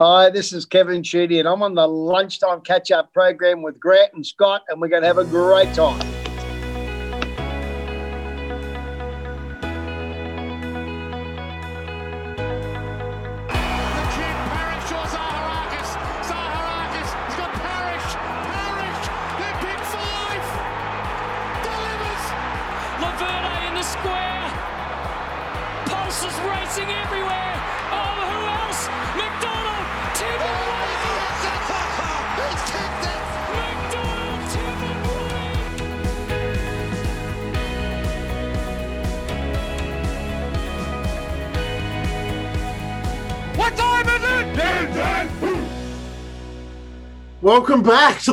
Hi, 0.00 0.28
this 0.28 0.52
is 0.52 0.66
Kevin 0.66 1.04
Sheedy, 1.04 1.38
and 1.38 1.46
I'm 1.46 1.62
on 1.62 1.76
the 1.76 1.86
lunchtime 1.86 2.62
catch 2.62 2.90
up 2.90 3.12
program 3.12 3.62
with 3.62 3.78
Grant 3.78 4.12
and 4.14 4.26
Scott, 4.26 4.64
and 4.68 4.80
we're 4.80 4.88
going 4.88 5.02
to 5.02 5.06
have 5.06 5.18
a 5.18 5.24
great 5.24 5.72
time. 5.72 6.23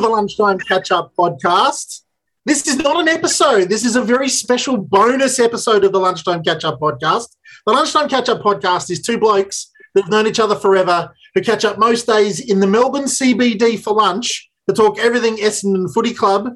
The 0.02 0.08
Lunchtime 0.08 0.58
Catch 0.58 0.90
Up 0.90 1.12
podcast. 1.16 2.00
This 2.44 2.66
is 2.66 2.76
not 2.76 3.00
an 3.00 3.06
episode. 3.06 3.68
This 3.68 3.84
is 3.84 3.94
a 3.94 4.02
very 4.02 4.28
special 4.28 4.76
bonus 4.76 5.38
episode 5.38 5.84
of 5.84 5.92
the 5.92 6.00
Lunchtime 6.00 6.42
Catch 6.42 6.64
Up 6.64 6.80
podcast. 6.80 7.28
The 7.66 7.72
Lunchtime 7.72 8.08
Catch 8.08 8.28
Up 8.28 8.42
podcast 8.42 8.90
is 8.90 9.00
two 9.00 9.16
blokes 9.16 9.70
that 9.94 10.02
have 10.02 10.10
known 10.10 10.26
each 10.26 10.40
other 10.40 10.56
forever 10.56 11.14
who 11.36 11.40
catch 11.40 11.64
up 11.64 11.78
most 11.78 12.08
days 12.08 12.40
in 12.40 12.58
the 12.58 12.66
Melbourne 12.66 13.04
CBD 13.04 13.78
for 13.78 13.94
lunch 13.94 14.50
to 14.68 14.74
talk 14.74 14.98
everything 14.98 15.36
Essendon 15.36 15.92
Footy 15.94 16.12
Club. 16.12 16.48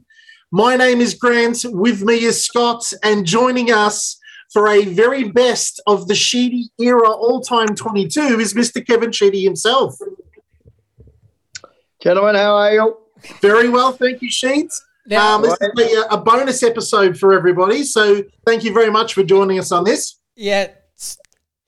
My 0.50 0.74
name 0.74 1.00
is 1.00 1.14
Grant. 1.14 1.64
With 1.66 2.02
me 2.02 2.24
is 2.24 2.44
Scott, 2.44 2.92
and 3.04 3.24
joining 3.24 3.70
us 3.70 4.18
for 4.52 4.66
a 4.66 4.86
very 4.86 5.22
best 5.22 5.80
of 5.86 6.08
the 6.08 6.16
Sheedy 6.16 6.70
era 6.80 7.10
all 7.10 7.40
time 7.40 7.76
22 7.76 8.40
is 8.40 8.54
Mr. 8.54 8.84
Kevin 8.84 9.12
Sheedy 9.12 9.44
himself. 9.44 9.94
Gentlemen, 12.02 12.34
how 12.34 12.56
are 12.56 12.72
you? 12.72 13.05
Very 13.40 13.68
well, 13.68 13.92
thank 13.92 14.22
you, 14.22 14.30
Sheeds. 14.30 14.80
Now- 15.06 15.36
um, 15.36 15.42
this 15.42 15.56
will 15.60 15.72
be 15.76 15.94
a, 15.94 16.02
a 16.14 16.16
bonus 16.18 16.62
episode 16.62 17.18
for 17.18 17.32
everybody, 17.32 17.84
so 17.84 18.22
thank 18.44 18.64
you 18.64 18.72
very 18.72 18.90
much 18.90 19.14
for 19.14 19.22
joining 19.22 19.58
us 19.58 19.70
on 19.72 19.84
this. 19.84 20.18
Yeah. 20.34 20.68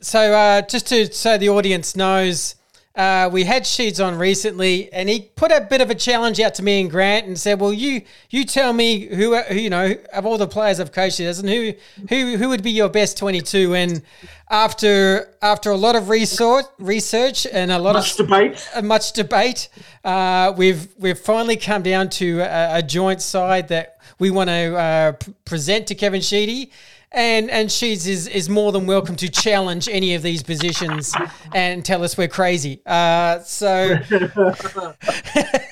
So 0.00 0.33
uh, 0.33 0.62
just 0.62 0.87
to 0.89 1.12
so 1.12 1.39
the 1.39 1.48
audience 1.48 1.97
knows, 1.97 2.55
uh, 2.94 3.31
we 3.33 3.44
had 3.44 3.62
Sheeds 3.62 4.05
on 4.05 4.19
recently, 4.19 4.92
and 4.92 5.08
he 5.08 5.31
put 5.36 5.53
a 5.53 5.61
bit 5.61 5.81
of 5.81 5.89
a 5.91 5.94
challenge 5.94 6.41
out 6.41 6.55
to 6.55 6.64
me 6.64 6.81
and 6.81 6.91
Grant, 6.91 7.27
and 7.27 7.39
said, 7.39 7.61
"Well, 7.61 7.72
you 7.72 8.03
you 8.31 8.44
tell 8.44 8.72
me 8.72 9.06
who, 9.06 9.36
who 9.41 9.55
you 9.55 9.70
know 9.70 9.94
of 10.12 10.27
all 10.27 10.36
the 10.36 10.48
players 10.48 10.81
I've 10.81 10.91
coached 10.91 11.20
and 11.20 11.48
who 11.48 11.75
who 12.09 12.36
who 12.36 12.48
would 12.48 12.62
be 12.62 12.72
your 12.72 12.89
best 12.89 13.16
twenty 13.16 13.41
two? 13.41 13.75
And 13.75 14.03
after 14.50 15.33
after 15.42 15.70
a 15.70 15.77
lot 15.77 15.94
of 15.94 16.09
research 16.09 16.64
research 16.78 17.47
and 17.47 17.70
a 17.70 17.78
lot 17.78 17.92
Much 17.94 18.12
of 18.19 18.27
debate. 18.27 18.69
uh, 18.75 18.83
much 18.83 19.12
debate. 19.12 19.69
Uh, 20.05 20.53
we've 20.56 20.89
we've 20.98 21.19
finally 21.19 21.56
come 21.56 21.83
down 21.83 22.09
to 22.11 22.41
a, 22.41 22.78
a 22.78 22.83
joint 22.83 23.22
side 23.22 23.69
that 23.69 23.98
we 24.19 24.31
want 24.31 24.48
to 24.50 24.77
uh, 24.77 25.12
p- 25.12 25.33
present 25.44 25.86
to 25.89 25.94
Kevin 25.94 26.20
Sheedy. 26.20 26.72
And 27.11 27.51
and 27.51 27.69
Sheeds 27.70 28.06
is, 28.06 28.27
is 28.27 28.48
more 28.51 28.70
than 28.70 28.87
welcome 28.87 29.17
to 29.17 29.28
challenge 29.31 29.89
any 29.89 30.14
of 30.14 30.23
these 30.23 30.42
positions 30.42 31.15
and 31.55 31.83
tell 31.84 32.05
us 32.05 32.19
we're 32.19 32.28
crazy. 32.28 32.83
Uh, 32.84 33.39
so 33.41 33.97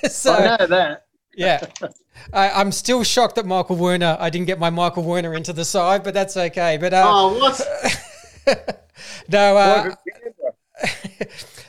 so 0.08 0.32
I 0.32 0.56
know 0.56 0.66
that. 0.66 1.06
yeah, 1.36 1.60
I, 2.32 2.50
I'm 2.50 2.72
still 2.72 3.04
shocked 3.04 3.34
that 3.36 3.44
Michael 3.46 3.76
Werner. 3.76 4.16
I 4.18 4.30
didn't 4.30 4.46
get 4.46 4.58
my 4.58 4.70
Michael 4.70 5.02
Werner 5.02 5.34
into 5.34 5.52
the 5.52 5.64
side, 5.64 6.02
but 6.04 6.14
that's 6.14 6.36
okay. 6.38 6.78
But 6.78 6.94
uh, 6.94 7.02
Oh, 7.06 7.38
what? 7.38 8.80
no, 9.28 9.56
uh, 9.58 9.94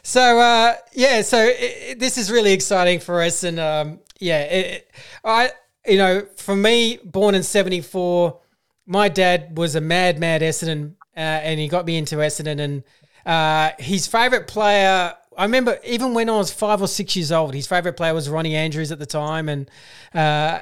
so 0.03 0.40
uh, 0.40 0.75
yeah, 0.94 1.22
so 1.22 1.38
i 1.40 1.90
i- 1.90 1.96
this 1.97 2.18
is 2.18 2.31
really 2.31 2.53
exciting 2.53 3.00
for 3.00 3.22
us, 3.22 3.44
and 3.44 3.59
um, 3.59 4.00
yeah, 4.20 4.41
it, 4.44 4.91
I 5.24 5.52
you 5.86 5.97
know, 5.97 6.25
for 6.38 6.56
me, 6.56 7.00
born 7.03 7.36
in 7.36 7.44
'74, 7.44 8.40
my 8.88 9.09
dad 9.09 9.58
was 9.58 9.75
a 9.75 9.81
mad, 9.81 10.18
mad 10.18 10.42
Essendon, 10.42 10.94
uh, 11.16 11.20
and 11.20 11.59
he 11.59 11.68
got 11.68 11.86
me 11.86 11.98
into 11.98 12.16
Essendon, 12.16 12.59
and 12.59 12.84
uh, 13.25 13.72
his 13.78 14.08
favourite 14.08 14.48
player. 14.48 15.14
I 15.38 15.44
remember 15.44 15.78
even 15.86 16.16
when 16.16 16.30
I 16.30 16.38
was 16.38 16.52
five 16.52 16.81
or 16.81 16.88
six 16.88 17.16
years 17.16 17.31
old, 17.31 17.53
his 17.53 17.68
favourite 17.68 17.97
player 17.97 18.14
was 18.14 18.28
Ronnie 18.30 18.56
Andrews 18.56 18.92
at 18.92 18.97
the 18.97 19.06
time, 19.06 19.50
and 19.50 19.70
uh, 20.16 20.62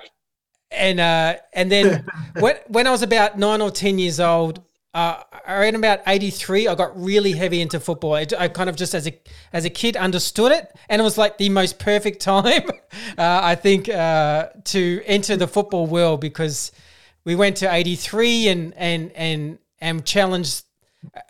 and 0.72 1.00
uh, 1.00 1.36
and 1.54 1.72
then 1.72 2.06
when 2.40 2.56
when 2.68 2.88
I 2.88 2.92
was 2.92 3.04
about 3.04 3.38
nine 3.38 3.62
or 3.62 3.70
ten 3.70 4.00
years 4.00 4.20
old, 4.20 4.64
uh, 4.96 5.22
around 5.48 5.76
about 5.76 6.00
eighty 6.08 6.32
three, 6.32 6.68
I 6.68 6.74
got 6.74 7.00
really 7.00 7.34
heavy 7.34 7.62
into 7.62 7.80
football. 7.80 8.16
I, 8.16 8.26
I 8.38 8.48
kind 8.48 8.70
of 8.70 8.76
just 8.76 8.96
as 8.96 9.08
a 9.08 9.18
as 9.54 9.66
a 9.66 9.70
kid 9.70 9.96
understood 9.96 10.52
it, 10.52 10.76
and 10.90 11.00
it 11.00 11.04
was 11.04 11.18
like 11.18 11.38
the 11.38 11.50
most 11.50 11.78
perfect 11.78 12.22
time, 12.22 12.68
uh, 13.20 13.40
I 13.44 13.54
think, 13.54 13.88
uh, 13.88 14.48
to 14.66 15.04
enter 15.06 15.38
the 15.38 15.48
football 15.48 15.86
world 15.86 16.22
because 16.22 16.72
we 17.26 17.36
went 17.36 17.58
to 17.58 17.74
eighty 17.74 17.96
three 17.96 18.48
and 18.48 18.74
and 18.76 19.12
and 19.14 19.60
and 19.80 20.06
challenged. 20.06 20.64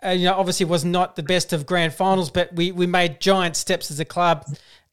Uh, 0.02 0.10
you 0.10 0.24
know, 0.24 0.34
obviously 0.34 0.64
was 0.64 0.84
not 0.84 1.16
the 1.16 1.22
best 1.22 1.52
of 1.52 1.66
grand 1.66 1.92
finals, 1.92 2.30
but 2.30 2.52
we 2.54 2.72
we 2.72 2.86
made 2.86 3.20
giant 3.20 3.56
steps 3.56 3.90
as 3.90 4.00
a 4.00 4.04
club. 4.04 4.46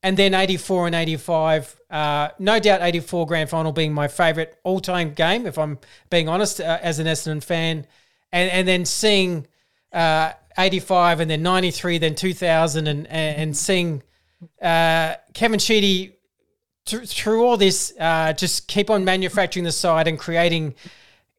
And 0.06 0.18
then 0.18 0.34
84 0.34 0.88
and 0.88 0.96
85, 0.96 1.80
uh, 1.90 2.28
no 2.38 2.60
doubt 2.60 2.82
84 2.82 3.26
grand 3.26 3.50
final 3.50 3.72
being 3.72 3.94
my 3.94 4.10
favourite 4.10 4.54
all 4.66 4.82
time 4.82 5.14
game, 5.14 5.46
if 5.46 5.58
I'm 5.58 5.80
being 6.10 6.28
honest, 6.28 6.60
uh, 6.60 6.78
as 6.82 7.00
an 7.00 7.08
Essendon 7.08 7.42
fan. 7.42 7.88
And, 8.34 8.52
and 8.52 8.68
then 8.68 8.84
seeing 8.84 9.48
uh, 9.94 10.34
85 10.58 11.22
and 11.22 11.32
then 11.32 11.42
93, 11.42 12.00
then 12.00 12.16
2000, 12.16 12.88
and, 12.88 13.08
and, 13.08 13.38
and 13.38 13.58
seeing 13.58 14.04
uh, 14.62 15.16
Kevin 15.34 15.60
Sheedy 15.60 16.18
through, 16.86 17.06
through 17.06 17.46
all 17.46 17.58
this, 17.58 17.94
uh, 18.00 18.34
just 18.34 18.68
keep 18.68 18.90
on 18.90 19.06
manufacturing 19.06 19.64
the 19.64 19.72
side 19.72 20.08
and 20.08 20.18
creating 20.20 20.76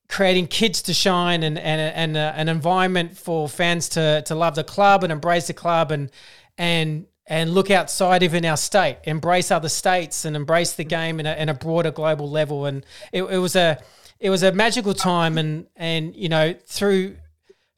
creating 0.06 0.47
kids 0.47 0.82
to 0.82 0.93
shine 0.93 1.43
and 1.43 1.59
and, 1.59 1.81
and 1.81 2.16
uh, 2.16 2.32
an 2.37 2.49
environment 2.49 3.16
for 3.16 3.49
fans 3.49 3.88
to 3.88 4.22
to 4.27 4.34
love 4.34 4.55
the 4.55 4.65
club 4.65 5.03
and 5.03 5.12
embrace 5.12 5.47
the 5.47 5.55
club 5.55 5.91
and 5.91 6.10
and 6.59 7.06
and 7.27 7.55
look 7.55 7.71
outside 7.71 8.22
even 8.22 8.44
our 8.44 8.56
state, 8.56 8.99
embrace 9.05 9.50
other 9.50 9.69
states 9.69 10.25
and 10.25 10.37
embrace 10.37 10.75
the 10.75 10.84
game 10.84 11.21
in 11.21 11.27
a, 11.27 11.32
in 11.34 11.49
a 11.49 11.55
broader 11.55 11.91
global 11.91 12.28
level. 12.28 12.66
And 12.66 12.84
it, 13.12 13.22
it 13.22 13.38
was 13.38 13.56
a 13.56 13.82
it 14.21 14.31
was 14.31 14.43
a 14.43 14.53
magical 14.53 14.94
time 14.94 15.38
and 15.38 15.66
and 15.76 16.15
you 16.15 16.28
know 16.28 16.55
through 16.66 17.16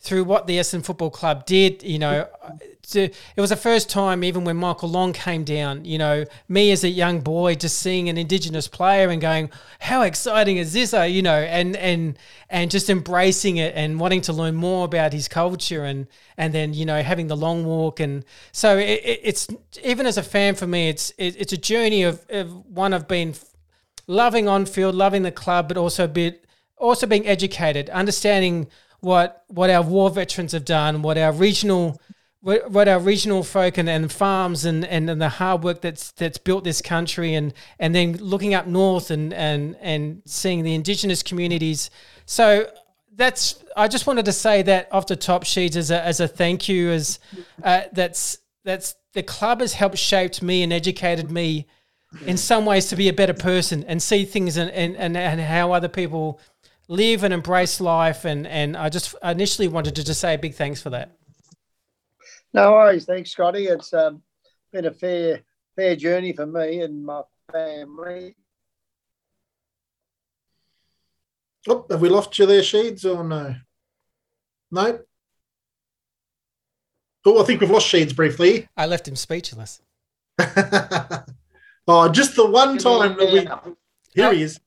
through 0.00 0.24
what 0.24 0.46
the 0.46 0.58
Essendon 0.58 0.84
Football 0.84 1.10
Club 1.10 1.46
did, 1.46 1.82
you 1.82 1.98
know, 1.98 2.28
to, 2.90 3.02
it 3.04 3.40
was 3.40 3.50
the 3.50 3.56
first 3.56 3.90
time, 3.90 4.22
even 4.22 4.44
when 4.44 4.56
Michael 4.56 4.88
Long 4.88 5.12
came 5.12 5.42
down, 5.42 5.84
you 5.84 5.98
know, 5.98 6.24
me 6.48 6.70
as 6.70 6.84
a 6.84 6.88
young 6.88 7.20
boy 7.20 7.56
just 7.56 7.78
seeing 7.78 8.08
an 8.08 8.16
Indigenous 8.16 8.68
player 8.68 9.08
and 9.08 9.20
going, 9.20 9.50
how 9.80 10.02
exciting 10.02 10.58
is 10.58 10.72
this? 10.72 10.94
Uh, 10.94 11.02
you 11.02 11.22
know, 11.22 11.34
and 11.34 11.76
and 11.76 12.18
and 12.48 12.70
just 12.70 12.88
embracing 12.88 13.56
it 13.56 13.74
and 13.74 13.98
wanting 13.98 14.20
to 14.22 14.32
learn 14.32 14.54
more 14.54 14.84
about 14.84 15.12
his 15.12 15.26
culture 15.26 15.84
and 15.84 16.06
and 16.36 16.54
then 16.54 16.72
you 16.72 16.86
know 16.86 17.02
having 17.02 17.26
the 17.26 17.36
long 17.36 17.64
walk 17.64 17.98
and 17.98 18.24
so 18.52 18.78
it, 18.78 19.00
it, 19.04 19.20
it's 19.24 19.48
even 19.82 20.06
as 20.06 20.16
a 20.16 20.22
fan 20.22 20.54
for 20.54 20.66
me, 20.66 20.88
it's 20.88 21.10
it, 21.18 21.36
it's 21.40 21.52
a 21.52 21.58
journey 21.58 22.04
of, 22.04 22.24
of 22.28 22.52
one 22.66 22.94
I've 22.94 23.08
been 23.08 23.34
loving 24.06 24.46
on 24.46 24.66
field, 24.66 24.94
loving 24.94 25.22
the 25.22 25.32
club, 25.32 25.66
but 25.66 25.76
also 25.76 26.04
a 26.04 26.08
bit 26.08 26.44
also 26.76 27.06
being 27.06 27.26
educated, 27.26 27.90
understanding 27.90 28.68
what 29.00 29.44
what 29.48 29.70
our 29.70 29.82
war 29.82 30.10
veterans 30.10 30.52
have 30.52 30.64
done, 30.64 31.02
what 31.02 31.18
our 31.18 31.32
regional 31.32 32.00
what, 32.40 32.86
our 32.86 33.00
regional 33.00 33.42
folk 33.42 33.76
and, 33.76 33.88
and 33.88 34.12
farms 34.12 34.64
and, 34.64 34.84
and, 34.84 35.10
and 35.10 35.20
the 35.20 35.28
hard 35.28 35.64
work 35.64 35.80
that's 35.80 36.12
that's 36.12 36.38
built 36.38 36.62
this 36.62 36.80
country 36.80 37.34
and 37.34 37.52
and 37.80 37.92
then 37.92 38.12
looking 38.18 38.54
up 38.54 38.68
north 38.68 39.10
and 39.10 39.34
and 39.34 39.76
and 39.80 40.22
seeing 40.26 40.62
the 40.62 40.74
indigenous 40.74 41.24
communities. 41.24 41.90
So 42.24 42.70
that's 43.16 43.64
I 43.76 43.88
just 43.88 44.06
wanted 44.06 44.26
to 44.26 44.32
say 44.32 44.62
that 44.62 44.88
off 44.92 45.06
the 45.06 45.16
top 45.16 45.44
sheet 45.44 45.74
as 45.74 45.90
a 45.90 46.00
as 46.04 46.20
a 46.20 46.28
thank 46.28 46.68
you 46.68 46.90
as 46.90 47.18
uh, 47.64 47.82
that's 47.92 48.38
that's 48.64 48.94
the 49.12 49.24
club 49.24 49.60
has 49.60 49.72
helped 49.72 49.98
shaped 49.98 50.40
me 50.40 50.62
and 50.62 50.72
educated 50.72 51.30
me 51.30 51.66
in 52.26 52.36
some 52.36 52.64
ways 52.64 52.88
to 52.88 52.96
be 52.96 53.08
a 53.08 53.12
better 53.12 53.34
person 53.34 53.84
and 53.84 54.02
see 54.02 54.24
things 54.24 54.56
and, 54.56 54.70
and, 54.70 54.96
and, 54.96 55.16
and 55.16 55.40
how 55.40 55.72
other 55.72 55.88
people 55.88 56.40
live 56.88 57.24
and 57.24 57.34
embrace 57.34 57.80
life 57.80 58.24
and 58.24 58.46
and 58.46 58.76
I 58.76 58.88
just 58.88 59.14
initially 59.22 59.68
wanted 59.68 59.96
to 59.96 60.04
just 60.04 60.20
say 60.20 60.34
a 60.34 60.38
big 60.38 60.54
thanks 60.54 60.80
for 60.80 60.90
that. 60.90 61.16
No 62.52 62.72
worries. 62.72 63.04
Thanks, 63.04 63.32
Scotty. 63.32 63.66
It's 63.66 63.92
um, 63.92 64.22
been 64.72 64.86
a 64.86 64.92
fair 64.92 65.42
fair 65.74 65.96
journey 65.96 66.32
for 66.32 66.46
me 66.46 66.80
and 66.80 67.04
my 67.04 67.22
family. 67.52 68.36
Oh, 71.68 71.84
have 71.90 72.00
we 72.00 72.08
lost 72.08 72.38
you 72.38 72.46
there, 72.46 72.62
Sheeds, 72.62 73.04
or 73.04 73.24
no? 73.24 73.56
No. 74.70 75.00
Oh, 77.24 77.42
I 77.42 77.44
think 77.44 77.60
we've 77.60 77.70
lost 77.70 77.92
Sheeds 77.92 78.14
briefly. 78.14 78.68
I 78.76 78.86
left 78.86 79.08
him 79.08 79.16
speechless. 79.16 79.82
oh, 80.38 82.08
just 82.12 82.36
the 82.36 82.48
one 82.48 82.78
time 82.78 83.16
that 83.16 83.32
we. 83.32 83.74
Here 84.14 84.32
he 84.32 84.42
is. 84.42 84.60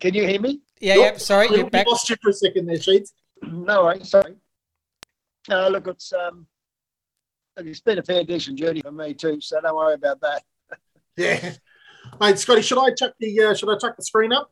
Can 0.00 0.14
you 0.14 0.26
hear 0.26 0.40
me? 0.40 0.63
Yeah, 0.80 0.94
Nope. 0.96 1.04
yeah. 1.12 1.18
Sorry, 1.18 1.48
We 1.48 1.56
you're 1.58 1.70
back. 1.70 1.86
lost 1.86 2.08
you 2.10 2.16
for 2.22 2.30
a 2.30 2.32
second 2.32 2.66
there, 2.66 2.76
Sheeds. 2.76 3.12
No, 3.42 3.84
worries, 3.84 4.08
sorry. 4.10 4.34
No, 5.48 5.68
look, 5.68 5.86
it's 5.86 6.12
um, 6.12 6.46
look, 7.56 7.66
it's 7.66 7.80
been 7.80 7.98
a 7.98 8.02
fair 8.02 8.24
decent 8.24 8.58
journey 8.58 8.80
for 8.80 8.92
me 8.92 9.14
too, 9.14 9.40
so 9.40 9.60
don't 9.60 9.76
worry 9.76 9.94
about 9.94 10.20
that. 10.20 10.42
Yeah. 11.16 11.52
Mate, 12.20 12.38
Scotty, 12.40 12.60
should 12.62 12.78
I 12.78 12.90
chuck 12.90 13.12
the 13.20 13.40
uh, 13.40 13.54
should 13.54 13.68
I 13.70 13.78
chuck 13.78 13.96
the 13.96 14.02
screen 14.02 14.32
up? 14.32 14.50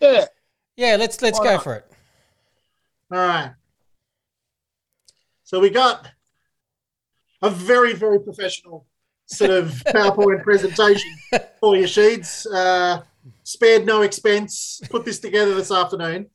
Yeah, 0.00 0.24
Yeah, 0.76 0.96
let's 0.96 1.22
let's 1.22 1.38
Why 1.38 1.44
go 1.44 1.52
not? 1.54 1.62
for 1.62 1.74
it. 1.76 1.84
All 3.12 3.18
right. 3.18 3.52
So 5.44 5.60
we 5.60 5.70
got 5.70 6.08
a 7.40 7.48
very, 7.50 7.92
very 7.94 8.18
professional 8.18 8.84
sort 9.26 9.52
of 9.52 9.68
PowerPoint 9.86 10.42
presentation 10.42 11.10
for 11.60 11.76
your 11.76 11.86
Sheeds. 11.86 12.46
Uh, 12.52 13.02
spared 13.42 13.86
no 13.86 14.02
expense. 14.02 14.80
Put 14.90 15.04
this 15.04 15.18
together 15.18 15.54
this 15.54 15.70
afternoon. 15.70 16.26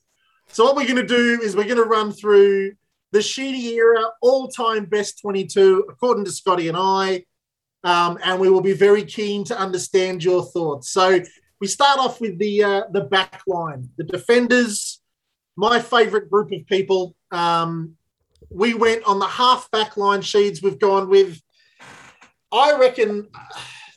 So 0.48 0.66
what 0.66 0.76
we're 0.76 0.88
going 0.88 0.96
to 0.96 1.08
do 1.08 1.42
is 1.42 1.56
we're 1.56 1.64
going 1.64 1.78
to 1.78 1.84
run 1.84 2.12
through 2.12 2.74
the 3.12 3.22
Sheedy 3.22 3.76
era 3.76 4.04
all-time 4.22 4.86
best 4.86 5.20
22, 5.22 5.86
according 5.90 6.26
to 6.26 6.32
Scotty 6.32 6.68
and 6.68 6.78
I, 6.78 7.26
um, 7.84 8.18
and 8.24 8.40
we 8.40 8.50
will 8.50 8.62
be 8.62 8.74
very 8.74 9.04
keen 9.04 9.44
to 9.46 9.58
understand 9.58 10.24
your 10.24 10.44
thoughts. 10.44 10.90
So 10.90 11.20
we 11.60 11.68
start 11.68 12.00
off 12.00 12.22
with 12.22 12.38
the 12.38 12.64
uh, 12.64 12.82
the 12.92 13.02
back 13.02 13.42
line, 13.48 13.90
the 13.98 14.04
defenders 14.04 15.02
my 15.56 15.80
favourite 15.80 16.30
group 16.30 16.52
of 16.52 16.66
people. 16.66 17.16
Um, 17.32 17.96
we 18.50 18.74
went 18.74 19.04
on 19.06 19.20
the 19.20 19.28
half 19.28 19.70
back 19.72 19.98
line 19.98 20.22
Sheeds. 20.22 20.64
We've 20.64 20.80
gone 20.80 21.10
with, 21.10 21.40
I 22.52 22.78
reckon, 22.78 23.28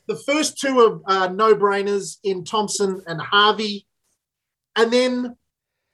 the 0.07 0.17
first 0.17 0.59
two 0.59 1.03
are 1.07 1.25
uh, 1.25 1.29
no 1.29 1.55
brainers 1.55 2.19
in 2.23 2.45
Thompson 2.45 3.03
and 3.07 3.21
Harvey. 3.21 3.87
And 4.77 4.93
then 4.93 5.37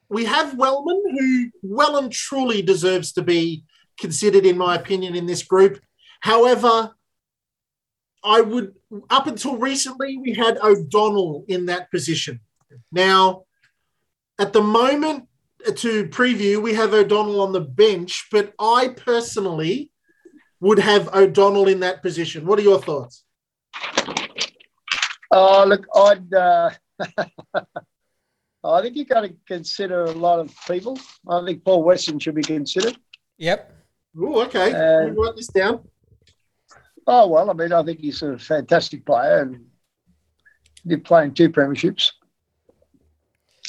we 0.09 0.25
have 0.25 0.57
Wellman, 0.57 1.01
who 1.17 1.51
well 1.61 1.97
and 1.97 2.11
truly 2.11 2.61
deserves 2.61 3.13
to 3.13 3.21
be 3.21 3.63
considered, 3.97 4.45
in 4.45 4.57
my 4.57 4.75
opinion, 4.75 5.15
in 5.15 5.25
this 5.25 5.43
group. 5.43 5.79
However, 6.19 6.91
I 8.23 8.41
would, 8.41 8.75
up 9.09 9.27
until 9.27 9.57
recently, 9.57 10.17
we 10.17 10.33
had 10.33 10.57
O'Donnell 10.61 11.45
in 11.47 11.67
that 11.67 11.89
position. 11.91 12.39
Now, 12.91 13.43
at 14.37 14.53
the 14.53 14.61
moment, 14.61 15.27
to 15.75 16.07
preview, 16.07 16.61
we 16.61 16.73
have 16.73 16.93
O'Donnell 16.93 17.41
on 17.41 17.53
the 17.53 17.61
bench, 17.61 18.27
but 18.31 18.53
I 18.59 18.89
personally 18.89 19.91
would 20.59 20.79
have 20.79 21.13
O'Donnell 21.13 21.67
in 21.67 21.79
that 21.81 22.01
position. 22.01 22.45
What 22.45 22.59
are 22.59 22.63
your 22.63 22.81
thoughts? 22.81 23.23
Oh, 25.31 25.65
look, 25.65 25.85
I'd. 25.95 26.33
Uh, 26.33 26.69
I 28.63 28.81
think 28.81 28.95
you've 28.95 29.07
got 29.07 29.21
to 29.21 29.33
consider 29.47 30.03
a 30.03 30.11
lot 30.11 30.39
of 30.39 30.53
people. 30.67 30.99
I 31.27 31.43
think 31.43 31.63
Paul 31.63 31.83
Weston 31.83 32.19
should 32.19 32.35
be 32.35 32.43
considered. 32.43 32.97
Yep. 33.37 33.73
Oh, 34.19 34.41
okay. 34.43 34.71
Uh, 34.71 35.09
write 35.11 35.35
this 35.35 35.47
down. 35.47 35.87
Oh 37.07 37.27
well, 37.27 37.49
I 37.49 37.53
mean, 37.53 37.73
I 37.73 37.81
think 37.81 37.99
he's 37.99 38.21
a 38.21 38.37
fantastic 38.37 39.05
player 39.05 39.41
and 39.41 39.65
did 40.85 41.03
play 41.03 41.23
in 41.23 41.33
two 41.33 41.49
premierships. 41.49 42.11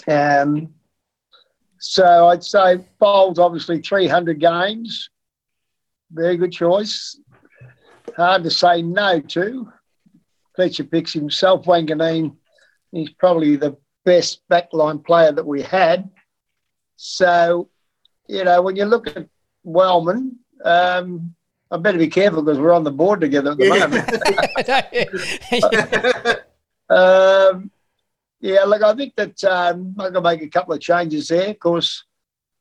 Um, 0.06 0.74
so 1.78 2.28
I'd 2.28 2.44
say 2.44 2.84
Bowles 2.98 3.38
obviously 3.38 3.80
300 3.80 4.38
games, 4.38 5.10
very 6.10 6.36
good 6.36 6.52
choice. 6.52 7.18
Hard 8.16 8.44
to 8.44 8.50
say 8.50 8.82
no 8.82 9.20
to. 9.20 9.72
Fletcher 10.62 10.84
picks 10.84 11.12
himself. 11.12 11.64
Wanganeen, 11.64 12.36
he's 12.92 13.10
probably 13.10 13.56
the 13.56 13.76
best 14.04 14.42
backline 14.48 15.04
player 15.04 15.32
that 15.32 15.44
we 15.44 15.60
had. 15.60 16.08
So, 16.94 17.68
you 18.28 18.44
know, 18.44 18.62
when 18.62 18.76
you 18.76 18.84
look 18.84 19.08
at 19.08 19.26
Wellman, 19.64 20.38
um, 20.64 21.34
I 21.68 21.78
better 21.78 21.98
be 21.98 22.06
careful 22.06 22.42
because 22.42 22.60
we're 22.60 22.72
on 22.72 22.84
the 22.84 22.92
board 22.92 23.20
together 23.20 23.50
at 23.50 23.58
the 23.58 23.68
moment. 26.22 26.38
Um, 26.90 27.70
yeah, 28.40 28.64
look, 28.64 28.82
I 28.82 28.92
think 28.94 29.16
that 29.16 29.42
um, 29.44 29.94
I'm 29.98 30.12
going 30.12 30.14
to 30.14 30.20
make 30.20 30.42
a 30.42 30.48
couple 30.48 30.74
of 30.74 30.80
changes 30.80 31.28
there. 31.28 31.48
Of 31.48 31.58
course, 31.58 32.04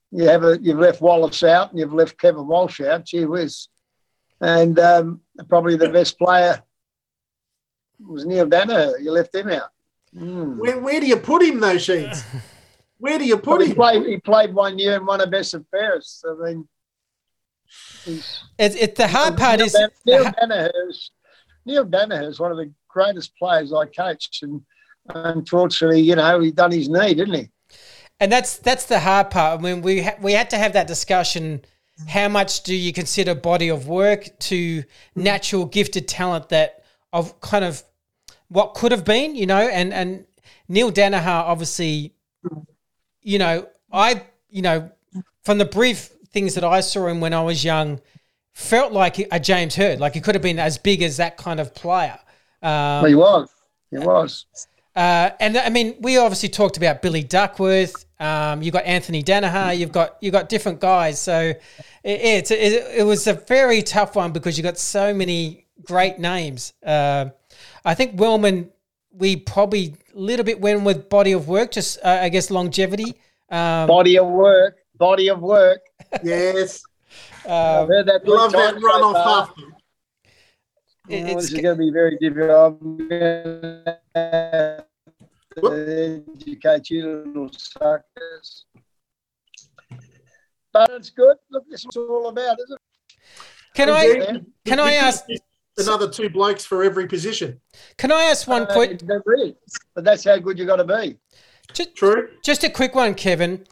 you 0.10 0.24
have 0.24 0.46
a, 0.46 0.58
you've 0.62 0.80
left 0.80 1.02
Wallace 1.02 1.44
out 1.44 1.72
and 1.72 1.80
you've 1.80 1.92
left 1.92 2.18
Kevin 2.18 2.48
Walsh 2.48 2.80
out. 2.80 3.04
Gee 3.04 3.26
whiz. 3.26 3.68
And 4.40 4.80
um, 4.80 5.20
probably 5.50 5.76
the 5.76 5.90
best 5.90 6.18
player 6.18 6.64
was 8.08 8.26
Neil 8.26 8.48
Danaher. 8.48 8.94
You 9.02 9.12
left 9.12 9.34
him 9.36 9.50
out. 9.50 9.70
Mm. 10.16 10.58
Where, 10.58 10.80
where 10.80 11.00
do 11.00 11.08
you 11.08 11.18
put 11.18 11.42
him, 11.42 11.60
though, 11.60 11.76
Sheeds? 11.78 12.24
Where 12.98 13.18
do 13.18 13.26
you 13.26 13.36
Well, 13.36 13.44
put 13.58 13.62
he 13.62 13.70
him? 13.70 13.76
played. 13.76 14.06
He 14.06 14.18
played 14.18 14.54
one 14.54 14.78
year 14.78 14.96
and 14.98 15.08
won 15.08 15.22
a 15.22 15.28
best 15.28 15.54
of 15.54 15.70
Paris. 15.72 16.24
I 16.28 16.34
mean, 16.46 16.68
It's, 18.06 18.44
it's 18.58 18.98
the 18.98 19.08
hard 19.08 19.38
part 19.38 19.58
Neil, 19.58 19.66
is 19.68 19.74
Dan- 19.74 19.90
Neil 20.06 20.24
Danaher's 20.26 21.12
Neil 21.66 21.86
Danaher 21.86 22.28
is 22.28 22.40
one 22.40 22.52
of 22.52 22.58
the 22.58 22.72
greatest 22.88 23.36
players 23.38 23.72
I 23.72 23.86
coached, 23.86 24.42
and 24.44 24.62
unfortunately, 25.10 26.02
you 26.02 26.16
know, 26.16 26.40
he 26.40 26.52
done 26.52 26.72
his 26.72 26.90
knee, 26.90 27.14
didn't 27.14 27.36
he? 27.36 27.50
and 28.20 28.32
that's 28.32 28.58
that's 28.58 28.86
the 28.86 29.00
hard 29.00 29.30
part. 29.32 29.62
When 29.62 29.82
we 29.82 30.04
ha- 30.04 30.16
we 30.22 30.34
had 30.34 30.50
to 30.52 30.58
have 30.58 30.74
that 30.74 30.88
discussion, 30.88 31.64
how 32.08 32.28
much 32.28 32.64
do 32.64 32.76
you 32.76 32.92
consider 32.94 33.34
body 33.36 33.70
of 33.70 33.88
work 33.88 34.28
to 34.40 34.84
natural 35.16 35.66
gifted 35.66 36.08
talent 36.08 36.50
that 36.50 36.84
of 37.14 37.40
kind 37.42 37.64
of 37.66 37.84
what 38.52 38.74
could 38.74 38.92
have 38.92 39.06
been, 39.06 39.36
you 39.36 39.46
know, 39.46 39.68
and 39.68 39.94
and 39.94 40.26
Neil 40.68 40.92
Danaher 40.92 41.44
obviously, 41.48 42.14
you 43.22 43.40
know, 43.40 43.68
I 43.92 44.24
you 44.50 44.62
know 44.62 44.92
from 45.44 45.58
the 45.58 45.66
brief 45.66 46.10
things 46.32 46.56
that 46.56 46.64
I 46.64 46.82
saw 46.82 47.08
him 47.08 47.22
when 47.22 47.34
I 47.34 47.42
was 47.42 47.64
young, 47.64 48.02
felt 48.54 48.92
like 48.92 49.20
a 49.32 49.40
James 49.40 49.76
Hird, 49.76 50.00
like 50.00 50.14
he 50.14 50.22
could 50.22 50.36
have 50.36 50.42
been 50.42 50.60
as 50.60 50.78
big 50.78 51.02
as 51.02 51.18
that 51.18 51.38
kind 51.38 51.60
of 51.60 51.74
player. 51.74 52.20
Um, 52.62 53.06
he 53.06 53.16
was. 53.16 53.50
He 53.90 53.98
was. 53.98 54.46
uh, 54.96 55.32
and 55.40 55.58
I 55.58 55.70
mean, 55.70 55.96
we 56.02 56.18
obviously 56.18 56.50
talked 56.50 56.78
about 56.78 57.02
Billy 57.02 57.24
Duckworth. 57.24 58.06
Um, 58.20 58.62
you 58.62 58.72
got 58.72 58.86
Anthony 58.86 59.24
Danaher. 59.24 59.78
You've 59.78 59.94
got 59.94 60.18
you've 60.22 60.34
got 60.34 60.50
different 60.50 60.82
guys. 60.82 61.20
So 61.22 61.40
it, 61.40 61.60
it's 62.04 62.52
it, 62.52 62.98
it 62.98 63.04
was 63.04 63.28
a 63.28 63.34
very 63.34 63.82
tough 63.82 64.16
one 64.16 64.34
because 64.34 64.58
you've 64.58 64.66
got 64.66 64.78
so 64.78 65.14
many 65.14 65.68
great 65.84 66.20
names. 66.20 66.74
Uh, 66.86 67.28
I 67.84 67.94
think 67.96 68.20
Wellman, 68.20 68.70
we 69.12 69.36
probably 69.36 69.96
a 70.16 70.20
little 70.20 70.46
bit 70.46 70.60
went 70.62 70.84
with 70.84 71.10
body 71.10 71.32
of 71.32 71.48
work, 71.48 71.72
just 71.72 71.98
uh, 72.04 72.20
I 72.22 72.30
guess 72.30 72.50
longevity. 72.52 73.16
Um, 73.50 73.88
Body 73.88 74.18
of 74.18 74.28
work. 74.28 74.78
Body 74.98 75.30
of 75.30 75.40
work. 75.42 75.82
Yes. 76.24 76.84
I've 77.46 77.52
um, 77.84 77.88
heard 77.88 78.06
that. 78.08 78.28
Love 78.28 78.52
that 78.54 78.72
times 78.74 78.84
run 78.84 79.02
so 79.02 79.08
off 79.08 79.14
far. 79.14 79.46
half. 79.46 79.54
it- 79.58 81.24
Oh, 81.24 81.38
it's, 81.38 81.50
this 81.50 81.62
going 81.62 81.76
to 81.76 81.80
be 81.80 81.90
very 81.92 82.18
difficult. 82.18 82.80
I'm 82.82 82.98
going 83.10 83.84
to 85.58 86.26
educate 86.40 86.90
you 86.90 87.24
little 87.26 87.50
suckers. 87.52 88.66
But 90.74 90.90
it's 90.92 91.10
good. 91.10 91.38
Look, 91.50 91.70
this 91.70 91.82
is 91.86 91.98
all 91.98 92.28
about, 92.30 92.58
isn't 92.64 92.78
it? 92.78 93.16
can 93.74 93.90
I 93.90 94.42
can 94.66 94.80
I 94.80 94.94
ask 94.94 95.26
another 95.78 96.10
two 96.10 96.30
blokes 96.30 96.66
for 96.66 96.84
every 96.84 97.08
position? 97.08 97.60
can 97.98 98.12
I 98.12 98.24
ask 98.24 98.48
one 98.48 98.66
quick 98.68 99.02
Uh, 99.04 99.06
they're. 99.06 99.54
But 99.96 100.04
that's 100.04 100.24
how 100.24 100.38
good 100.38 100.58
you 100.60 100.66
got 100.66 100.78
to 100.78 100.84
be. 100.84 101.18
just, 101.74 101.96
True. 101.96 102.30
Just 102.44 102.64
a 102.64 102.70
quick 102.70 102.96
one, 102.96 103.14
Kevin. 103.16 103.66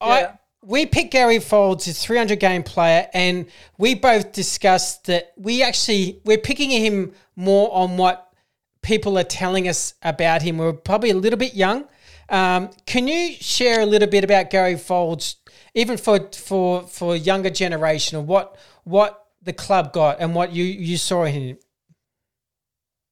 I 0.00 0.32
we 0.64 0.86
picked 0.86 1.10
Gary 1.10 1.38
Foulds 1.38 1.88
as 1.88 2.02
300 2.04 2.38
game 2.38 2.62
player, 2.62 3.08
and 3.12 3.46
we 3.78 3.94
both 3.94 4.32
discussed 4.32 5.06
that 5.06 5.32
we 5.36 5.62
actually 5.62 6.20
we're 6.24 6.38
picking 6.38 6.70
him 6.70 7.12
more 7.36 7.72
on 7.74 7.96
what 7.96 8.32
people 8.80 9.18
are 9.18 9.24
telling 9.24 9.68
us 9.68 9.94
about 10.02 10.42
him. 10.42 10.58
We're 10.58 10.72
probably 10.72 11.10
a 11.10 11.16
little 11.16 11.38
bit 11.38 11.54
young. 11.54 11.86
Um, 12.28 12.70
can 12.86 13.08
you 13.08 13.34
share 13.34 13.80
a 13.80 13.86
little 13.86 14.08
bit 14.08 14.24
about 14.24 14.50
Gary 14.50 14.74
Foulds, 14.74 15.36
even 15.74 15.96
for 15.96 16.30
for 16.32 16.82
for 16.82 17.16
younger 17.16 17.50
generation, 17.50 18.18
or 18.18 18.22
what 18.22 18.56
what 18.84 19.21
the 19.42 19.52
club 19.52 19.92
got 19.92 20.20
and 20.20 20.34
what 20.34 20.52
you 20.52 20.64
you 20.64 20.96
saw 20.96 21.24
in 21.24 21.32
him? 21.34 21.58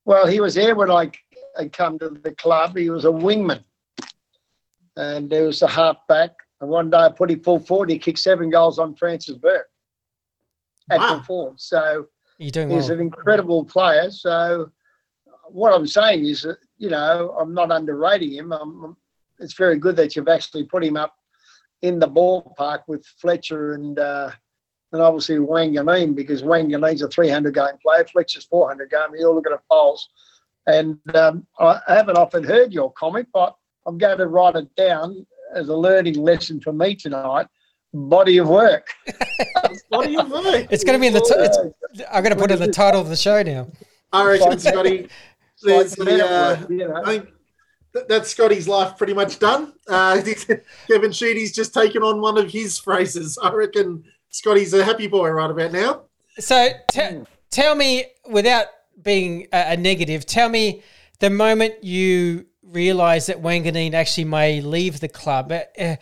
Well, 0.04 0.26
he 0.26 0.40
was 0.40 0.54
there 0.54 0.74
when 0.74 0.90
I, 0.90 1.10
I 1.58 1.68
come 1.68 1.98
to 1.98 2.08
the 2.08 2.32
club. 2.32 2.76
He 2.76 2.90
was 2.90 3.04
a 3.04 3.08
wingman. 3.08 3.62
And 4.96 5.30
there 5.30 5.44
was 5.44 5.62
a 5.62 5.68
halfback. 5.68 6.32
And 6.60 6.70
one 6.70 6.90
day 6.90 6.98
I 6.98 7.08
put 7.10 7.30
him 7.30 7.40
full 7.40 7.58
forward. 7.60 7.90
He 7.90 7.98
kicked 7.98 8.18
seven 8.18 8.50
goals 8.50 8.78
on 8.78 8.94
Francis 8.94 9.36
Bourke 9.36 9.68
at 10.90 10.98
Wow. 11.00 11.08
full 11.08 11.22
forward. 11.22 11.60
So 11.60 12.06
You're 12.38 12.50
doing 12.50 12.70
he's 12.70 12.88
well. 12.88 12.94
an 12.94 13.00
incredible 13.00 13.64
player. 13.64 14.10
So 14.10 14.70
what 15.48 15.72
I'm 15.74 15.86
saying 15.86 16.26
is 16.26 16.42
that, 16.42 16.58
you 16.78 16.90
know, 16.90 17.36
I'm 17.40 17.54
not 17.54 17.70
underrating 17.70 18.32
him. 18.32 18.52
I'm, 18.52 18.96
it's 19.38 19.54
very 19.54 19.78
good 19.78 19.96
that 19.96 20.16
you've 20.16 20.28
actually 20.28 20.64
put 20.64 20.84
him 20.84 20.96
up 20.96 21.14
in 21.82 21.98
the 21.98 22.08
ballpark 22.08 22.80
with 22.88 23.04
Fletcher 23.20 23.72
and 23.72 23.98
uh, 23.98 24.30
and 24.92 25.02
obviously 25.02 25.36
Wanganeen 25.36 26.14
because 26.14 26.42
Wanganeen's 26.42 27.02
a 27.02 27.08
300 27.08 27.54
game 27.54 27.78
player, 27.82 28.04
Fletcher's 28.04 28.44
400 28.44 28.90
game. 28.90 29.00
You 29.16 29.28
all 29.28 29.34
look 29.34 29.46
at 29.46 29.52
a 29.52 29.60
polls. 29.70 30.08
And 30.66 30.98
um, 31.14 31.46
I 31.58 31.80
haven't 31.88 32.18
often 32.18 32.44
heard 32.44 32.72
your 32.72 32.92
comment, 32.92 33.28
but 33.32 33.56
I'm 33.86 33.98
going 33.98 34.18
to 34.18 34.26
write 34.26 34.56
it 34.56 34.74
down 34.76 35.26
as 35.54 35.68
a 35.68 35.76
learning 35.76 36.14
lesson 36.14 36.60
for 36.60 36.72
me 36.72 36.94
tonight. 36.94 37.46
Body 37.92 38.38
of 38.38 38.48
work. 38.48 38.88
What 39.88 40.06
do 40.06 40.12
you 40.12 40.22
think? 40.42 40.70
It's 40.70 40.84
going 40.84 40.96
to 40.96 41.00
be 41.00 41.08
in 41.08 41.12
the. 41.12 41.20
T- 41.20 41.34
it's, 41.36 41.58
I'm 42.12 42.22
going 42.22 42.34
to 42.34 42.40
put 42.40 42.52
in 42.52 42.60
the 42.60 42.68
title 42.68 43.00
of 43.00 43.08
the 43.08 43.16
show 43.16 43.42
now. 43.42 43.66
I 44.12 44.24
reckon 44.24 44.58
Scotty. 44.60 45.08
There's 45.62 45.96
the, 45.96 46.02
uh, 46.02 46.56
network, 46.56 46.70
you 46.70 46.88
know. 46.88 46.94
I 46.94 47.04
think 47.04 47.28
that's 48.08 48.30
Scotty's 48.30 48.68
life 48.68 48.96
pretty 48.96 49.14
much 49.14 49.38
done. 49.40 49.72
Uh, 49.88 50.20
Kevin 50.88 51.10
Sheedy's 51.12 51.52
just 51.52 51.74
taken 51.74 52.02
on 52.02 52.20
one 52.20 52.38
of 52.38 52.50
his 52.50 52.78
phrases. 52.78 53.38
I 53.42 53.52
reckon 53.52 54.04
Scotty's 54.30 54.72
a 54.74 54.84
happy 54.84 55.06
boy 55.06 55.28
right 55.30 55.50
about 55.50 55.72
now. 55.72 56.02
So 56.38 56.68
t- 56.92 57.22
tell 57.50 57.74
me, 57.74 58.04
without 58.28 58.66
being 59.02 59.48
a, 59.52 59.72
a 59.72 59.76
negative, 59.76 60.24
tell 60.26 60.48
me 60.48 60.82
the 61.18 61.30
moment 61.30 61.82
you 61.84 62.46
realise 62.62 63.26
that 63.26 63.42
Wanganeen 63.42 63.92
actually 63.94 64.24
may 64.24 64.60
leave 64.60 65.00
the 65.00 65.08
club. 65.08 65.52
Uh, 65.52 65.62
uh, 65.78 65.96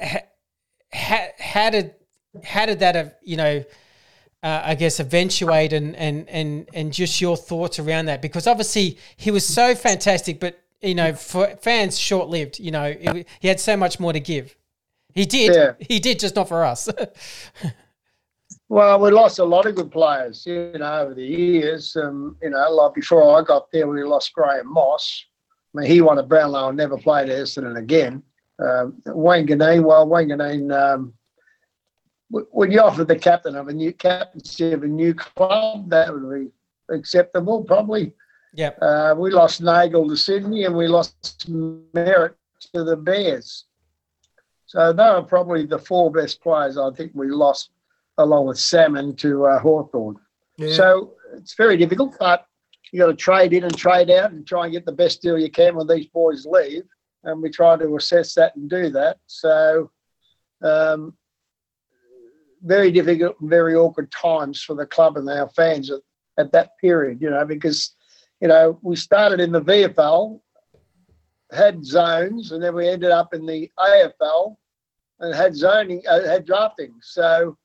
ha- 0.00 0.22
ha- 0.92 1.28
how 1.38 1.70
did 1.70 1.94
how 2.44 2.66
did 2.66 2.80
that, 2.80 2.96
uh, 2.96 3.04
you 3.22 3.36
know? 3.36 3.64
Uh, 4.42 4.62
I 4.64 4.74
guess 4.76 5.00
eventuate 5.00 5.72
and, 5.72 5.96
and 5.96 6.28
and 6.28 6.68
and 6.72 6.92
just 6.92 7.20
your 7.20 7.36
thoughts 7.36 7.78
around 7.80 8.06
that 8.06 8.22
because 8.22 8.46
obviously 8.46 8.96
he 9.16 9.30
was 9.32 9.44
so 9.44 9.74
fantastic, 9.74 10.38
but 10.38 10.60
you 10.82 10.94
know 10.94 11.14
for 11.14 11.48
fans 11.62 11.98
short 11.98 12.28
lived. 12.28 12.60
You 12.60 12.70
know 12.70 12.84
it- 12.84 13.26
he 13.40 13.48
had 13.48 13.58
so 13.58 13.76
much 13.76 13.98
more 13.98 14.12
to 14.12 14.20
give. 14.20 14.54
He 15.16 15.24
did, 15.24 15.54
Yeah. 15.54 15.72
he 15.80 15.98
did, 15.98 16.18
just 16.20 16.36
not 16.36 16.46
for 16.46 16.62
us. 16.64 16.88
Well, 18.68 18.98
we 19.00 19.10
lost 19.12 19.38
a 19.38 19.44
lot 19.44 19.66
of 19.66 19.76
good 19.76 19.92
players, 19.92 20.44
you 20.44 20.72
know, 20.76 21.00
over 21.02 21.14
the 21.14 21.24
years. 21.24 21.96
Um, 21.96 22.36
you 22.42 22.50
know, 22.50 22.68
like 22.72 22.94
before 22.94 23.38
I 23.38 23.44
got 23.44 23.70
there, 23.70 23.86
we 23.86 24.02
lost 24.02 24.32
Graham 24.32 24.72
Moss. 24.72 25.24
I 25.72 25.80
mean, 25.80 25.90
he 25.90 26.00
won 26.00 26.18
a 26.18 26.22
Brownlow 26.24 26.68
and 26.68 26.76
never 26.76 26.98
played 26.98 27.28
at 27.28 27.38
Essendon 27.38 27.78
again. 27.78 28.24
Um, 28.58 29.00
Wanganeen, 29.06 29.84
well, 29.84 30.06
Wanganeen, 30.08 30.72
um, 30.76 31.14
when 32.28 32.72
you 32.72 32.80
offer 32.80 33.04
the 33.04 33.16
captain 33.16 33.54
of 33.54 33.68
a 33.68 33.72
new 33.72 33.92
captaincy 33.92 34.72
of 34.72 34.82
a 34.82 34.88
new 34.88 35.14
club, 35.14 35.88
that 35.90 36.12
would 36.12 36.28
be 36.32 36.50
acceptable, 36.92 37.62
probably. 37.62 38.14
Yeah. 38.52 38.70
Uh, 38.82 39.14
we 39.16 39.30
lost 39.30 39.60
Neagle 39.60 40.08
to 40.08 40.16
Sydney 40.16 40.64
and 40.64 40.76
we 40.76 40.88
lost 40.88 41.48
Merrett 41.48 42.34
to 42.74 42.82
the 42.82 42.96
Bears. 42.96 43.66
So 44.66 44.92
they 44.92 45.02
were 45.02 45.22
probably 45.22 45.64
the 45.64 45.78
four 45.78 46.10
best 46.10 46.42
players 46.42 46.76
I 46.76 46.90
think 46.90 47.12
we 47.14 47.28
lost, 47.28 47.70
along 48.18 48.46
with 48.46 48.58
Salmon 48.58 49.14
to 49.16 49.46
uh, 49.46 49.58
Hawthorn. 49.60 50.16
Yeah. 50.58 50.74
So 50.74 51.14
it's 51.34 51.54
very 51.54 51.76
difficult, 51.76 52.16
but 52.18 52.46
you 52.92 53.00
got 53.00 53.06
to 53.06 53.14
trade 53.14 53.52
in 53.52 53.64
and 53.64 53.76
trade 53.76 54.10
out 54.10 54.32
and 54.32 54.46
try 54.46 54.64
and 54.64 54.72
get 54.72 54.84
the 54.84 54.92
best 54.92 55.22
deal 55.22 55.38
you 55.38 55.50
can 55.50 55.76
when 55.76 55.86
these 55.86 56.06
boys 56.06 56.46
leave. 56.46 56.82
And 57.24 57.42
we 57.42 57.50
try 57.50 57.76
to 57.76 57.96
assess 57.96 58.34
that 58.34 58.54
and 58.56 58.70
do 58.70 58.90
that. 58.90 59.18
So 59.26 59.90
um, 60.62 61.14
very 62.62 62.90
difficult 62.90 63.36
and 63.40 63.50
very 63.50 63.74
awkward 63.74 64.10
times 64.10 64.62
for 64.62 64.74
the 64.74 64.86
club 64.86 65.16
and 65.16 65.28
our 65.28 65.48
fans 65.50 65.90
at, 65.90 66.00
at 66.38 66.52
that 66.52 66.70
period, 66.80 67.20
you 67.20 67.30
know, 67.30 67.44
because, 67.44 67.94
you 68.40 68.48
know, 68.48 68.78
we 68.82 68.96
started 68.96 69.40
in 69.40 69.52
the 69.52 69.62
VFL, 69.62 70.40
had 71.52 71.84
zones, 71.84 72.52
and 72.52 72.62
then 72.62 72.74
we 72.74 72.88
ended 72.88 73.10
up 73.10 73.34
in 73.34 73.46
the 73.46 73.70
AFL 73.78 74.56
and 75.20 75.34
had 75.34 75.54
zoning, 75.54 76.02
uh, 76.08 76.24
had 76.24 76.44
drafting. 76.44 76.94
So 77.02 77.56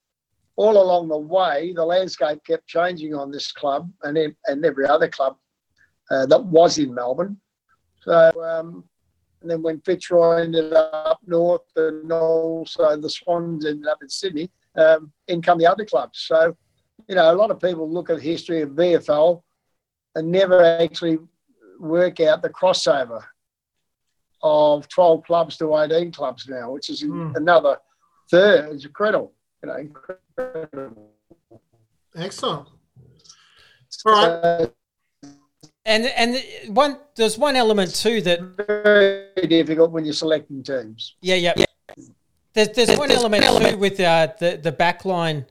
all 0.56 0.82
along 0.82 1.08
the 1.08 1.18
way, 1.18 1.74
the 1.74 1.86
landscape 1.86 2.44
kept 2.46 2.68
changing 2.68 3.16
on 3.16 3.32
this 3.32 3.52
club 3.52 3.92
and 4.04 4.18
and 4.46 4.66
every 4.66 4.86
other 4.86 5.08
club 5.08 5.38
uh, 6.10 6.26
that 6.28 6.44
was 6.44 6.78
in 6.78 6.94
Melbourne. 6.94 7.38
So, 8.02 8.32
um, 8.44 8.84
and 9.42 9.50
then 9.50 9.62
when 9.62 9.82
Fitzroy 9.82 10.42
ended 10.42 10.74
up 10.74 11.20
north, 11.26 11.66
and 11.76 12.12
also 12.12 12.96
the 12.98 13.10
Swans 13.10 13.66
ended 13.66 13.88
up 13.88 14.00
in 14.02 14.10
Sydney, 14.10 14.52
um, 14.76 15.12
in 15.28 15.42
come 15.42 15.58
the 15.58 15.68
other 15.68 15.86
clubs. 15.86 16.20
So, 16.20 16.56
you 17.08 17.16
know, 17.16 17.34
a 17.34 17.36
lot 17.36 17.52
of 17.52 17.60
people 17.60 17.90
look 17.90 18.10
at 18.10 18.18
the 18.18 18.24
history 18.24 18.62
of 18.62 18.70
VFL 18.70 19.42
and 20.16 20.32
never 20.32 20.64
actually 20.64 21.18
work 21.80 22.20
out 22.20 22.42
the 22.42 22.50
crossover 22.50 23.24
of 24.44 24.88
12 24.90 25.24
clubs 25.24 25.58
to 25.58 25.78
18 25.78 26.12
clubs 26.12 26.48
now, 26.48 26.72
which 26.72 26.90
is 26.90 27.04
Mm. 27.04 27.36
another 27.36 27.78
third. 28.30 28.74
It's 28.74 28.86
incredible. 28.86 29.34
You 29.64 29.70
know, 29.70 29.78
incredible. 29.78 31.12
Excellent. 32.16 32.68
All 34.06 34.12
right. 34.14 34.28
Uh, 34.28 34.68
And 35.86 36.06
and 36.06 36.38
one 36.76 36.98
there's 37.16 37.38
one 37.40 37.56
element 37.56 37.96
too 37.96 38.22
that 38.22 38.40
very 38.68 39.48
difficult 39.48 39.90
when 39.92 40.06
you're 40.06 40.14
selecting 40.14 40.62
teams. 40.64 41.16
yeah 41.22 41.36
yeah. 41.36 41.54
There's, 42.54 42.70
there's 42.76 42.98
one 43.00 43.10
element 43.12 43.44
too 43.44 43.78
with 43.78 44.00
uh, 44.00 44.28
the 44.40 44.60
the 44.62 44.72
back 44.72 45.06
line, 45.06 45.46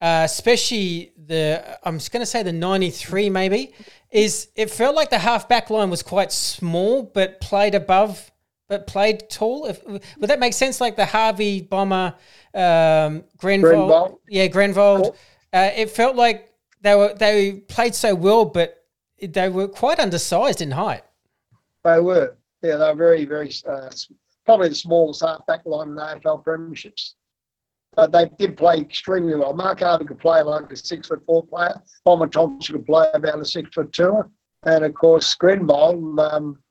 uh, 0.00 0.22
especially 0.24 1.12
the 1.26 1.42
I'm 1.84 1.98
just 1.98 2.10
going 2.12 2.22
to 2.22 2.26
say 2.34 2.42
the 2.42 2.52
'93 2.52 3.30
maybe 3.30 3.72
is 4.10 4.48
it 4.54 4.70
felt 4.70 4.94
like 4.94 5.10
the 5.10 5.18
half 5.18 5.48
back 5.48 5.70
line 5.70 5.90
was 5.90 6.02
quite 6.02 6.32
small 6.32 7.02
but 7.02 7.40
played 7.40 7.74
above 7.74 8.30
but 8.68 8.86
played 8.86 9.28
tall. 9.30 9.66
If, 9.66 9.82
would 9.84 10.28
that 10.28 10.38
make 10.38 10.52
sense? 10.52 10.80
Like 10.80 10.96
the 10.96 11.06
Harvey 11.06 11.62
Bomber, 11.62 12.14
um, 12.54 13.24
Grenvold, 13.38 13.62
Grenvold. 13.62 14.18
yeah 14.28 14.46
Grenvold. 14.46 15.16
Uh, 15.52 15.70
it 15.74 15.90
felt 15.90 16.16
like 16.16 16.52
they 16.82 16.94
were 16.94 17.14
they 17.14 17.52
played 17.52 17.94
so 17.94 18.14
well, 18.14 18.44
but 18.44 18.84
they 19.20 19.48
were 19.48 19.68
quite 19.68 19.98
undersized 19.98 20.60
in 20.60 20.70
height. 20.70 21.02
They 21.84 22.00
were. 22.00 22.36
Yeah, 22.62 22.76
they 22.76 22.88
were 22.88 22.94
very, 22.94 23.24
very, 23.24 23.52
uh, 23.68 23.88
probably 24.44 24.68
the 24.68 24.74
smallest 24.74 25.22
half 25.22 25.46
back 25.46 25.64
line 25.64 25.88
in 25.88 25.94
the 25.94 26.02
AFL 26.02 26.44
premierships. 26.44 27.14
But 27.98 28.12
they 28.12 28.30
did 28.38 28.56
play 28.56 28.76
extremely 28.78 29.34
well. 29.34 29.52
Mark 29.52 29.80
Harvey 29.80 30.04
could 30.04 30.20
play 30.20 30.40
like 30.40 30.70
a 30.70 30.76
six 30.76 31.08
foot 31.08 31.20
four 31.26 31.44
player. 31.44 31.74
Bomber 32.04 32.28
Thompson 32.28 32.76
could 32.76 32.86
play 32.86 33.08
about 33.12 33.40
a 33.40 33.44
six 33.44 33.68
foot 33.74 33.92
two. 33.92 34.22
And 34.62 34.84
of 34.84 34.94
course, 34.94 35.34
Grenvold, 35.34 36.32
um, 36.32 36.62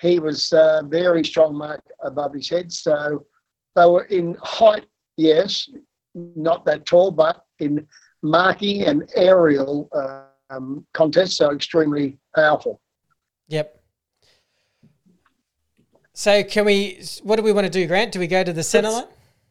he 0.00 0.20
was 0.20 0.52
uh, 0.52 0.82
very 0.86 1.24
strong 1.24 1.56
mark 1.56 1.82
above 2.04 2.34
his 2.34 2.48
head. 2.48 2.70
So 2.70 3.26
they 3.74 3.86
were 3.86 4.04
in 4.04 4.36
height, 4.40 4.86
yes, 5.16 5.68
not 6.14 6.64
that 6.66 6.86
tall, 6.86 7.10
but 7.10 7.44
in 7.58 7.84
marking 8.22 8.84
and 8.84 9.10
aerial 9.16 9.88
um, 10.48 10.86
contests, 10.94 11.38
so 11.38 11.50
extremely 11.50 12.18
powerful. 12.36 12.80
Yep. 13.48 13.82
So 16.12 16.44
can 16.44 16.64
we? 16.66 17.02
What 17.24 17.34
do 17.34 17.42
we 17.42 17.50
want 17.50 17.64
to 17.64 17.70
do, 17.70 17.84
Grant? 17.88 18.12
Do 18.12 18.20
we 18.20 18.28
go 18.28 18.44
to 18.44 18.52
the 18.52 18.62
centre 18.62 18.90
line? 18.90 19.06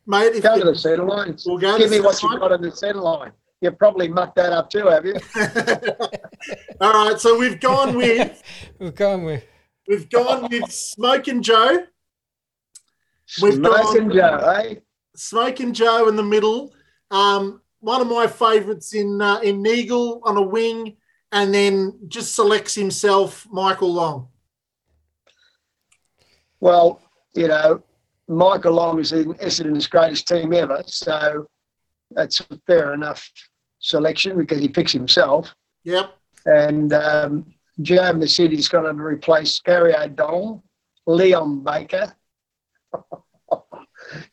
Mate, 0.08 0.36
if 0.36 0.43
Go 0.43 0.58
to 0.60 0.65
the 0.65 0.75
centre 0.75 1.03
line. 1.05 1.38
We'll 1.46 1.58
go 1.58 1.77
Give 1.77 1.89
me 1.91 2.00
what 2.00 2.22
you've 2.22 2.39
got 2.39 2.51
on 2.51 2.62
the 2.62 2.72
centre 2.72 3.01
line. 3.01 3.31
You've 3.62 3.77
probably 3.77 4.08
mucked 4.08 4.36
that 4.38 4.51
up 4.51 4.70
too, 4.72 4.88
have 4.88 5.05
you? 5.05 5.15
All 6.81 6.93
right, 7.08 7.20
so 7.20 7.38
we've 7.38 7.60
gone 7.60 7.96
with 7.96 8.41
We're 8.79 8.91
going 8.91 9.24
with 9.24 9.43
we've 9.88 10.10
gone 10.10 10.50
with 10.50 10.72
Smoking 10.72 11.43
Joe, 11.43 11.84
We've 13.41 13.53
Smoking 13.53 14.08
gone- 14.10 14.17
Joe, 14.17 14.38
eh? 14.58 14.75
Smoking 15.15 15.74
Joe 15.74 16.08
in 16.08 16.15
the 16.15 16.24
middle. 16.24 16.74
Um, 17.12 17.62
one 17.81 18.01
of 18.01 18.08
my 18.08 18.25
favourites 18.27 18.93
in 18.96 19.22
uh, 19.22 19.39
in 19.41 19.62
Neagle 19.62 20.22
on 20.24 20.38
a 20.38 20.41
wing, 20.41 20.98
and 21.31 21.53
then 21.53 22.00
just 22.08 22.34
selects 22.34 22.74
himself 22.74 23.46
Michael 23.51 23.93
Long. 23.93 24.29
Well, 26.60 27.01
you 27.36 27.48
know, 27.48 27.84
Michael 28.32 28.74
Long 28.74 29.00
is 29.00 29.12
in 29.12 29.34
Essendon's 29.36 29.88
greatest 29.88 30.28
team 30.28 30.54
ever, 30.54 30.82
so 30.86 31.48
that's 32.12 32.40
a 32.40 32.60
fair 32.66 32.94
enough 32.94 33.30
selection 33.80 34.38
because 34.38 34.60
he 34.60 34.68
picks 34.68 34.92
himself. 34.92 35.54
Yep. 35.84 36.16
And 36.46 36.94
um, 36.94 37.54
Joe 37.82 38.14
Misiti's 38.14 38.68
going 38.68 38.96
to 38.96 39.04
replace 39.04 39.60
Gary 39.60 39.94
O'Donnell, 39.96 40.64
Leon 41.06 41.64
Baker. 41.64 42.16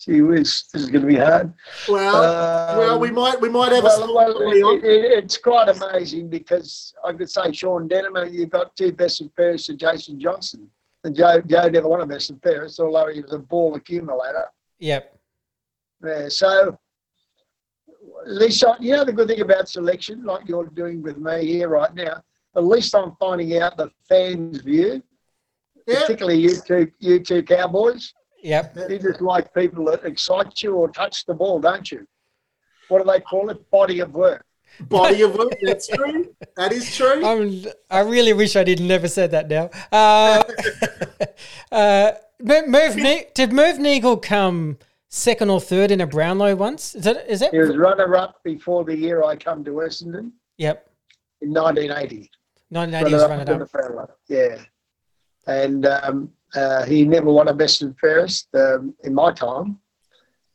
Gee 0.01 0.23
whiz, 0.23 0.65
this 0.73 0.83
is 0.83 0.91
going 0.91 1.03
to 1.03 1.07
be 1.09 1.17
hard. 1.17 1.53
Well, 1.89 2.17
Um, 2.17 2.79
well, 2.79 2.99
we 2.99 3.11
might 3.11 3.41
we 3.41 3.49
might 3.49 3.71
have 3.73 3.85
a 3.85 3.87
Well, 3.87 3.99
select 3.99 4.39
well, 4.39 4.71
it, 4.73 4.85
it, 4.85 5.25
it's 5.25 5.37
quite 5.37 5.69
amazing 5.69 6.31
because 6.31 6.95
I 7.05 7.13
could 7.13 7.31
say 7.31 7.53
Sean 7.53 7.87
Denham, 7.87 8.17
you've 8.33 8.51
got 8.51 8.75
two 8.77 8.93
best 8.93 9.21
and 9.21 9.31
fairest 9.35 9.67
to 9.67 9.77
Jason 9.77 10.19
Johnson. 10.19 10.71
And 11.09 11.17
Joe, 11.17 11.41
Joe 11.41 11.71
never 11.71 11.89
won 11.89 12.03
a 12.03 12.07
best 12.07 12.29
and 12.29 12.43
fairest, 12.43 12.79
although 12.81 13.09
he 13.11 13.23
was 13.23 13.33
a 13.33 13.39
ball 13.39 13.75
accumulator. 13.75 14.45
yep. 14.79 15.19
Yeah, 16.05 16.29
so 16.29 16.79
at 18.27 18.31
least 18.31 18.63
I, 18.63 18.77
you 18.79 18.93
know 18.93 19.07
the 19.07 19.13
good 19.15 19.27
thing 19.29 19.41
about 19.41 19.71
selection, 19.71 20.23
like 20.23 20.47
you're 20.47 20.67
doing 20.67 21.03
with 21.03 21.17
me 21.17 21.47
here 21.47 21.69
right 21.71 21.95
now. 21.95 22.23
At 22.55 22.65
least 22.65 22.95
I'm 22.95 23.17
finding 23.19 23.59
out 23.59 23.79
the 23.79 23.91
fans' 24.07 24.61
view, 24.61 25.03
Yeah, 25.87 26.01
particularly 26.03 26.41
you 26.41 26.61
two, 26.61 26.93
you 26.99 27.21
two 27.21 27.43
cowboys. 27.43 28.13
Yep. 28.43 28.77
You 28.91 28.99
just 28.99 29.23
like 29.23 29.55
people 29.55 29.87
that 29.87 30.05
excite 30.05 30.63
you 30.63 30.75
or 30.75 30.91
touch 30.91 31.25
the 31.25 31.33
ball, 31.35 31.59
don't 31.59 31.91
you? 31.91 32.07
what 32.89 33.03
do 33.05 33.11
they 33.11 33.21
call 33.21 33.49
it? 33.49 33.71
Body 33.71 34.01
of 34.01 34.13
work. 34.13 34.45
Body 34.81 35.23
of 35.23 35.35
work. 35.35 35.53
That's 35.63 35.89
true. 35.89 36.35
That 36.57 36.73
is 36.73 36.95
true. 36.95 37.25
I'm, 37.25 37.65
I 37.91 38.01
really 38.01 38.33
wish 38.33 38.57
I 38.57 38.65
did 38.65 38.81
never 38.81 39.09
said 39.09 39.31
that 39.33 39.49
now. 39.49 39.71
Uh, 39.91 40.43
uh, 41.73 42.13
Move 42.41 42.97
Ne- 42.97 43.27
did 43.35 43.53
Move 43.53 43.79
Neagle 43.79 44.19
come 44.19 44.79
second 45.09 45.51
or 45.51 45.61
third 45.61 45.91
in 45.91 46.01
a 46.01 46.07
Brownlow 46.07 46.55
once? 46.55 46.95
Is 46.95 47.05
that 47.05 47.29
is 47.29 47.41
that? 47.41 47.51
He 47.53 47.59
was 47.59 47.77
runner-up 47.77 48.41
before 48.45 48.85
the 48.85 48.97
year 48.97 49.23
I 49.25 49.37
come 49.37 49.65
to 49.65 49.71
Essendon 49.73 50.33
Yep, 50.59 50.89
in 51.41 51.53
1980. 51.53 52.31
1980 52.71 53.13
was 53.15 53.23
running 53.29 53.47
to 53.47 53.53
up. 53.55 53.59
the 53.59 53.67
Brownlow. 53.67 54.11
Yeah, 54.29 54.59
and 55.47 55.87
um, 55.87 56.31
uh, 56.55 56.85
he 56.85 57.05
never 57.05 57.33
won 57.33 57.49
a 57.49 57.55
best 57.55 57.83
and 57.83 57.99
fairest 57.99 58.49
um, 58.55 58.95
in 59.03 59.15
my 59.15 59.33
time, 59.33 59.79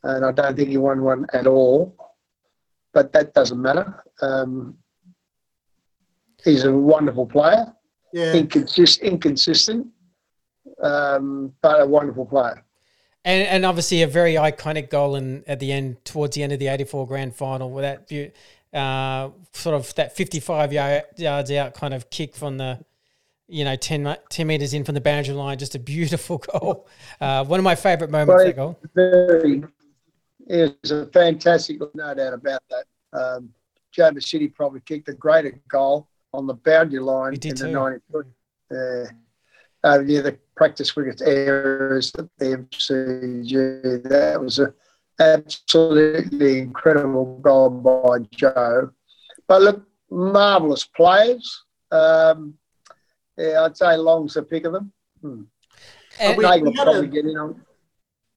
and 0.04 0.24
I 0.24 0.32
don't 0.32 0.56
think 0.56 0.70
he 0.70 0.76
won 0.78 1.02
one 1.02 1.26
at 1.34 1.46
all. 1.46 1.94
But 2.94 3.12
that 3.12 3.34
doesn't 3.34 3.60
matter. 3.60 4.02
Um, 4.22 4.78
he's 6.44 6.64
a 6.64 6.72
wonderful 6.72 7.26
player, 7.26 7.74
yeah. 8.12 8.32
inconsist- 8.32 9.02
inconsistent, 9.02 9.88
um, 10.82 11.52
but 11.60 11.82
a 11.82 11.86
wonderful 11.86 12.24
player. 12.24 12.64
And, 13.24 13.46
and 13.48 13.66
obviously 13.66 14.02
a 14.02 14.06
very 14.06 14.34
iconic 14.34 14.90
goal 14.90 15.16
in 15.16 15.44
at 15.46 15.58
the 15.58 15.72
end, 15.72 16.04
towards 16.04 16.36
the 16.36 16.42
end 16.42 16.52
of 16.52 16.58
the 16.58 16.68
'84 16.68 17.06
Grand 17.06 17.34
Final, 17.34 17.70
with 17.70 17.82
that 17.82 18.08
view, 18.08 18.30
uh, 18.74 19.30
sort 19.52 19.74
of 19.74 19.94
that 19.94 20.14
55 20.14 20.72
yard, 20.72 21.04
yards 21.16 21.50
out 21.52 21.74
kind 21.74 21.94
of 21.94 22.10
kick 22.10 22.34
from 22.34 22.58
the, 22.58 22.78
you 23.48 23.64
know, 23.64 23.76
10, 23.76 24.16
10 24.28 24.46
meters 24.46 24.74
in 24.74 24.84
from 24.84 24.94
the 24.94 25.00
boundary 25.00 25.34
line. 25.34 25.58
Just 25.58 25.74
a 25.74 25.78
beautiful 25.78 26.38
goal. 26.52 26.86
Uh, 27.20 27.44
one 27.44 27.58
of 27.58 27.64
my 27.64 27.74
favourite 27.74 28.10
moments. 28.10 28.44
Well, 28.44 28.46
that 28.46 28.56
goal. 28.56 28.78
very, 28.94 29.64
it 30.48 30.76
was 30.82 30.90
a 30.90 31.06
fantastic, 31.06 31.78
no 31.94 32.14
doubt 32.14 32.32
about 32.34 32.62
that. 32.70 32.84
Um, 33.18 33.50
Joe 33.92 34.10
Misiti 34.10 34.52
probably 34.52 34.80
kicked 34.80 35.08
a 35.08 35.14
greater 35.14 35.60
goal 35.68 36.08
on 36.32 36.46
the 36.46 36.54
boundary 36.54 36.98
line 37.00 37.34
did 37.34 37.44
in 37.46 37.54
the 37.56 37.64
too. 37.66 37.72
90 37.72 38.00
foot. 38.10 38.26
Uh, 38.70 39.04
uh, 39.86 40.00
yeah, 40.00 40.20
the 40.22 40.38
practice 40.56 40.96
wicket 40.96 41.22
errors 41.24 42.12
at 42.18 42.26
the 42.38 42.46
MCG. 42.70 44.02
That 44.08 44.40
was 44.40 44.58
a 44.58 44.74
absolutely 45.20 46.58
incredible 46.58 47.38
goal 47.38 47.70
by 47.70 48.18
Joe. 48.34 48.90
But 49.46 49.62
look, 49.62 49.86
marvellous 50.10 50.84
players. 50.84 51.64
Um, 51.90 52.54
yeah, 53.36 53.62
I'd 53.62 53.76
say 53.76 53.96
Long's 53.96 54.34
the 54.34 54.42
pick 54.42 54.64
of 54.64 54.72
them. 54.72 54.92
And- 55.22 55.46
we- 56.36 56.44
Neagle 56.44 56.62
will 56.62 56.72
had 56.72 56.88
a- 56.88 56.90
probably 56.92 57.08
get 57.08 57.24
in 57.26 57.36
on. 57.36 57.60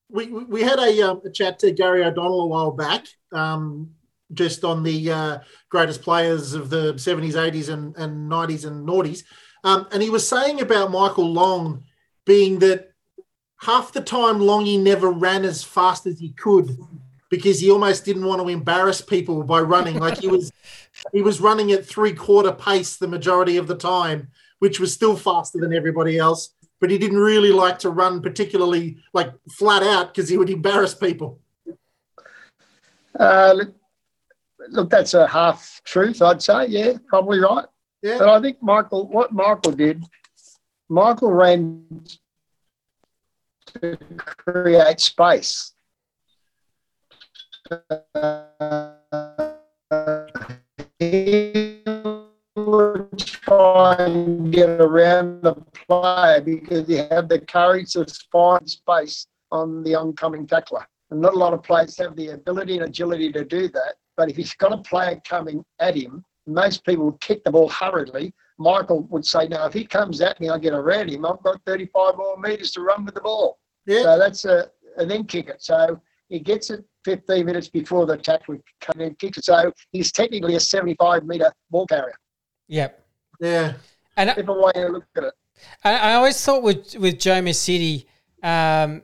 We, 0.10 0.28
we 0.28 0.62
had 0.62 0.80
a, 0.80 1.02
um, 1.02 1.22
a 1.26 1.30
chat 1.30 1.60
to 1.60 1.72
Gary 1.72 2.04
O'Donnell 2.04 2.42
a 2.42 2.48
while 2.48 2.72
back, 2.72 3.06
um, 3.32 3.92
just 4.34 4.64
on 4.64 4.84
the 4.84 5.12
uh, 5.12 5.40
greatest 5.70 6.02
players 6.02 6.54
of 6.54 6.70
the 6.70 6.94
70s, 6.94 7.34
80s, 7.34 7.70
and, 7.70 7.96
and 7.98 8.30
90s 8.32 8.66
and 8.66 8.88
noughties. 8.88 9.24
Um, 9.64 9.88
and 9.92 10.02
he 10.02 10.10
was 10.10 10.28
saying 10.28 10.62
about 10.62 10.92
Michael 10.92 11.32
Long 11.32 11.84
being 12.26 12.60
that 12.60 12.92
half 13.62 13.92
the 13.92 14.02
time 14.02 14.40
Longy 14.40 14.80
never 14.80 15.12
ran 15.12 15.44
as 15.44 15.64
fast 15.64 16.06
as 16.06 16.20
he 16.20 16.32
could 16.34 16.78
because 17.30 17.60
he 17.60 17.72
almost 17.72 18.06
didn't 18.06 18.26
want 18.26 18.42
to 18.42 18.48
embarrass 18.48 19.02
people 19.02 19.44
by 19.44 19.60
running. 19.60 19.98
Like 20.00 20.20
he 20.20 20.28
was 20.28 20.52
he 21.14 21.22
was 21.22 21.42
running 21.42 21.72
at 21.72 21.86
three 21.86 22.14
quarter 22.14 22.52
pace 22.52 22.98
the 22.98 23.08
majority 23.08 23.58
of 23.58 23.68
the 23.68 23.76
time, 23.76 24.30
which 24.60 24.80
was 24.80 24.94
still 24.94 25.16
faster 25.16 25.60
than 25.60 25.74
everybody 25.74 26.18
else. 26.18 26.54
But 26.80 26.92
he 26.92 26.98
didn't 26.98 27.18
really 27.18 27.52
like 27.52 27.80
to 27.80 27.90
run 27.90 28.22
particularly 28.22 28.98
like 29.14 29.34
flat 29.50 29.84
out 29.84 30.14
because 30.14 30.30
he 30.30 30.38
would 30.38 30.50
embarrass 30.50 30.94
people. 30.94 31.40
Uh, 33.20 33.66
look, 34.70 34.90
that's 34.90 35.14
a 35.14 35.28
half 35.28 35.82
truth, 35.84 36.22
I'd 36.22 36.42
say. 36.42 36.68
Yeah, 36.68 36.94
probably 37.08 37.40
right. 37.40 37.66
Yeah. 38.02 38.20
But 38.20 38.30
I 38.30 38.42
think 38.42 38.62
Michael, 38.62 39.08
what 39.08 39.34
Michael 39.34 39.72
did, 39.72 40.04
Michael 40.90 41.32
ran 41.32 41.84
to 43.82 43.98
create 44.28 45.00
space. 45.00 45.74
Uh, 48.16 48.46
he 51.00 51.77
would 52.68 53.18
try 53.18 53.96
and 54.00 54.52
get 54.52 54.70
around 54.70 55.42
the 55.42 55.56
player 55.88 56.42
because 56.42 56.88
he 56.88 56.96
had 56.96 57.30
the 57.30 57.40
courage 57.40 57.94
to 57.94 58.06
find 58.32 58.70
space 58.70 59.28
on 59.52 59.84
the 59.84 59.96
oncoming 59.96 60.46
tackler. 60.46 60.86
And 61.10 61.22
not 61.22 61.34
a 61.34 61.38
lot 61.38 61.54
of 61.54 61.64
players 61.64 61.98
have 61.98 62.16
the 62.16 62.30
ability 62.30 62.78
and 62.78 62.86
agility 62.86 63.32
to 63.32 63.46
do 63.46 63.70
that. 63.70 63.96
But 64.18 64.30
if 64.30 64.36
he's 64.36 64.54
got 64.54 64.74
a 64.74 64.78
player 64.78 65.22
coming 65.26 65.64
at 65.80 65.96
him, 65.96 66.26
most 66.46 66.86
people 66.86 67.06
would 67.06 67.22
kick 67.22 67.44
the 67.44 67.52
ball 67.52 67.70
hurriedly. 67.70 68.34
Michael 68.58 69.04
would 69.04 69.26
say, 69.26 69.48
"Now, 69.48 69.66
if 69.68 69.74
he 69.74 69.86
comes 69.86 70.20
at 70.22 70.40
me, 70.42 70.50
I 70.50 70.58
get 70.58 70.74
around 70.74 71.10
him. 71.10 71.26
I've 71.26 71.42
got 71.44 71.62
35 71.66 72.18
more 72.18 72.38
metres 72.38 72.72
to 72.72 72.82
run 72.82 73.06
with 73.06 73.14
the 73.14 73.22
ball." 73.22 73.60
Yeah. 73.86 74.02
So 74.02 74.18
that's 74.18 74.46
a 74.46 74.72
and 74.98 75.10
then 75.10 75.26
kick 75.26 75.48
it. 75.48 75.62
So 75.62 76.02
he 76.28 76.40
gets 76.40 76.70
it 76.70 76.84
15 77.06 77.46
minutes 77.46 77.70
before 77.70 78.06
the 78.06 78.16
in 78.96 79.02
and 79.02 79.20
kicks 79.20 79.38
it. 79.38 79.46
So 79.46 79.72
he's 79.92 80.12
technically 80.12 80.56
a 80.56 80.60
75 80.60 81.24
metre 81.26 81.54
ball 81.70 81.86
carrier. 81.86 82.16
Yep. 82.68 83.06
Yeah. 83.40 83.74
And 84.16 84.32
I, 84.32 84.36
way 84.36 84.72
you 84.76 84.90
look 84.90 85.06
at 85.16 85.24
it, 85.26 85.34
I 85.84 85.94
I 85.94 86.14
always 86.14 86.44
thought 86.44 86.64
with 86.64 86.96
with 86.96 87.20
Joe 87.20 87.42
Misiti, 87.42 88.06
um, 88.44 89.04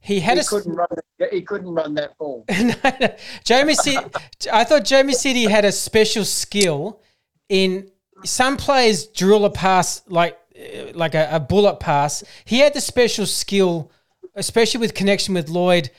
he 0.00 0.20
had 0.20 0.36
he 0.36 0.40
a 0.40 0.44
couldn't 0.44 0.74
run. 0.74 0.88
He 1.30 1.42
couldn't 1.42 1.72
run 1.72 1.94
that 1.94 2.18
ball. 2.18 2.44
no, 2.50 2.74
no. 3.00 3.14
Jamie 3.44 3.74
City. 3.74 4.04
I 4.52 4.64
thought 4.64 4.84
Jamie 4.84 5.14
City 5.14 5.44
had 5.44 5.64
a 5.64 5.72
special 5.72 6.24
skill 6.24 7.00
in 7.48 7.90
some 8.24 8.56
players 8.56 9.06
drill 9.06 9.44
a 9.44 9.50
pass 9.50 10.02
like 10.08 10.38
uh, 10.58 10.92
like 10.94 11.14
a, 11.14 11.28
a 11.32 11.40
bullet 11.40 11.80
pass. 11.80 12.24
He 12.44 12.58
had 12.58 12.74
the 12.74 12.80
special 12.80 13.26
skill, 13.26 13.90
especially 14.34 14.80
with 14.80 14.94
connection 14.94 15.34
with 15.34 15.48
Lloyd, 15.48 15.90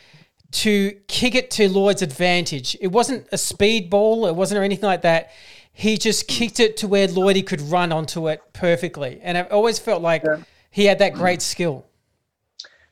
to 0.52 0.92
kick 1.08 1.34
it 1.34 1.50
to 1.52 1.70
Lloyd's 1.70 2.02
advantage. 2.02 2.78
It 2.82 2.88
wasn't 2.88 3.28
a 3.32 3.38
speed 3.38 3.90
ball. 3.90 4.28
It 4.28 4.36
wasn't 4.36 4.60
or 4.60 4.64
anything 4.64 4.86
like 4.86 5.02
that. 5.04 5.32
He 5.74 5.98
just 5.98 6.28
kicked 6.28 6.60
it 6.60 6.78
to 6.78 6.88
where 6.88 7.08
Lloydie 7.08 7.46
could 7.46 7.60
run 7.62 7.92
onto 7.92 8.30
it 8.30 8.42
perfectly, 8.54 9.20
and 9.24 9.38
I've 9.38 9.52
always 9.52 9.80
felt 9.80 10.02
like 10.04 10.24
Yeah. 10.24 10.38
he 10.70 10.86
had 10.86 11.00
that 11.00 11.14
great 11.16 11.42
skill. 11.42 11.86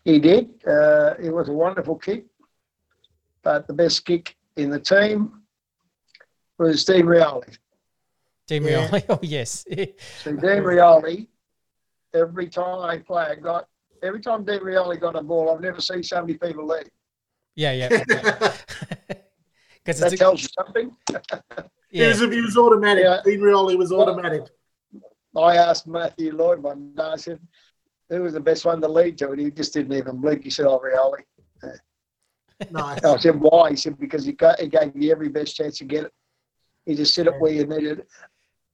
He 0.03 0.17
did. 0.19 0.49
Uh, 0.67 1.13
it 1.19 1.29
was 1.31 1.47
a 1.47 1.53
wonderful 1.53 1.95
kick, 1.95 2.25
but 3.43 3.67
the 3.67 3.73
best 3.73 4.03
kick 4.05 4.35
in 4.55 4.71
the 4.71 4.79
team 4.79 5.41
was 6.57 6.83
Dean 6.83 7.05
Rioli. 7.05 7.55
Dean 8.47 8.63
Yeah. 8.63 8.87
Rioli. 8.89 9.03
Oh 9.09 9.19
yes. 9.21 9.63
So 10.23 10.31
Dean 10.31 10.63
Rioli, 10.63 11.27
every 12.15 12.49
time 12.49 12.99
a 12.99 13.03
player 13.03 13.35
got, 13.35 13.67
every 14.01 14.21
time 14.21 14.43
Dean 14.43 14.59
Rioli 14.61 14.99
got 14.99 15.15
a 15.15 15.21
ball, 15.21 15.53
I've 15.53 15.61
never 15.61 15.81
seen 15.81 16.01
so 16.01 16.19
many 16.21 16.33
people 16.33 16.65
leave. 16.65 16.89
Yeah, 17.55 17.73
yeah. 17.73 18.53
Because 19.83 19.99
That 19.99 20.13
it's 20.13 20.21
a, 20.21 20.23
tells 20.23 20.41
you 20.41 20.49
something. 20.57 20.95
He, 21.93 22.01
was, 22.07 22.21
yeah. 22.21 22.31
he 22.31 22.39
was 22.39 22.55
automatic. 22.55 23.03
Yeah. 23.03 23.19
Dean 23.25 23.41
Rioli 23.41 23.77
was 23.77 23.91
automatic. 23.91 24.43
I 25.35 25.57
asked 25.57 25.87
Matthew 25.87 26.33
Lloyd 26.33 26.63
one 26.63 26.93
day, 26.95 27.03
I 27.03 27.17
said, 27.17 27.37
who 28.07 28.23
was 28.23 28.31
the 28.31 28.39
best 28.39 28.63
one 28.63 28.79
to 28.79 28.87
lead 28.87 29.17
to? 29.17 29.31
And 29.31 29.41
he 29.41 29.51
just 29.51 29.73
didn't 29.73 29.91
even 29.91 30.21
blink. 30.21 30.45
He 30.45 30.49
said, 30.49 30.67
oh, 30.67 30.79
Rioli. 30.79 31.23
Nice. 32.71 33.03
I 33.03 33.17
said, 33.17 33.39
why? 33.41 33.71
He 33.71 33.75
said, 33.75 33.99
because 33.99 34.23
he, 34.23 34.31
got, 34.31 34.61
he 34.61 34.67
gave 34.67 34.95
you 34.95 35.11
every 35.11 35.27
best 35.27 35.57
chance 35.57 35.79
to 35.79 35.83
get 35.83 36.05
it. 36.05 36.13
He 36.85 36.95
just 36.95 37.13
said 37.13 37.27
it 37.27 37.33
where 37.39 37.51
you 37.51 37.65
needed 37.65 37.99
it. 37.99 38.07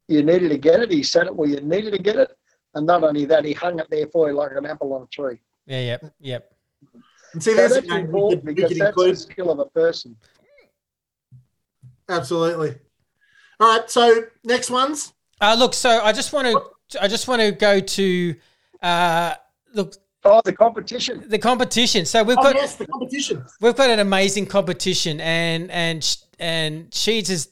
You 0.07 0.21
needed 0.21 0.49
to 0.49 0.57
get 0.59 0.81
it. 0.81 0.91
He 0.91 1.03
said 1.03 1.25
it 1.25 1.35
where 1.35 1.49
you 1.49 1.59
needed 1.61 1.93
to 1.93 1.99
get 1.99 2.17
it. 2.17 2.29
And 2.75 2.85
not 2.85 3.03
only 3.03 3.25
that, 3.25 3.45
he 3.45 3.53
hung 3.53 3.79
it 3.79 3.87
there 3.89 4.07
for 4.07 4.29
you 4.29 4.35
like 4.35 4.51
an 4.55 4.65
apple 4.65 4.93
on 4.93 5.03
a 5.03 5.07
tree. 5.07 5.39
Yeah, 5.65 5.81
yep, 5.81 6.13
yep. 6.19 6.53
And 7.33 7.43
see, 7.43 7.51
So 7.51 7.57
there's 7.57 7.71
a 7.71 7.75
that's 7.81 7.87
game 7.87 7.95
we 7.95 8.03
important 8.03 8.45
could, 8.45 8.47
we 8.47 8.53
because 8.53 8.71
could 8.71 8.81
that's 8.81 8.95
the 8.95 9.15
skill 9.15 9.49
of 9.49 9.59
a 9.59 9.65
person. 9.65 10.15
Absolutely. 12.09 12.75
All 13.59 13.77
right. 13.79 13.89
So 13.89 14.23
next 14.43 14.69
ones. 14.69 15.13
Uh, 15.41 15.55
look, 15.57 15.73
so 15.73 16.01
I 16.01 16.11
just 16.13 16.33
want 16.33 16.47
to, 16.47 17.03
I 17.03 17.07
just 17.07 17.27
want 17.27 17.41
to 17.41 17.51
go 17.51 17.79
to, 17.79 18.35
uh, 18.81 19.33
look, 19.73 19.95
Oh, 20.23 20.41
the 20.43 20.51
competition. 20.51 21.23
the 21.27 21.37
competition. 21.39 22.05
So 22.05 22.21
we've 22.23 22.37
Oh, 22.37 22.43
got, 22.43 22.55
yes, 22.55 22.75
the 22.75 22.85
competition. 22.87 23.45
we've 23.61 23.75
got 23.75 23.89
an 23.89 23.99
amazing 23.99 24.45
competition, 24.47 25.21
and 25.21 25.71
and 25.71 26.17
and 26.39 26.89
Sheeds 26.89 27.29
has 27.29 27.45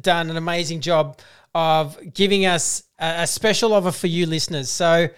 done 0.00 0.30
an 0.30 0.36
amazing 0.36 0.80
job 0.80 1.18
of 1.56 1.98
giving 2.14 2.46
us 2.46 2.84
a, 3.00 3.22
a 3.22 3.26
special 3.26 3.72
offer 3.72 3.90
for 3.90 4.06
you 4.06 4.26
listeners. 4.26 4.70
So, 4.70 5.08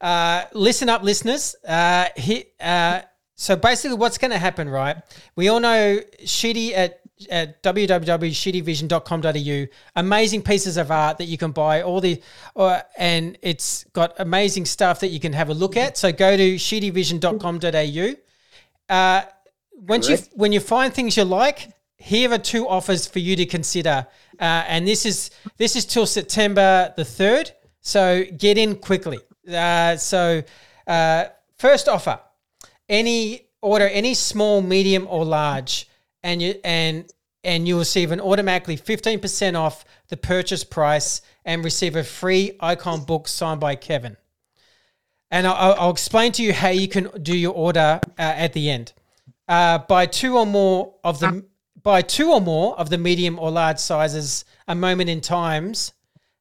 uh, 0.00 0.44
listen 0.52 0.88
up, 0.88 1.02
listeners. 1.02 1.56
Uh, 1.66 2.06
hit. 2.14 2.52
Uh, 2.60 3.00
so 3.34 3.56
basically, 3.56 3.96
what's 3.96 4.18
going 4.18 4.30
to 4.30 4.38
happen, 4.38 4.68
right? 4.68 4.96
We 5.34 5.48
all 5.48 5.58
know 5.60 5.98
Sheedy 6.24 6.74
at 6.74 6.99
at 7.28 7.62
www.sheedyvision.com.au. 7.62 9.66
Amazing 9.96 10.42
pieces 10.42 10.76
of 10.76 10.90
art 10.90 11.18
that 11.18 11.26
you 11.26 11.36
can 11.36 11.52
buy. 11.52 11.82
All 11.82 12.00
the, 12.00 12.22
uh, 12.56 12.80
and 12.96 13.36
it's 13.42 13.84
got 13.92 14.14
amazing 14.18 14.64
stuff 14.64 15.00
that 15.00 15.08
you 15.08 15.20
can 15.20 15.32
have 15.32 15.50
a 15.50 15.54
look 15.54 15.76
at. 15.76 15.98
So 15.98 16.12
go 16.12 16.36
to 16.36 16.54
sheedyvision.com.au. 16.54 18.14
Uh, 18.88 19.22
once 19.86 20.08
you 20.08 20.18
when 20.34 20.52
you 20.52 20.60
find 20.60 20.92
things 20.92 21.16
you 21.16 21.24
like, 21.24 21.70
here 21.96 22.32
are 22.32 22.38
two 22.38 22.68
offers 22.68 23.06
for 23.06 23.18
you 23.18 23.36
to 23.36 23.46
consider, 23.46 24.06
uh, 24.38 24.64
and 24.68 24.86
this 24.86 25.06
is 25.06 25.30
this 25.56 25.76
is 25.76 25.84
till 25.84 26.06
September 26.06 26.92
the 26.96 27.04
third. 27.04 27.52
So 27.80 28.24
get 28.36 28.58
in 28.58 28.76
quickly. 28.76 29.18
Uh, 29.50 29.96
so 29.96 30.42
uh, 30.86 31.24
first 31.56 31.88
offer: 31.88 32.20
any 32.88 33.46
order 33.62 33.88
any 33.88 34.14
small, 34.14 34.60
medium, 34.60 35.06
or 35.08 35.24
large, 35.24 35.88
and 36.22 36.42
you 36.42 36.54
and 36.64 37.10
and 37.42 37.66
you 37.66 37.74
will 37.74 37.80
receive 37.80 38.12
an 38.12 38.20
automatically 38.20 38.76
fifteen 38.76 39.20
percent 39.20 39.56
off 39.56 39.84
the 40.08 40.16
purchase 40.16 40.64
price 40.64 41.22
and 41.44 41.64
receive 41.64 41.96
a 41.96 42.04
free 42.04 42.56
icon 42.60 43.04
book 43.04 43.28
signed 43.28 43.60
by 43.60 43.74
Kevin. 43.74 44.16
And 45.30 45.46
I'll, 45.46 45.74
I'll 45.74 45.90
explain 45.90 46.32
to 46.32 46.42
you 46.42 46.52
how 46.52 46.70
you 46.70 46.88
can 46.88 47.08
do 47.22 47.36
your 47.36 47.54
order 47.54 48.00
uh, 48.18 48.22
at 48.22 48.52
the 48.52 48.68
end. 48.68 48.92
Uh, 49.48 49.78
buy 49.78 50.06
two 50.06 50.36
or 50.36 50.46
more 50.46 50.94
of 51.04 51.20
the 51.20 51.44
buy 51.82 52.02
two 52.02 52.30
or 52.30 52.40
more 52.40 52.78
of 52.78 52.90
the 52.90 52.98
medium 52.98 53.38
or 53.38 53.50
large 53.50 53.78
sizes 53.78 54.44
a 54.68 54.74
moment 54.74 55.08
in 55.10 55.20
times 55.20 55.92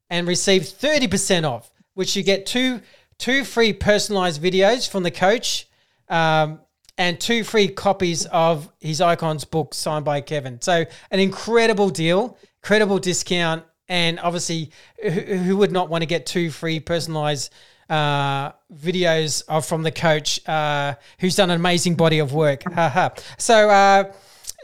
and 0.09 0.27
receive 0.27 0.63
30% 0.63 1.49
off 1.49 1.71
which 1.93 2.15
you 2.15 2.23
get 2.23 2.45
two 2.45 2.81
two 3.17 3.43
free 3.43 3.73
personalized 3.73 4.41
videos 4.41 4.89
from 4.89 5.03
the 5.03 5.11
coach 5.11 5.67
um, 6.09 6.59
and 6.99 7.19
two 7.19 7.43
free 7.43 7.69
copies 7.69 8.25
of 8.27 8.69
his 8.79 9.01
icons 9.01 9.45
book 9.45 9.73
signed 9.73 10.05
by 10.05 10.21
kevin. 10.21 10.61
So 10.61 10.85
an 11.09 11.19
incredible 11.19 11.89
deal 11.89 12.37
incredible 12.61 12.99
discount 12.99 13.63
and 13.87 14.19
obviously 14.19 14.69
who, 15.01 15.09
who 15.09 15.57
would 15.57 15.71
not 15.71 15.89
want 15.89 16.01
to 16.01 16.05
get 16.05 16.25
two 16.25 16.51
free 16.51 16.79
personalized 16.79 17.51
uh, 17.89 18.51
videos 18.71 19.43
of 19.47 19.65
from 19.65 19.81
the 19.81 19.91
coach 19.91 20.47
uh, 20.47 20.93
who's 21.19 21.35
done 21.35 21.49
an 21.49 21.55
amazing 21.55 21.95
body 21.95 22.19
of 22.19 22.33
work. 22.33 22.61
So 23.37 23.69
uh, 23.69 24.13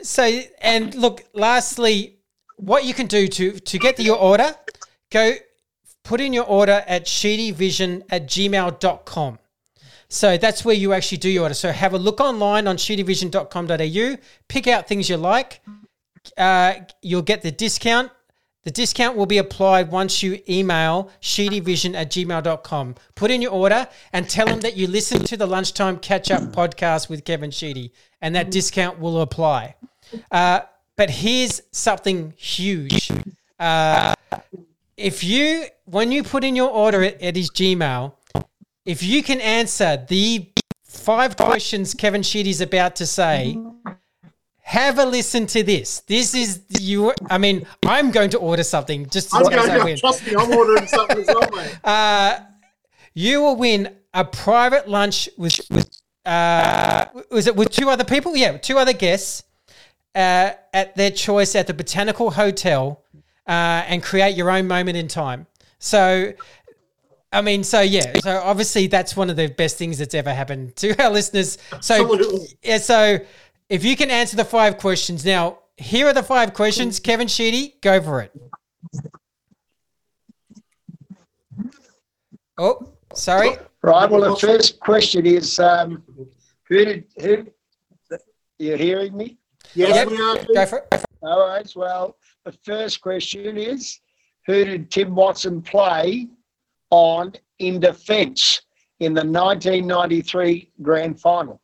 so 0.03 0.41
and 0.61 0.93
look 0.93 1.23
lastly 1.33 2.19
what 2.57 2.83
you 2.83 2.93
can 2.93 3.07
do 3.07 3.27
to 3.27 3.59
to 3.59 3.79
get 3.79 3.99
your 3.99 4.17
order 4.17 4.53
go 5.09 5.33
put 6.03 6.21
in 6.21 6.33
your 6.33 6.45
order 6.45 6.83
at 6.87 7.05
sheedyvision 7.05 8.03
at 8.09 8.27
gmail.com 8.27 9.39
so 10.07 10.37
that's 10.37 10.63
where 10.63 10.75
you 10.75 10.93
actually 10.93 11.17
do 11.17 11.29
your 11.29 11.43
order 11.43 11.55
so 11.55 11.71
have 11.71 11.93
a 11.93 11.97
look 11.97 12.19
online 12.19 12.67
on 12.67 12.77
sheedyvision.com.au 12.77 14.17
pick 14.47 14.67
out 14.67 14.87
things 14.87 15.09
you 15.09 15.17
like 15.17 15.61
uh, 16.37 16.73
you'll 17.01 17.21
get 17.21 17.41
the 17.41 17.51
discount 17.51 18.11
the 18.65 18.71
discount 18.71 19.15
will 19.15 19.27
be 19.27 19.37
applied 19.37 19.91
once 19.91 20.23
you 20.23 20.41
email 20.49 21.11
sheedyvision 21.21 21.93
at 21.93 22.09
gmail.com. 22.09 22.95
Put 23.13 23.29
in 23.29 23.39
your 23.39 23.51
order 23.51 23.87
and 24.11 24.27
tell 24.27 24.47
them 24.47 24.61
that 24.61 24.75
you 24.75 24.87
listen 24.87 25.23
to 25.25 25.37
the 25.37 25.45
Lunchtime 25.45 25.99
Catch 25.99 26.31
Up 26.31 26.41
podcast 26.41 27.07
with 27.07 27.25
Kevin 27.25 27.51
Sheedy, 27.51 27.93
and 28.21 28.35
that 28.35 28.49
discount 28.49 28.99
will 28.99 29.21
apply. 29.21 29.75
Uh, 30.31 30.61
but 30.95 31.11
here's 31.11 31.61
something 31.71 32.33
huge. 32.37 33.11
Uh, 33.59 34.15
if 34.97 35.23
you, 35.23 35.65
when 35.85 36.11
you 36.11 36.23
put 36.23 36.43
in 36.43 36.55
your 36.55 36.71
order 36.71 37.03
at, 37.03 37.21
at 37.21 37.35
his 37.35 37.51
Gmail, 37.51 38.13
if 38.85 39.01
you 39.01 39.23
can 39.23 39.41
answer 39.41 40.05
the 40.07 40.47
five 40.83 41.35
questions 41.35 41.93
Kevin 41.93 42.23
Sheedy's 42.23 42.61
about 42.61 42.95
to 42.97 43.05
say, 43.05 43.57
have 44.61 44.97
a 44.97 45.05
listen 45.05 45.45
to 45.47 45.63
this. 45.63 45.99
This 46.01 46.33
is 46.33 46.61
you. 46.79 47.13
I 47.29 47.37
mean, 47.37 47.67
I'm 47.85 48.11
going 48.11 48.29
to 48.31 48.39
order 48.39 48.63
something 48.63 49.07
just 49.09 49.33
I'm 49.33 49.43
going 49.43 49.83
win. 49.83 49.95
to 49.95 50.01
trust 50.01 50.25
me. 50.25 50.35
I'm 50.35 50.51
ordering 50.51 50.87
something 50.87 51.19
as 51.19 51.27
well, 51.27 51.51
mate. 51.51 51.79
Uh, 51.83 52.39
you 53.13 53.41
will 53.41 53.55
win 53.55 53.95
a 54.13 54.25
private 54.25 54.87
lunch 54.87 55.29
with 55.37 55.59
with 55.69 55.89
uh, 56.25 57.05
was 57.29 57.45
it 57.47 57.55
with 57.55 57.69
two 57.69 57.89
other 57.89 58.03
people? 58.03 58.35
Yeah, 58.35 58.57
two 58.57 58.77
other 58.77 58.93
guests 58.93 59.43
uh, 60.15 60.51
at 60.73 60.95
their 60.95 61.11
choice 61.11 61.55
at 61.55 61.67
the 61.67 61.73
Botanical 61.73 62.31
Hotel, 62.31 63.03
uh, 63.47 63.83
and 63.87 64.01
create 64.01 64.35
your 64.35 64.49
own 64.49 64.67
moment 64.67 64.97
in 64.97 65.07
time. 65.07 65.47
So. 65.79 66.33
I 67.35 67.41
mean, 67.41 67.63
so 67.65 67.81
yeah, 67.81 68.13
so 68.23 68.39
obviously 68.43 68.87
that's 68.87 69.15
one 69.17 69.29
of 69.29 69.35
the 69.35 69.47
best 69.47 69.77
things 69.77 69.97
that's 69.97 70.15
ever 70.15 70.33
happened 70.33 70.75
to 70.77 70.95
our 71.03 71.09
listeners. 71.11 71.57
So 71.81 72.17
yeah, 72.63 72.77
so 72.77 73.19
if 73.69 73.83
you 73.83 73.97
can 73.97 74.09
answer 74.09 74.37
the 74.37 74.45
five 74.45 74.77
questions 74.77 75.25
now, 75.25 75.59
here 75.77 76.07
are 76.07 76.13
the 76.13 76.23
five 76.23 76.53
questions. 76.53 76.99
Kevin 77.01 77.27
Sheedy, 77.27 77.75
go 77.81 78.01
for 78.01 78.21
it. 78.21 78.31
Oh, 82.57 82.93
sorry. 83.13 83.57
Right. 83.81 84.09
Well, 84.09 84.21
the 84.33 84.35
first 84.39 84.79
question 84.79 85.25
is 85.25 85.59
um, 85.59 86.03
who 86.69 86.85
did 86.85 87.03
who? 87.21 87.47
You're 88.57 88.77
hearing 88.77 89.15
me? 89.17 89.37
Yes, 89.73 89.93
Yep. 89.95 90.07
we 90.07 90.21
are. 90.21 90.37
Go 90.53 90.65
for 90.65 90.85
it. 90.91 91.03
All 91.21 91.47
right. 91.49 91.69
Well, 91.75 92.15
the 92.45 92.53
first 92.63 93.01
question 93.01 93.57
is 93.57 93.99
who 94.47 94.63
did 94.63 94.89
Tim 94.89 95.13
Watson 95.13 95.61
play 95.61 96.29
on 96.95 97.33
in 97.59 97.79
defence 97.79 98.61
in 98.99 99.13
the 99.13 99.21
1993 99.25 100.71
Grand 100.81 101.19
Final? 101.19 101.59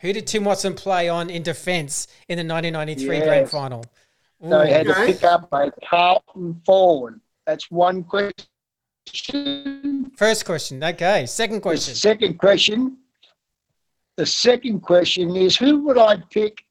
Who 0.00 0.12
did 0.12 0.26
Tim 0.26 0.44
Watson 0.44 0.74
play 0.74 1.08
on 1.08 1.30
in 1.30 1.42
defence 1.42 2.08
in 2.28 2.36
the 2.38 2.44
1993 2.54 3.16
Yes. 3.18 3.24
Grand 3.26 3.50
Final? 3.50 3.84
So 4.48 4.60
he 4.62 4.72
had 4.72 4.86
to 4.86 4.94
pick 4.94 5.22
up 5.22 5.48
a 5.52 5.70
Carlton 5.88 6.60
forward. 6.66 7.20
That's 7.46 7.70
one 7.70 8.02
question. 8.04 8.32
First 10.16 10.44
question. 10.46 10.82
Okay. 10.82 11.26
Second 11.26 11.56
The 11.56 11.60
question. 11.60 11.94
second 11.94 12.38
question. 12.38 12.96
The 14.16 14.26
second 14.26 14.80
question 14.80 15.36
is 15.36 15.56
who 15.56 15.82
would 15.84 15.98
I 15.98 16.16
pick 16.30 16.64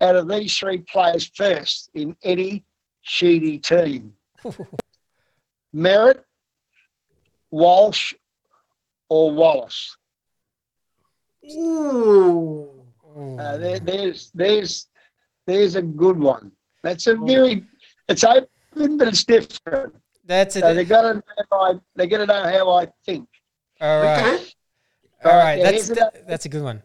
out 0.00 0.16
of 0.16 0.28
these 0.28 0.56
three 0.58 0.78
players 0.78 1.30
first 1.34 1.90
in 1.94 2.16
any 2.24 2.64
Sheedy 3.02 3.58
team? 3.58 4.12
Merrett, 5.74 6.20
Walsh, 7.54 8.14
or 9.08 9.30
Wallace? 9.30 9.96
Ooh. 11.52 12.68
Uh, 13.38 13.56
there, 13.58 13.78
there's 13.78 14.32
there's 14.34 14.88
there's 15.46 15.76
a 15.76 15.82
good 15.82 16.18
one. 16.18 16.50
That's 16.82 17.06
a 17.06 17.14
very 17.14 17.64
it's 18.08 18.24
open, 18.24 18.98
but 18.98 19.06
it's 19.08 19.22
different. 19.24 19.94
That's 20.24 20.56
it. 20.56 20.62
So 20.62 20.74
they 20.74 20.84
got 20.84 21.02
to 21.02 21.14
know 21.14 21.22
how 21.52 21.60
I, 21.60 21.74
they 21.94 22.06
got 22.08 22.18
to 22.18 22.26
know 22.26 22.42
how 22.42 22.70
I 22.70 22.88
think. 23.06 23.28
All 23.80 24.02
right. 24.02 24.18
Okay. 24.34 24.44
All 25.24 25.32
right. 25.32 25.58
Yeah, 25.58 25.62
That's 25.64 25.86
here's 25.86 25.90
another- 25.90 26.24
that's 26.26 26.44
a 26.46 26.48
good 26.48 26.62
one. 26.64 26.82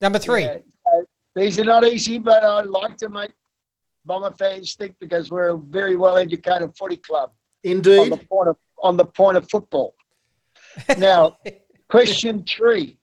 Number 0.00 0.18
three. 0.18 0.42
Yeah, 0.44 0.58
so 0.84 1.04
these 1.36 1.58
are 1.60 1.64
not 1.64 1.84
easy, 1.84 2.18
but 2.18 2.42
I 2.42 2.62
like 2.62 2.96
to 2.98 3.08
make 3.08 3.30
Bomber 4.04 4.32
fans 4.36 4.74
think 4.74 4.96
because 4.98 5.30
we're 5.30 5.50
a 5.50 5.58
very 5.58 5.94
well 5.96 6.16
educated 6.16 6.76
footy 6.76 6.96
club 6.96 7.30
on 7.30 7.34
the 7.62 7.70
Indeed. 7.70 8.28
point 8.28 8.48
of 8.48 8.56
on 8.82 8.96
the 8.96 9.04
point 9.04 9.36
of 9.36 9.48
football. 9.48 9.94
Now, 10.98 11.38
question 11.88 12.44
three. 12.44 12.98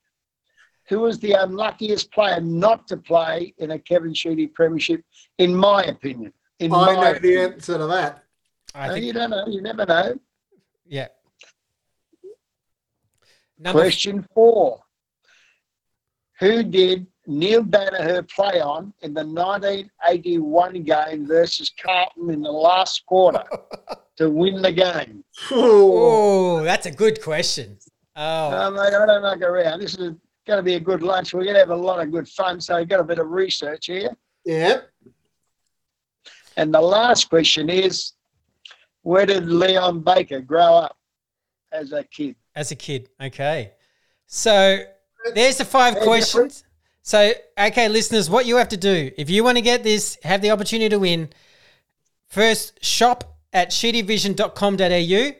Who 0.89 0.99
was 0.99 1.17
the 1.19 1.31
unluckiest 1.33 2.11
player 2.11 2.39
not 2.41 2.88
to 2.89 2.97
play 2.97 3.53
in 3.57 3.71
a 3.71 3.79
Kevin 3.79 4.13
Sheedy 4.13 4.45
premiership, 4.47 5.01
in 5.39 5.55
my 5.55 5.83
opinion? 5.83 6.31
In 6.59 6.71
I 6.71 6.77
my 6.77 6.93
know 7.13 7.19
the 7.19 7.38
answer 7.39 7.77
to 7.79 7.88
that. 7.88 8.23
I 8.75 8.88
No, 8.88 8.93
think. 8.93 9.05
you 9.05 9.13
don't 9.13 9.29
know. 9.31 9.45
You 9.47 9.61
never 9.61 9.85
know. 9.85 10.19
Yeah. 10.85 11.07
Number 13.57 13.81
Question 13.81 14.27
four. 14.33 14.81
Who 16.39 16.63
did 16.63 17.07
Neil 17.27 17.63
Danaher 17.63 18.27
play 18.29 18.61
on 18.61 18.93
in 19.01 19.13
the 19.13 19.25
1981 19.25 20.83
game 20.83 21.25
versus 21.27 21.71
Carlton 21.83 22.29
in 22.29 22.41
the 22.41 22.51
last 22.51 23.05
quarter 23.05 23.43
to 24.17 24.29
win 24.29 24.61
the 24.61 24.71
game? 24.71 25.23
Oh, 25.51 26.63
that's 26.63 26.85
a 26.85 26.91
good 26.91 27.21
question. 27.21 27.77
Oh, 28.15 28.49
Oh, 28.53 28.71
mate, 28.71 28.93
I 28.93 29.05
don't 29.05 29.21
muck 29.21 29.41
around. 29.41 29.79
This 29.79 29.93
is 29.93 30.13
going 30.47 30.57
to 30.57 30.63
be 30.63 30.75
a 30.75 30.79
good 30.79 31.01
lunch. 31.01 31.33
We're 31.33 31.43
going 31.43 31.55
to 31.55 31.59
have 31.59 31.69
a 31.71 31.75
lot 31.75 31.99
of 32.01 32.11
good 32.11 32.27
fun. 32.29 32.61
So 32.61 32.77
we've 32.77 32.88
got 32.88 32.99
a 32.99 33.03
bit 33.03 33.19
of 33.19 33.29
research 33.29 33.88
here. 33.88 34.15
Yeah. 34.45 34.81
And 36.57 36.73
the 36.73 36.81
last 36.81 37.29
question 37.29 37.69
is 37.69 38.13
where 39.01 39.25
did 39.25 39.47
Leon 39.47 40.01
Baker 40.01 40.39
grow 40.41 40.75
up 40.77 40.97
as 41.71 41.91
a 41.91 42.03
kid? 42.03 42.35
as 42.55 42.71
a 42.71 42.75
kid. 42.75 43.09
Okay. 43.21 43.73
So 44.27 44.79
there's 45.33 45.57
the 45.57 45.65
five 45.65 45.95
Very 45.95 46.05
questions. 46.05 46.63
So, 47.06 47.34
okay, 47.56 47.88
listeners, 47.88 48.32
what 48.32 48.48
you 48.48 48.56
have 48.58 48.70
to 48.70 48.78
do 48.78 49.12
if 49.15 49.30
you 49.30 49.44
want 49.44 49.58
to 49.58 49.62
get 49.62 49.84
this, 49.84 50.18
have 50.24 50.41
the 50.41 50.50
opportunity 50.50 50.89
to 50.89 50.98
win, 50.98 51.30
first 52.28 52.84
shop 52.84 53.38
at 53.54 53.70
sheedyvision.com.au. 53.70 55.32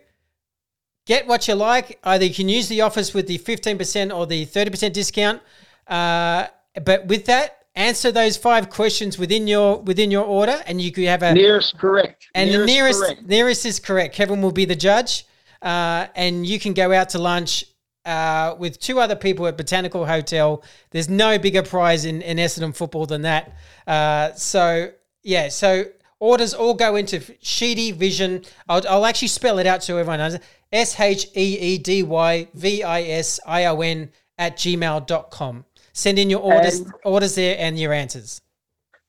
Get 1.08 1.28
what 1.28 1.48
you 1.48 1.56
like. 1.56 2.00
Either 2.04 2.24
you 2.26 2.36
can 2.36 2.50
use 2.50 2.68
the 2.68 2.82
offers 2.82 3.16
with 3.16 3.26
the 3.26 3.40
15% 3.40 4.16
or 4.16 4.28
the 4.28 4.46
30% 4.46 4.94
discount. 4.94 5.42
Uh, 5.88 6.46
but 6.84 7.08
with 7.08 7.26
that, 7.26 7.66
answer 7.74 8.12
those 8.12 8.38
five 8.38 8.70
questions 8.70 9.18
within 9.18 9.48
your 9.48 9.80
within 9.82 10.12
your 10.12 10.24
order, 10.24 10.62
and 10.68 10.80
you 10.80 10.92
could 10.92 11.06
have 11.06 11.24
a 11.24 11.34
Nearest 11.34 11.78
correct. 11.80 12.28
and 12.36 12.52
the 12.52 12.64
nearest 12.64 13.02
correct. 13.02 13.26
nearest 13.26 13.66
is 13.66 13.80
correct. 13.80 14.14
Kevin 14.14 14.40
will 14.42 14.52
be 14.52 14.66
the 14.66 14.76
judge, 14.76 15.26
uh, 15.64 16.06
and 16.16 16.46
you 16.46 16.60
can 16.60 16.74
go 16.74 16.94
out 16.94 17.10
to 17.10 17.18
lunch 17.20 17.66
uh, 18.06 18.56
with 18.58 18.80
two 18.80 19.00
other 19.00 19.16
people 19.16 19.48
at 19.48 19.58
Botanical 19.58 20.06
Hotel. 20.06 20.64
There's 20.92 21.10
no 21.10 21.38
bigger 21.40 21.64
prize 21.64 22.06
in, 22.06 22.22
in 22.22 22.38
Essendon 22.38 22.76
football 22.76 23.06
than 23.06 23.24
that. 23.24 23.56
Uh, 23.88 24.34
so 24.34 24.92
yeah, 25.24 25.50
so 25.50 25.86
orders 26.20 26.54
all 26.54 26.74
go 26.74 26.96
into 26.96 27.22
Sheedy 27.42 27.92
Vision. 27.92 28.44
I'll, 28.70 28.82
I'll 28.88 29.06
actually 29.06 29.30
spell 29.30 29.60
it 29.60 29.68
out 29.68 29.84
so 29.84 29.98
everyone 29.98 30.20
knows. 30.20 30.38
S 30.72 31.00
H 31.00 31.28
E 31.36 31.58
E 31.60 31.78
D 31.78 32.04
Y 32.04 32.48
V 32.54 32.84
I 32.84 33.02
S 33.04 33.40
I 33.46 33.66
O 33.66 33.82
N 33.82 34.12
at 34.38 34.58
gmail.com. 34.58 35.66
Send 35.94 36.20
in 36.20 36.30
your 36.30 36.42
orders, 36.42 36.80
And- 36.80 36.94
orders 37.06 37.36
there 37.36 37.56
and 37.58 37.80
your 37.80 37.94
answers. 37.94 38.42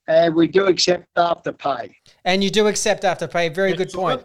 And 0.08 0.36
we 0.36 0.46
do 0.46 0.66
accept 0.66 1.12
Afterpay. 1.16 1.92
And 2.24 2.44
you 2.44 2.48
do 2.48 2.68
accept 2.68 3.02
Afterpay. 3.02 3.52
Very 3.52 3.72
good 3.74 3.90
point. 3.92 4.22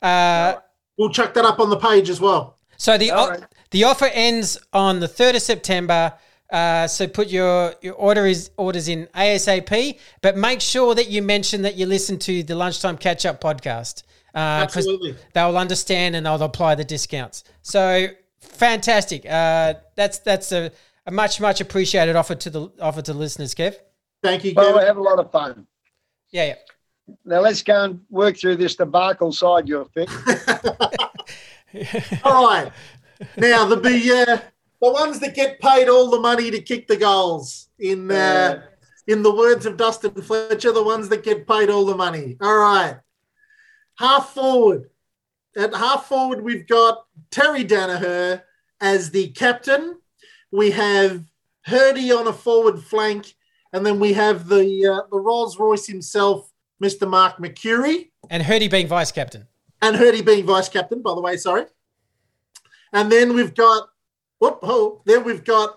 Uh, 0.00 0.54
We'll 0.96 1.10
chuck 1.10 1.34
that 1.34 1.44
up 1.44 1.58
on 1.58 1.70
the 1.70 1.76
page 1.76 2.08
as 2.08 2.20
well. 2.20 2.56
So 2.76 2.96
the 2.96 3.10
right. 3.10 3.42
The 3.70 3.84
offer 3.84 4.06
ends 4.12 4.58
on 4.72 5.00
the 5.00 5.08
third 5.08 5.34
of 5.34 5.42
September. 5.42 6.14
Uh, 6.50 6.86
so 6.86 7.06
put 7.08 7.28
your 7.28 7.74
your 7.82 7.94
order 7.94 8.26
is 8.26 8.50
orders 8.56 8.88
in 8.88 9.06
ASAP, 9.14 9.98
but 10.22 10.36
make 10.36 10.60
sure 10.60 10.94
that 10.94 11.08
you 11.08 11.22
mention 11.22 11.62
that 11.62 11.74
you 11.76 11.86
listen 11.86 12.18
to 12.20 12.42
the 12.42 12.54
lunchtime 12.54 12.96
catch 12.96 13.26
up 13.26 13.40
podcast. 13.40 14.02
Uh, 14.34 14.66
'cause 14.66 14.76
Absolutely. 14.78 15.14
they'll 15.32 15.56
understand 15.56 16.14
and 16.16 16.26
they'll 16.26 16.42
apply 16.42 16.74
the 16.74 16.84
discounts. 16.84 17.44
So 17.62 18.08
fantastic. 18.40 19.24
Uh, 19.26 19.74
that's 19.96 20.18
that's 20.18 20.52
a, 20.52 20.70
a 21.06 21.10
much 21.10 21.40
much 21.40 21.60
appreciated 21.60 22.14
offer 22.14 22.34
to 22.34 22.50
the 22.50 22.70
offer 22.80 23.02
to 23.02 23.14
listeners, 23.14 23.54
Kev. 23.54 23.76
Thank 24.22 24.44
you, 24.44 24.52
Well, 24.54 24.78
we 24.78 24.84
have 24.84 24.96
a 24.96 25.02
lot 25.02 25.18
of 25.18 25.30
fun. 25.32 25.66
Yeah, 26.30 26.46
yeah. 26.46 26.54
Now 27.24 27.40
let's 27.40 27.62
go 27.62 27.84
and 27.84 28.00
work 28.10 28.38
through 28.38 28.56
this 28.56 28.76
debacle 28.76 29.32
side 29.32 29.68
you've 29.68 29.92
picked. 29.94 30.12
All 32.24 32.46
right. 32.46 32.70
Now 33.36 33.64
the 33.66 33.76
the, 33.76 34.26
uh, 34.28 34.38
the 34.80 34.92
ones 34.92 35.20
that 35.20 35.34
get 35.34 35.60
paid 35.60 35.88
all 35.88 36.10
the 36.10 36.20
money 36.20 36.50
to 36.50 36.60
kick 36.60 36.86
the 36.86 36.96
goals 36.96 37.68
in 37.78 38.10
uh, 38.10 38.62
in 39.06 39.22
the 39.22 39.34
words 39.34 39.66
of 39.66 39.76
Dustin 39.76 40.12
Fletcher, 40.22 40.72
the 40.72 40.82
ones 40.82 41.08
that 41.10 41.22
get 41.22 41.46
paid 41.46 41.70
all 41.70 41.84
the 41.84 41.96
money. 41.96 42.36
All 42.40 42.56
right. 42.56 42.96
Half 43.98 44.30
forward. 44.34 44.90
At 45.56 45.74
half 45.74 46.06
forward, 46.06 46.42
we've 46.42 46.66
got 46.66 47.04
Terry 47.30 47.64
Danaher 47.64 48.42
as 48.80 49.10
the 49.10 49.28
captain. 49.28 49.98
We 50.50 50.72
have 50.72 51.22
Hirdy 51.68 52.16
on 52.16 52.26
a 52.26 52.32
forward 52.32 52.82
flank, 52.82 53.34
and 53.72 53.86
then 53.86 54.00
we 54.00 54.12
have 54.14 54.48
the 54.48 54.86
uh, 54.86 55.06
the 55.10 55.18
Rolls 55.20 55.58
Royce 55.58 55.86
himself, 55.86 56.50
Mr. 56.82 57.08
Mark 57.08 57.36
Mercuri. 57.38 58.10
And 58.30 58.42
Hirdy 58.42 58.68
being 58.70 58.88
vice 58.88 59.12
captain. 59.12 59.46
and 59.82 59.96
Hirdy 59.96 60.24
being 60.24 60.44
vice 60.46 60.68
captain, 60.68 61.02
by 61.02 61.14
the 61.14 61.20
way, 61.20 61.36
sorry. 61.36 61.66
And 62.94 63.10
then 63.12 63.34
we've 63.34 63.54
got, 63.54 63.88
whoop, 64.38 64.60
oh, 64.62 65.02
then 65.04 65.24
we've 65.24 65.44
got 65.44 65.76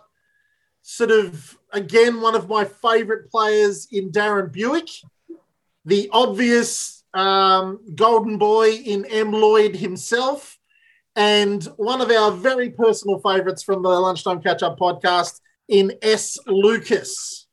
sort 0.84 1.12
of, 1.12 1.58
again, 1.73 2.21
one 2.21 2.36
of 2.36 2.47
my 2.47 2.63
favorite 2.63 3.30
players 3.30 3.88
in 3.91 4.12
Darren 4.12 4.49
Bewick, 4.56 4.89
the 5.84 6.10
obvious 6.13 7.03
um, 7.13 7.80
golden 7.95 8.38
boy 8.38 8.69
in 8.69 9.03
M. 9.06 9.32
Lloyd 9.32 9.75
himself, 9.75 10.58
and 11.15 11.63
one 11.77 11.99
of 12.01 12.12
our 12.12 12.32
very 12.32 12.69
personal 12.69 13.19
favorites 13.19 13.63
from 13.63 13.82
the 13.82 13.89
Lunchtime 13.89 14.39
Catch 14.41 14.62
Up 14.62 14.77
podcast 14.77 15.41
in 15.67 15.93
S. 16.03 16.38
Lucas. 16.45 17.47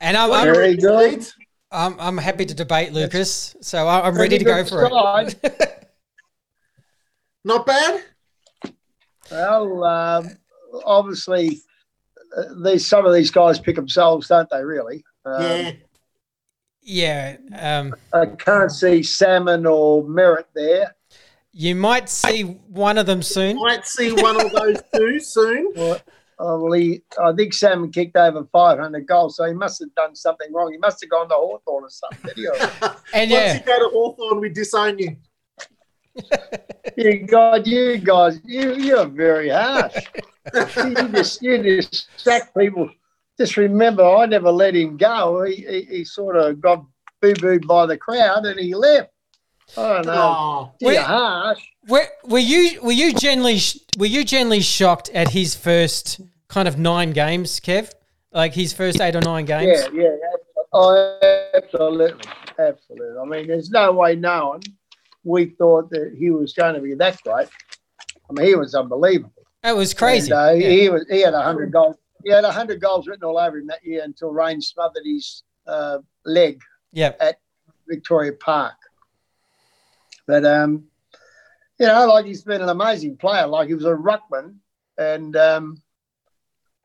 And 0.00 0.16
I'm, 0.16 0.28
What 0.28 0.46
I'm, 0.46 0.54
Very 0.54 0.76
good. 0.76 1.26
I'm, 1.72 1.98
I'm 1.98 2.18
happy 2.18 2.44
to 2.44 2.54
debate 2.54 2.92
Lucas, 2.92 3.56
so 3.62 3.86
I- 3.88 4.06
I'm 4.06 4.16
ready 4.16 4.36
to 4.38 4.44
go 4.44 4.62
for 4.64 4.84
it. 4.84 5.34
it. 5.42 5.88
Not 7.44 7.64
bad? 7.64 8.02
Well, 9.30 9.84
um, 9.84 10.30
obviously, 10.84 11.60
uh, 12.36 12.42
these 12.64 12.86
some 12.86 13.06
of 13.06 13.14
these 13.14 13.30
guys 13.30 13.58
pick 13.58 13.76
themselves, 13.76 14.28
don't 14.28 14.48
they? 14.50 14.64
Really? 14.64 15.04
Um, 15.24 15.42
Yeah. 15.42 15.72
Yeah, 16.88 17.38
um, 17.58 17.96
I 18.12 18.26
can't 18.26 18.70
see 18.70 19.02
Salmon 19.02 19.66
or 19.66 20.04
Merrett 20.04 20.44
there. 20.54 20.94
you 21.50 21.74
might 21.74 22.08
see 22.08 22.42
one 22.42 22.96
of 22.96 23.06
them 23.06 23.22
soon. 23.22 23.56
Might 23.56 23.84
see 23.84 24.12
one 24.12 24.40
of 24.40 24.52
those 24.52 24.80
two 24.94 25.18
soon. 25.18 25.72
Well, 25.74 26.00
oh, 26.38 26.60
well, 26.60 26.72
he, 26.74 27.02
I 27.20 27.32
think 27.32 27.54
Salmon 27.54 27.90
kicked 27.90 28.16
over 28.16 28.44
500 28.52 29.04
goals, 29.04 29.36
so 29.36 29.46
he 29.46 29.52
must 29.52 29.80
have 29.80 29.92
done 29.96 30.14
something 30.14 30.52
wrong. 30.52 30.70
He 30.70 30.78
must 30.78 31.00
have 31.00 31.10
gone 31.10 31.28
to 31.28 31.34
Hawthorn 31.34 31.84
or 31.84 31.90
something. 31.90 32.30
didn't 32.36 32.56
he? 32.56 32.66
And 33.12 33.30
Once 33.32 33.32
yeah, 33.32 33.54
you 33.54 33.60
go 33.64 33.78
to 33.80 33.88
Hawthorn, 33.92 34.40
we 34.40 34.50
disown 34.50 35.00
you. 35.00 35.16
you 36.96 37.26
God, 37.26 37.66
you 37.66 37.98
guys, 37.98 38.40
you 38.44 38.74
you're 38.74 39.06
very 39.06 39.50
harsh. 39.50 39.94
you 40.54 41.08
just 41.08 41.42
you 41.42 41.80
just 41.80 42.08
sack 42.16 42.54
people. 42.56 42.90
Just 43.38 43.56
remember, 43.56 44.04
I 44.04 44.26
never 44.26 44.50
let 44.50 44.74
him 44.74 44.96
go. 44.96 45.44
He 45.44 45.56
he, 45.56 45.82
he 45.82 46.04
sort 46.04 46.36
of 46.36 46.60
got 46.60 46.84
boo 47.20 47.34
booed 47.34 47.66
by 47.66 47.86
the 47.86 47.96
crowd 47.96 48.46
and 48.46 48.58
he 48.58 48.74
left. 48.74 49.10
I 49.76 49.94
don't 49.94 50.06
know. 50.06 50.12
Oh, 50.12 50.72
You're 50.80 51.02
harsh. 51.02 51.62
were, 51.88 52.06
were 52.24 52.38
you 52.38 52.80
were 52.82 52.92
you 52.92 53.12
generally 53.12 53.58
were 53.98 54.06
you 54.06 54.24
generally 54.24 54.60
shocked 54.60 55.08
at 55.10 55.30
his 55.30 55.56
first 55.56 56.20
kind 56.48 56.68
of 56.68 56.78
nine 56.78 57.12
games, 57.12 57.58
Kev? 57.60 57.90
Like 58.32 58.54
his 58.54 58.72
first 58.72 59.00
eight 59.00 59.16
or 59.16 59.22
nine 59.22 59.44
games? 59.44 59.88
Yeah, 59.92 60.02
yeah, 60.02 60.16
oh, 60.72 61.48
absolutely, 61.54 62.30
absolutely. 62.58 63.18
I 63.18 63.24
mean, 63.24 63.46
there's 63.48 63.70
no 63.70 63.92
way 63.92 64.14
knowing 64.14 64.62
we 65.26 65.46
thought 65.46 65.90
that 65.90 66.14
he 66.16 66.30
was 66.30 66.52
going 66.52 66.74
to 66.74 66.80
be 66.80 66.94
that 66.94 67.20
great. 67.22 67.48
I 68.30 68.32
mean, 68.32 68.46
he 68.46 68.54
was 68.54 68.74
unbelievable. 68.74 69.32
It 69.64 69.74
was 69.74 69.92
crazy. 69.92 70.30
And, 70.30 70.40
uh, 70.40 70.52
Yeah. 70.52 70.70
He 70.70 70.88
was 70.88 71.04
he 71.10 71.20
had 71.20 71.34
hundred 71.34 71.72
goals. 71.72 71.96
He 72.24 72.30
had 72.30 72.44
hundred 72.44 72.80
goals 72.80 73.06
written 73.06 73.24
all 73.24 73.38
over 73.38 73.58
him 73.58 73.66
that 73.66 73.84
year 73.84 74.02
until 74.04 74.30
rain 74.30 74.60
smothered 74.60 75.04
his 75.04 75.42
uh, 75.66 75.98
leg 76.24 76.60
yeah. 76.92 77.12
at 77.20 77.40
Victoria 77.88 78.32
Park. 78.32 78.76
But 80.26 80.44
um, 80.44 80.84
you 81.78 81.86
know, 81.86 82.06
like 82.06 82.26
he's 82.26 82.42
been 82.42 82.62
an 82.62 82.68
amazing 82.68 83.16
player. 83.16 83.46
Like 83.46 83.68
he 83.68 83.74
was 83.74 83.84
a 83.84 83.94
ruckman, 83.94 84.56
and 84.96 85.36
um, 85.36 85.82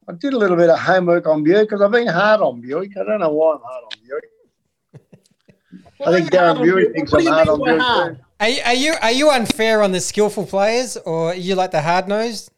I 0.10 0.14
did 0.14 0.34
a 0.34 0.38
little 0.38 0.58
bit 0.58 0.70
of 0.70 0.80
homework 0.80 1.28
on 1.28 1.44
Bewick 1.44 1.70
because 1.70 1.82
I've 1.82 1.92
been 1.92 2.08
hard 2.08 2.42
on 2.42 2.62
Bewick. 2.62 2.98
I 2.98 3.04
don't 3.04 3.20
know 3.20 3.32
why 3.32 3.54
I'm 3.54 3.62
hard 3.64 3.84
on 3.84 4.00
Bewick. 4.04 5.08
I 6.08 6.12
think 6.12 6.32
Darren 6.32 6.58
Bewick 6.58 6.94
thinks 6.94 7.12
what 7.12 7.28
I'm 7.28 7.34
hard 7.34 7.50
on 7.50 7.60
by 7.60 7.78
Bewick. 7.78 8.20
Hard? 8.42 8.56
too. 8.56 8.62
Are, 8.62 8.74
you- 8.74 8.92
are 8.92 8.92
you 8.92 8.94
are 9.02 9.12
you 9.12 9.30
unfair 9.30 9.82
on 9.84 9.92
the 9.92 10.00
skillful 10.00 10.46
players, 10.46 10.98
or 10.98 11.30
are 11.32 11.36
you 11.36 11.56
like 11.56 11.72
the 11.72 11.82
hard 11.82 12.08
nosed? 12.08 12.52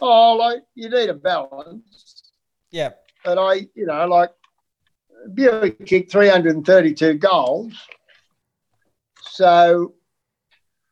Oh, 0.00 0.34
like 0.34 0.62
you 0.74 0.88
need 0.90 1.08
a 1.10 1.14
balance. 1.14 2.24
Yeah. 2.70 2.90
But 3.24 3.38
I, 3.38 3.68
you 3.74 3.86
know, 3.86 4.06
like 4.08 4.30
Bewick 5.34 5.86
kicked 5.86 6.10
332 6.10 7.14
goals. 7.14 7.72
So, 9.20 9.94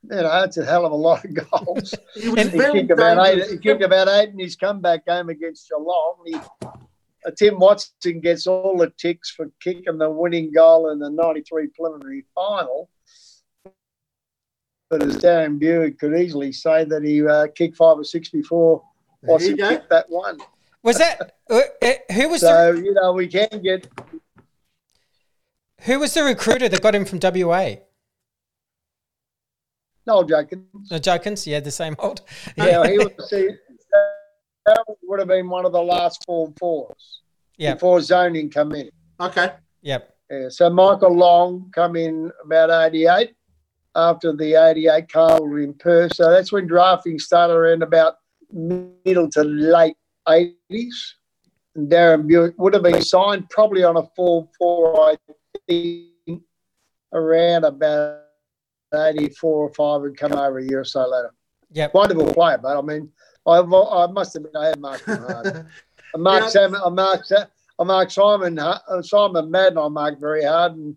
you 0.05 0.11
know, 0.11 0.23
that's 0.23 0.57
a 0.59 0.65
hell 0.65 0.87
of 0.87 0.93
a 0.93 0.97
lot 0.97 1.25
of 1.25 1.35
goals. 1.35 1.95
He 2.15 2.29
was 2.29 2.49
he 2.51 2.59
kicked 2.59 2.91
about 2.91 3.27
eight. 3.27 3.45
He 3.51 3.59
kicked 3.59 3.83
about 3.83 4.09
eight 4.09 4.29
in 4.31 4.39
his 4.39 4.55
comeback 4.57 5.07
game 5.07 5.29
against 5.29 5.69
Geelong. 5.69 6.17
He, 6.27 6.35
uh, 7.27 7.31
Tim 7.37 7.59
Watson 7.59 8.21
gets 8.21 8.47
all 8.47 8.77
the 8.79 8.93
ticks 8.97 9.31
for 9.31 9.51
kicking 9.61 9.99
the 9.99 10.09
winning 10.11 10.53
goal 10.53 10.91
in 10.91 10.99
the 11.01 11.11
'93 11.11 11.69
preliminary 11.69 12.25
final. 12.35 12.89
But 14.90 15.05
as 15.05 15.16
Darren 15.18 15.61
Bewick 15.61 15.98
could 15.98 16.18
easily 16.18 16.50
say 16.50 16.85
that 16.85 17.05
he 17.05 17.24
uh, 17.24 17.46
kicked 17.55 17.76
five 17.76 17.96
or 17.96 18.05
six 18.05 18.29
before 18.29 18.83
There 19.22 19.40
you 19.40 19.57
Watson 19.57 19.57
kicked 19.57 19.90
that 19.90 20.07
one. 20.11 20.38
Was 20.83 20.98
that 20.98 21.37
uh, 21.48 21.61
uh, 21.81 21.92
who 22.12 22.29
was 22.29 22.40
the 22.40 22.48
So 22.48 22.72
you 22.72 22.92
know 22.94 23.12
we 23.12 23.29
can 23.29 23.48
get 23.62 23.87
who 25.83 25.98
was 26.00 26.12
the 26.12 26.24
recruiter 26.24 26.68
that 26.68 26.83
got 26.83 26.94
him 26.94 27.05
from 27.05 27.20
WA? 27.22 27.76
Noel 30.07 30.24
Judkins. 30.24 30.88
The 30.88 31.00
Judkins, 31.00 31.46
yeah, 31.46 31.61
the 31.61 31.70
same 31.70 31.94
old. 31.98 32.22
Yeah, 32.57 32.87
he 32.87 32.98
was. 32.98 33.12
See, 33.31 33.48
that 34.66 34.85
would 35.03 35.18
have 35.18 35.29
been 35.29 35.48
one 35.48 35.64
of 35.64 35.72
the 35.72 35.83
last 35.83 36.24
form 36.24 36.53
fours 36.59 37.20
yeah, 37.57 37.74
before 37.74 38.00
zoning 38.00 38.50
come 38.50 38.72
in. 38.74 38.90
Okay. 39.20 39.53
yep. 39.83 40.16
Yeah, 40.31 40.48
so 40.48 40.70
Michael 40.70 41.16
Long 41.16 41.70
come 41.74 41.96
in 41.96 42.31
about 42.44 42.94
88 42.94 43.35
after 43.96 44.35
the 44.35 44.55
88 44.55 45.11
Carl 45.11 45.57
in 45.57 45.74
Perth. 45.74 46.14
So 46.14 46.31
that's 46.31 46.53
when 46.53 46.66
drafting 46.66 47.18
started 47.18 47.55
around 47.55 47.83
about 47.83 48.16
middle 48.53 49.29
to 49.31 49.42
late 49.44 49.96
80s. 50.29 50.55
And 51.74 51.90
Darren 51.90 52.29
Bewick 52.29 52.55
would 52.59 52.74
have 52.74 52.83
been 52.83 53.03
signed 53.03 53.48
probably 53.50 53.85
on 53.85 53.96
a 53.96 54.03
4 54.16 54.48
4, 54.59 55.00
I 55.11 55.16
think, 55.68 56.42
around 57.12 57.64
about 57.64 58.22
84 58.94 59.68
or 59.68 59.72
5 59.72 60.03
and 60.05 60.16
come 60.16 60.33
over 60.33 60.59
a 60.59 60.64
year 60.64 60.81
or 60.81 60.85
so 60.85 61.09
later. 61.09 61.33
Yep. 61.72 61.94
Wonderful 61.94 62.35
player, 62.35 62.59
but 62.59 62.76
I 62.76 62.81
mean, 62.83 63.11
I, 63.46 63.59
I 63.61 64.07
must 64.09 64.35
admit 64.35 64.53
I 64.57 64.66
had 64.68 64.81
Mark 64.81 65.03
hard. 65.05 65.66
I 66.14 66.18
marked 66.18 66.46
Yeah. 66.46 66.50
Sam, 66.50 66.74
I 66.74 66.88
marked, 66.88 67.26
Sa- 67.26 67.46
I 67.79 67.85
marked 67.85 68.12
Simon, 68.12 68.59
uh, 68.59 68.79
Simon 69.03 69.50
Madden. 69.50 69.79
I 69.79 69.87
marked 69.88 70.20
very 70.20 70.44
hard, 70.44 70.72
and 70.72 70.96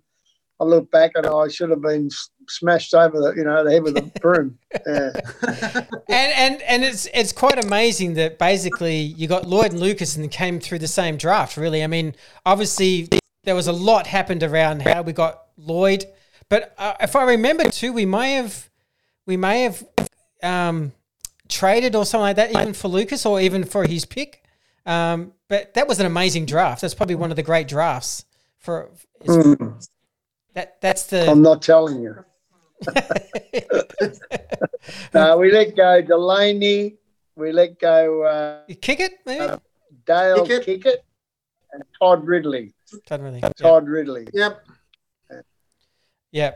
I 0.59 0.63
look 0.63 0.89
back 0.89 1.11
and 1.15 1.27
I 1.27 1.47
should 1.47 1.69
have 1.69 1.81
been 1.81 2.09
smashed 2.47 2.93
over 2.93 3.19
the, 3.19 3.33
you 3.35 3.43
know, 3.43 3.63
the 3.63 3.71
head 3.71 3.83
with 3.83 3.97
a 3.97 4.01
broom. 4.21 4.57
Yeah. 4.85 5.85
And 6.09 6.33
and 6.33 6.61
and 6.63 6.83
it's 6.83 7.07
it's 7.13 7.31
quite 7.31 7.63
amazing 7.63 8.13
that 8.15 8.37
basically 8.37 8.97
you 8.97 9.27
got 9.27 9.47
Lloyd 9.47 9.71
and 9.71 9.79
Lucas 9.79 10.15
and 10.15 10.29
came 10.29 10.59
through 10.59 10.79
the 10.79 10.87
same 10.87 11.17
draft. 11.17 11.57
Really, 11.57 11.83
I 11.83 11.87
mean, 11.87 12.13
obviously 12.45 13.09
there 13.43 13.55
was 13.55 13.67
a 13.67 13.73
lot 13.73 14.07
happened 14.07 14.43
around 14.43 14.81
how 14.81 15.01
we 15.01 15.13
got 15.13 15.43
Lloyd. 15.57 16.05
But 16.49 16.73
uh, 16.77 16.93
if 17.01 17.15
I 17.15 17.23
remember 17.23 17.69
too, 17.69 17.93
we 17.93 18.05
may 18.05 18.33
have 18.33 18.69
we 19.25 19.37
may 19.37 19.63
have 19.63 19.83
um, 20.41 20.91
traded 21.47 21.95
or 21.95 22.05
something 22.05 22.23
like 22.23 22.35
that, 22.35 22.51
even 22.51 22.73
for 22.73 22.89
Lucas 22.89 23.25
or 23.25 23.39
even 23.39 23.63
for 23.63 23.87
his 23.87 24.05
pick. 24.05 24.43
Um, 24.85 25.33
but 25.47 25.73
that 25.75 25.87
was 25.87 25.99
an 25.99 26.05
amazing 26.05 26.45
draft. 26.45 26.81
That's 26.81 26.93
probably 26.93 27.15
one 27.15 27.31
of 27.31 27.35
the 27.35 27.43
great 27.43 27.67
drafts 27.67 28.25
for. 28.59 28.91
That 30.53 30.79
that's 30.81 31.07
the 31.07 31.29
I'm 31.29 31.41
not 31.41 31.61
telling 31.61 32.01
you. 32.01 32.23
No, 35.13 35.37
we 35.37 35.51
let 35.51 35.75
go 35.75 36.01
Delaney. 36.01 36.95
We 37.35 37.51
let 37.51 37.79
go 37.79 38.23
uh, 38.23 38.61
you 38.67 38.75
kick 38.75 38.99
it. 38.99 39.13
Maybe 39.25 39.55
Dale 40.05 40.45
Kickett. 40.45 40.65
Kickett 40.65 40.97
and 41.71 41.83
Todd 41.99 42.25
Ridley. 42.25 42.73
Doesn't 43.07 43.23
really. 43.23 43.41
Todd 43.57 43.87
Ridley. 43.87 44.27
Yep. 44.33 44.65
Yeah, 46.31 46.53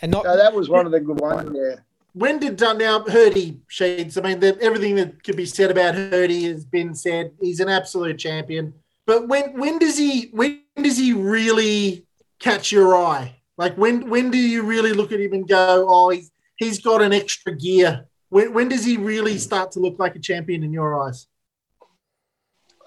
and 0.00 0.10
not 0.10 0.24
So 0.24 0.36
that 0.36 0.52
was 0.52 0.68
one 0.68 0.84
of 0.84 0.92
the 0.92 1.00
good 1.00 1.20
ones. 1.20 1.50
Yeah. 1.54 1.76
When 2.14 2.38
did 2.38 2.62
uh, 2.62 2.72
now 2.72 3.00
Hirdy 3.00 3.60
Sheeds? 3.70 4.18
I 4.18 4.28
mean, 4.28 4.40
the, 4.40 4.60
everything 4.60 4.96
that 4.96 5.22
could 5.22 5.36
be 5.36 5.46
said 5.46 5.70
about 5.70 5.94
Hirdy 5.94 6.42
has 6.52 6.64
been 6.64 6.94
said. 6.94 7.32
He's 7.40 7.60
an 7.60 7.68
absolute 7.68 8.18
champion. 8.18 8.74
But 9.06 9.28
when 9.28 9.58
when 9.58 9.78
does 9.78 9.96
he 9.96 10.28
when 10.32 10.60
does 10.76 10.98
he 10.98 11.12
really 11.12 12.04
catch 12.38 12.70
your 12.72 12.96
eye? 12.96 13.41
Like 13.58 13.76
when 13.76 14.08
when 14.08 14.30
do 14.30 14.38
you 14.38 14.62
really 14.62 14.92
look 14.92 15.12
at 15.12 15.20
him 15.20 15.32
and 15.32 15.46
go, 15.46 15.86
oh, 15.88 16.10
he's 16.10 16.30
he's 16.56 16.80
got 16.80 17.02
an 17.02 17.12
extra 17.12 17.56
gear? 17.56 18.06
When 18.30 18.52
when 18.54 18.68
does 18.68 18.84
he 18.84 18.96
really 18.96 19.38
start 19.38 19.72
to 19.72 19.80
look 19.80 19.98
like 19.98 20.16
a 20.16 20.18
champion 20.18 20.62
in 20.62 20.72
your 20.72 21.06
eyes? 21.06 21.26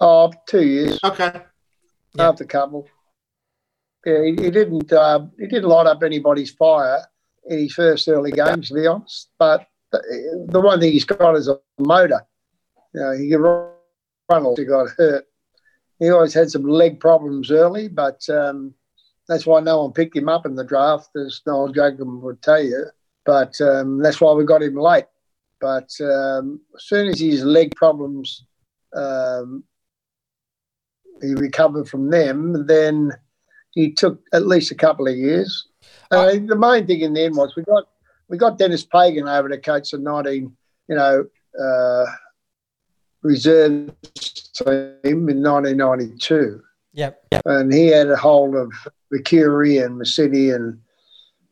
Oh, 0.00 0.32
two 0.46 0.62
years 0.62 0.98
Okay. 1.02 1.32
Yeah. 2.14 2.28
after 2.28 2.44
couple. 2.44 2.88
Yeah, 4.04 4.24
he, 4.24 4.30
he 4.30 4.50
didn't. 4.50 4.92
Uh, 4.92 5.26
he 5.38 5.46
didn't 5.46 5.68
light 5.68 5.86
up 5.86 6.02
anybody's 6.02 6.50
fire 6.50 7.02
in 7.48 7.58
his 7.60 7.74
first 7.74 8.08
early 8.08 8.30
games, 8.32 8.68
to 8.68 8.74
be 8.74 8.86
honest. 8.86 9.30
But 9.38 9.66
the, 9.92 10.46
the 10.48 10.60
one 10.60 10.80
thing 10.80 10.92
he's 10.92 11.04
got 11.04 11.34
is 11.36 11.48
a 11.48 11.58
motor. 11.78 12.20
You 12.94 13.00
know, 13.00 13.12
he 13.12 13.28
can 13.30 13.40
run. 13.40 14.54
He 14.56 14.64
got 14.64 14.90
hurt. 14.96 15.24
He 15.98 16.10
always 16.10 16.34
had 16.34 16.50
some 16.50 16.64
leg 16.64 17.00
problems 17.00 17.50
early, 17.50 17.88
but 17.88 18.20
um, 18.28 18.74
that's 19.28 19.46
why 19.46 19.60
no 19.60 19.82
one 19.82 19.92
picked 19.92 20.16
him 20.16 20.28
up 20.28 20.46
in 20.46 20.54
the 20.54 20.64
draft, 20.64 21.10
as 21.16 21.40
Noel 21.46 21.72
Jacob 21.72 22.22
would 22.22 22.42
tell 22.42 22.62
you. 22.62 22.86
But 23.24 23.60
um, 23.60 23.98
that's 24.00 24.20
why 24.20 24.32
we 24.32 24.44
got 24.44 24.62
him 24.62 24.76
late. 24.76 25.06
But 25.60 25.90
um, 26.00 26.60
as 26.76 26.84
soon 26.84 27.08
as 27.08 27.18
his 27.18 27.44
leg 27.44 27.74
problems, 27.74 28.44
um, 28.94 29.64
he 31.20 31.34
recovered 31.34 31.88
from 31.88 32.10
them, 32.10 32.66
then 32.66 33.12
he 33.72 33.92
took 33.92 34.20
at 34.32 34.46
least 34.46 34.70
a 34.70 34.76
couple 34.76 35.08
of 35.08 35.16
years. 35.16 35.68
Uh, 36.10 36.32
the 36.32 36.56
main 36.56 36.86
thing 36.86 37.00
in 37.00 37.14
the 37.14 37.24
end 37.24 37.36
was 37.36 37.56
we 37.56 37.62
got 37.64 37.84
we 38.28 38.36
got 38.36 38.58
Dennis 38.58 38.84
Pagan 38.84 39.28
over 39.28 39.48
to 39.48 39.58
coach 39.58 39.90
the 39.90 39.98
19, 39.98 40.56
you 40.88 40.94
know, 40.94 41.24
uh, 41.60 42.06
reserve 43.22 43.92
team 44.14 45.28
in 45.28 45.42
1992. 45.42 46.62
Yep. 46.96 47.22
And 47.44 47.72
he 47.72 47.88
had 47.88 48.08
a 48.08 48.16
hold 48.16 48.56
of 48.56 48.72
Mercuri 49.12 49.84
and 49.84 50.00
Misiti 50.00 50.54
and 50.54 50.80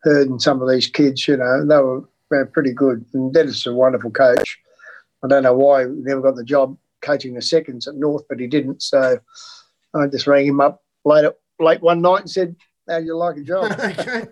Hird 0.02 0.28
and 0.28 0.42
some 0.42 0.60
of 0.60 0.68
these 0.68 0.86
kids, 0.86 1.28
you 1.28 1.36
know, 1.36 1.64
they 1.66 1.76
were, 1.76 2.04
pretty 2.52 2.72
good. 2.72 3.04
And 3.14 3.32
Dennis 3.32 3.58
is 3.58 3.66
a 3.66 3.72
wonderful 3.72 4.10
coach. 4.10 4.58
I 5.22 5.28
don't 5.28 5.44
know 5.44 5.54
why 5.54 5.84
he 5.84 5.90
never 5.90 6.20
got 6.20 6.34
the 6.34 6.42
job 6.42 6.76
coaching 7.00 7.34
the 7.34 7.42
seconds 7.42 7.86
at 7.86 7.94
North, 7.94 8.24
but 8.28 8.40
he 8.40 8.48
didn't. 8.48 8.82
So 8.82 9.20
I 9.94 10.06
just 10.08 10.26
rang 10.26 10.46
him 10.46 10.60
up 10.60 10.82
late, 11.04 11.30
late 11.60 11.80
one 11.80 12.02
night 12.02 12.22
and 12.22 12.30
said, 12.30 12.56
how 12.88 12.96
you 12.96 13.16
like 13.16 13.36
a 13.36 13.42
job. 13.42 13.70
okay. 13.78 14.26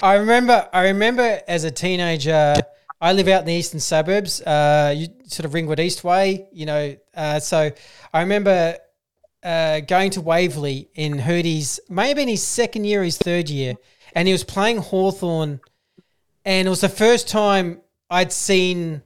I 0.00 0.14
remember. 0.14 0.68
I 0.72 0.84
remember 0.84 1.40
as 1.48 1.64
a 1.64 1.70
teenager, 1.70 2.54
I 3.00 3.12
live 3.12 3.26
out 3.28 3.40
in 3.40 3.46
the 3.46 3.52
eastern 3.54 3.80
suburbs, 3.80 4.40
uh, 4.42 4.94
you, 4.96 5.08
sort 5.26 5.44
of 5.44 5.54
Ringwood 5.54 5.78
Eastway, 5.78 6.46
you 6.52 6.66
know. 6.66 6.96
Uh, 7.14 7.40
so 7.40 7.70
I 8.12 8.20
remember 8.20 8.78
uh, 9.44 9.80
going 9.80 10.10
to 10.12 10.22
Waverley 10.22 10.88
in 10.94 11.18
Hirdy's, 11.18 11.78
may 11.90 12.08
have 12.08 12.16
been 12.16 12.28
his 12.28 12.42
second 12.42 12.84
year, 12.84 13.04
his 13.04 13.18
third 13.18 13.50
year, 13.50 13.74
and 14.14 14.26
he 14.26 14.32
was 14.32 14.42
playing 14.42 14.78
Hawthorn, 14.78 15.60
and 16.44 16.66
it 16.66 16.70
was 16.70 16.80
the 16.80 16.88
first 16.88 17.28
time 17.28 17.82
I'd 18.10 18.32
seen 18.32 19.02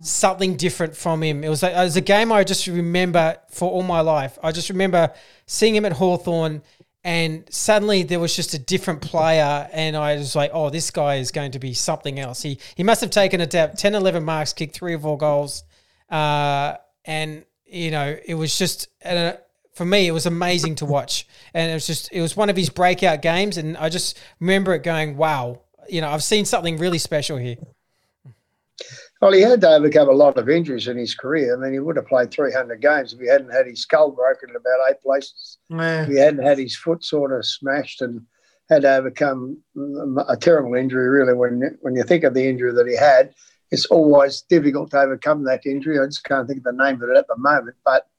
something 0.00 0.56
different 0.56 0.96
from 0.96 1.22
him. 1.22 1.42
It 1.42 1.48
was, 1.48 1.62
a, 1.62 1.70
it 1.72 1.84
was 1.84 1.96
a 1.96 2.00
game 2.00 2.30
I 2.30 2.44
just 2.44 2.66
remember 2.68 3.36
for 3.50 3.68
all 3.68 3.82
my 3.82 4.00
life. 4.00 4.38
I 4.42 4.52
just 4.52 4.70
remember 4.70 5.12
seeing 5.46 5.74
him 5.74 5.84
at 5.84 5.92
Hawthorn, 5.92 6.62
and 7.02 7.44
suddenly 7.50 8.04
there 8.04 8.20
was 8.20 8.36
just 8.36 8.54
a 8.54 8.58
different 8.58 9.00
player, 9.00 9.68
and 9.72 9.96
I 9.96 10.14
was 10.16 10.36
like, 10.36 10.52
oh, 10.54 10.70
this 10.70 10.92
guy 10.92 11.16
is 11.16 11.32
going 11.32 11.50
to 11.52 11.58
be 11.58 11.74
something 11.74 12.20
else. 12.20 12.42
He 12.42 12.60
he 12.76 12.84
must 12.84 13.00
have 13.00 13.10
taken 13.10 13.40
a 13.40 13.46
down 13.46 13.74
10, 13.74 13.94
11 13.94 14.22
marks, 14.22 14.52
kicked 14.52 14.74
three 14.76 14.94
or 14.94 15.00
four 15.00 15.18
goals, 15.18 15.64
uh, 16.10 16.76
and 17.04 17.44
you 17.66 17.90
know 17.90 18.16
it 18.24 18.34
was 18.34 18.56
just. 18.56 18.86
Uh, 19.04 19.32
for 19.80 19.86
me, 19.86 20.06
it 20.06 20.12
was 20.12 20.26
amazing 20.26 20.74
to 20.74 20.84
watch, 20.84 21.26
and 21.54 21.70
it 21.70 21.72
was 21.72 21.86
just 21.86 22.12
it 22.12 22.20
was 22.20 22.36
one 22.36 22.50
of 22.50 22.56
his 22.58 22.68
breakout 22.68 23.22
games, 23.22 23.56
and 23.56 23.78
I 23.78 23.88
just 23.88 24.20
remember 24.38 24.74
it 24.74 24.82
going, 24.82 25.16
"Wow, 25.16 25.62
you 25.88 26.02
know, 26.02 26.10
I've 26.10 26.22
seen 26.22 26.44
something 26.44 26.76
really 26.76 26.98
special 26.98 27.38
here." 27.38 27.56
Well, 29.22 29.32
he 29.32 29.40
had 29.40 29.62
to 29.62 29.70
overcome 29.70 30.10
a 30.10 30.12
lot 30.12 30.36
of 30.36 30.50
injuries 30.50 30.86
in 30.86 30.98
his 30.98 31.14
career. 31.14 31.56
I 31.56 31.58
mean, 31.58 31.72
he 31.72 31.78
would 31.78 31.96
have 31.96 32.08
played 32.08 32.30
300 32.30 32.82
games 32.82 33.14
if 33.14 33.20
he 33.20 33.26
hadn't 33.26 33.54
had 33.54 33.66
his 33.66 33.80
skull 33.80 34.10
broken 34.10 34.50
in 34.50 34.56
about 34.56 34.90
eight 34.90 35.00
places. 35.00 35.56
Yeah. 35.70 36.02
If 36.02 36.08
he 36.08 36.16
hadn't 36.16 36.44
had 36.44 36.58
his 36.58 36.76
foot 36.76 37.02
sort 37.02 37.32
of 37.32 37.46
smashed 37.46 38.02
and 38.02 38.20
had 38.68 38.82
to 38.82 38.96
overcome 38.96 39.62
a 40.28 40.36
terrible 40.36 40.74
injury, 40.74 41.08
really, 41.08 41.32
when, 41.32 41.78
when 41.80 41.96
you 41.96 42.02
think 42.02 42.24
of 42.24 42.34
the 42.34 42.46
injury 42.46 42.72
that 42.72 42.86
he 42.86 42.96
had, 42.96 43.32
it's 43.70 43.86
always 43.86 44.42
difficult 44.42 44.90
to 44.90 45.00
overcome 45.00 45.44
that 45.44 45.64
injury. 45.64 45.98
I 45.98 46.04
just 46.04 46.24
can't 46.24 46.46
think 46.46 46.58
of 46.58 46.64
the 46.64 46.84
name 46.84 47.02
of 47.02 47.08
it 47.08 47.16
at 47.16 47.28
the 47.28 47.38
moment. 47.38 47.76
But, 47.82 48.09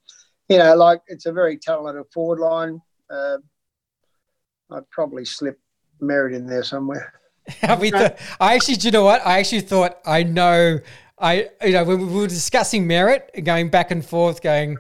you 0.52 0.58
know, 0.58 0.76
like 0.76 1.02
it's 1.08 1.26
a 1.26 1.32
very 1.32 1.58
talented 1.58 2.06
forward 2.14 2.40
line. 2.40 2.82
Uh, 3.10 3.38
I'd 4.72 4.90
probably 4.90 5.26
slip 5.26 5.60
Merrett 6.02 6.36
in 6.36 6.46
there 6.46 6.64
somewhere. 6.64 7.14
we 7.80 7.92
thought, 7.92 8.18
I 8.40 8.56
actually, 8.56 8.76
do 8.76 8.88
you 8.88 8.92
know 8.92 9.04
what? 9.04 9.26
I 9.26 9.40
actually 9.40 9.62
thought 9.62 10.00
I 10.06 10.24
know. 10.24 10.80
I 11.18 11.50
you 11.64 11.74
know 11.74 11.84
when 11.84 12.00
we 12.08 12.14
were 12.14 12.28
discussing 12.28 12.88
Merrett, 12.88 13.44
going 13.44 13.70
back 13.70 13.92
and 13.92 14.04
forth, 14.06 14.42
going, 14.42 14.78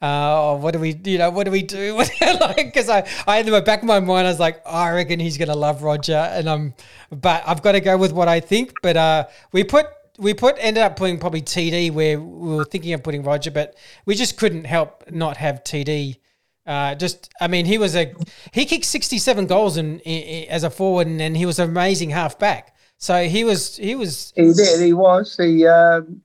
uh, 0.00 0.56
what 0.56 0.72
do 0.72 0.80
we, 0.80 0.98
you 1.04 1.18
know, 1.18 1.30
what 1.30 1.44
do 1.44 1.50
we 1.50 1.62
do? 1.62 1.96
like, 2.40 2.56
because 2.56 2.88
I, 2.88 3.08
I 3.26 3.38
in 3.38 3.46
the 3.46 3.60
back 3.62 3.80
of 3.80 3.86
my 3.86 4.00
mind, 4.00 4.26
I 4.26 4.30
was 4.30 4.40
like, 4.40 4.60
oh, 4.66 4.70
I 4.70 4.92
reckon 4.92 5.20
he's 5.20 5.38
gonna 5.38 5.54
love 5.54 5.82
Roger, 5.82 6.16
and 6.16 6.48
I'm, 6.48 6.74
but 7.10 7.44
I've 7.46 7.62
got 7.62 7.72
to 7.72 7.80
go 7.80 7.96
with 7.96 8.12
what 8.12 8.26
I 8.28 8.40
think. 8.40 8.72
But 8.82 8.96
uh, 8.96 9.26
we 9.52 9.64
put. 9.64 9.86
We 10.22 10.34
put 10.34 10.56
ended 10.58 10.82
up 10.82 10.96
putting 10.96 11.18
probably 11.18 11.42
TD 11.42 11.92
where 11.92 12.20
we 12.20 12.54
were 12.54 12.64
thinking 12.64 12.92
of 12.92 13.02
putting 13.02 13.22
Roger, 13.22 13.50
but 13.50 13.76
we 14.06 14.14
just 14.14 14.36
couldn't 14.36 14.64
help 14.64 15.10
not 15.10 15.36
have 15.36 15.64
TD. 15.64 16.18
Uh, 16.64 16.94
just, 16.94 17.28
I 17.40 17.48
mean, 17.48 17.66
he 17.66 17.76
was 17.76 17.96
a 17.96 18.14
he 18.52 18.64
kicked 18.64 18.84
sixty 18.84 19.18
seven 19.18 19.46
goals 19.46 19.76
in, 19.76 19.98
in, 20.00 20.48
as 20.48 20.62
a 20.62 20.70
forward, 20.70 21.08
and, 21.08 21.20
and 21.20 21.36
he 21.36 21.44
was 21.44 21.58
an 21.58 21.68
amazing 21.68 22.10
half 22.10 22.38
back. 22.38 22.76
So 22.98 23.24
he 23.24 23.42
was 23.42 23.76
he 23.76 23.96
was 23.96 24.32
He 24.36 24.52
did. 24.52 24.80
He 24.80 24.92
was. 24.92 25.36
He 25.36 25.66
um, 25.66 26.22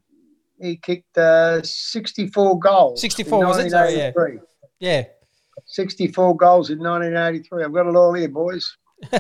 he 0.60 0.78
kicked 0.78 1.18
uh, 1.18 1.62
64 1.64 2.60
goals. 2.60 3.02
64, 3.02 3.46
was 3.46 3.60
it? 3.60 3.70
Sorry, 3.72 3.96
yeah. 3.96 4.12
yeah. 4.80 5.04
64 5.66 6.36
goals 6.36 6.70
in 6.70 6.80
1983. 6.80 7.64
I've 7.64 7.74
got 7.74 7.88
it 7.88 7.96
all 7.96 8.14
here, 8.14 8.30
boys. 8.30 8.78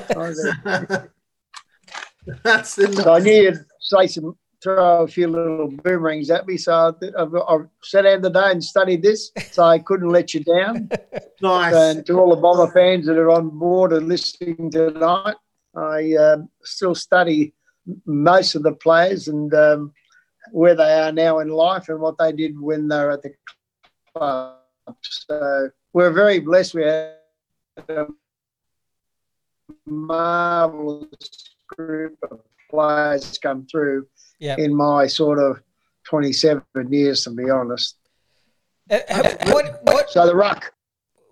That's 2.43 2.77
in 2.77 2.93
so 2.93 3.13
I 3.13 3.19
knew 3.19 3.31
you'd 3.31 3.65
say 3.79 4.07
some, 4.07 4.37
throw 4.63 5.03
a 5.03 5.07
few 5.07 5.27
little 5.27 5.69
boomerangs 5.69 6.29
at 6.29 6.47
me. 6.47 6.57
So 6.57 6.73
I, 6.73 7.21
I've, 7.21 7.35
I've 7.47 7.67
sat 7.83 8.03
down 8.03 8.21
today 8.21 8.51
and 8.51 8.63
studied 8.63 9.01
this, 9.01 9.31
so 9.51 9.63
I 9.63 9.79
couldn't 9.79 10.09
let 10.09 10.33
you 10.33 10.43
down. 10.43 10.89
nice. 11.41 11.73
And 11.73 12.05
to 12.07 12.19
all 12.19 12.35
the 12.35 12.41
Bomber 12.41 12.71
fans 12.71 13.05
that 13.05 13.17
are 13.17 13.31
on 13.31 13.49
board 13.49 13.93
and 13.93 14.07
listening 14.07 14.71
tonight, 14.71 15.35
I 15.75 16.13
um 16.15 16.49
still 16.63 16.95
study 16.95 17.53
most 18.05 18.55
of 18.55 18.63
the 18.63 18.73
players 18.73 19.27
and 19.27 19.53
um, 19.53 19.93
where 20.51 20.75
they 20.75 20.99
are 20.99 21.11
now 21.11 21.39
in 21.39 21.49
life 21.49 21.89
and 21.89 21.99
what 21.99 22.17
they 22.17 22.31
did 22.31 22.59
when 22.59 22.87
they 22.87 22.97
were 22.97 23.11
at 23.11 23.21
the 23.21 23.33
club. 24.15 24.55
So 25.03 25.69
we're 25.93 26.11
very 26.11 26.39
blessed. 26.39 26.73
We 26.73 26.83
had 26.83 27.15
a 27.89 28.07
marvelous 29.85 31.09
group 31.67 32.17
of 32.29 32.39
players 32.69 33.37
come 33.37 33.65
through 33.69 34.07
Yeah. 34.39 34.55
in 34.57 34.75
my 34.75 35.07
sort 35.07 35.39
of 35.39 35.61
27 36.03 36.63
years, 36.91 37.23
to 37.23 37.31
be 37.31 37.49
honest. 37.49 37.95
Uh, 38.89 38.99
what 39.47 39.79
what 39.83 40.09
So 40.09 40.25
the 40.25 40.35
ruck. 40.35 40.73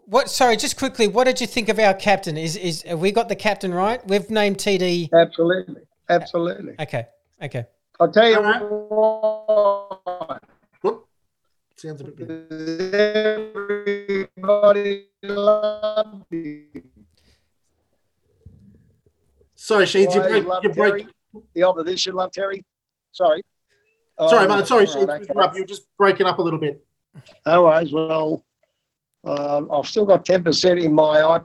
what? 0.05 0.29
Sorry, 0.29 0.57
just 0.57 0.75
quickly. 0.77 1.07
What 1.07 1.23
did 1.25 1.39
you 1.39 1.47
think 1.47 1.69
of 1.69 1.79
our 1.79 1.93
captain? 1.93 2.37
Is 2.37 2.57
is 2.57 2.81
have 2.81 2.99
we 2.99 3.11
got 3.11 3.29
the 3.29 3.35
captain 3.35 3.73
right? 3.73 4.05
We've 4.07 4.29
named 4.29 4.57
TD. 4.57 5.09
Absolutely. 5.13 5.81
Absolutely. 6.09 6.73
Okay. 6.79 7.05
Okay. 7.41 7.65
I'll 7.99 8.11
tell 8.11 8.27
you 8.29 8.35
Alright. 8.37 8.61
what. 8.63 10.43
Whoop. 10.81 11.07
Sounds 11.77 12.01
a 12.01 12.03
bit. 12.03 12.29
Everybody 14.27 15.05
loved 15.23 16.25
him. 16.33 16.83
Sorry, 19.55 19.85
Sheeds, 19.85 20.13
you 20.13 20.19
Why 20.21 20.27
break, 20.41 20.63
you 20.63 20.69
break. 20.73 20.91
Terry? 21.05 21.07
The 21.53 21.63
opposition 21.63 22.13
love 22.15 22.31
Terry. 22.31 22.63
Sorry. 23.15 23.41
Sorry, 24.19 24.45
Oh, 24.45 24.55
mate. 24.57 24.67
Sorry, 24.67 24.85
all 24.87 24.93
Sheeds. 24.93 25.07
right, 25.35 25.53
to. 25.53 25.57
You're 25.57 25.65
just 25.65 25.83
breaking 25.97 26.25
up 26.27 26.37
a 26.39 26.41
little 26.41 26.59
bit. 26.59 26.85
No 27.45 27.63
worries. 27.63 27.91
Well, 27.93 28.45
um, 29.23 29.69
I've 29.71 29.87
still 29.87 30.05
got 30.05 30.25
ten 30.25 30.43
percent 30.43 30.79
in 30.79 30.93
my 30.93 31.21
i- 31.21 31.41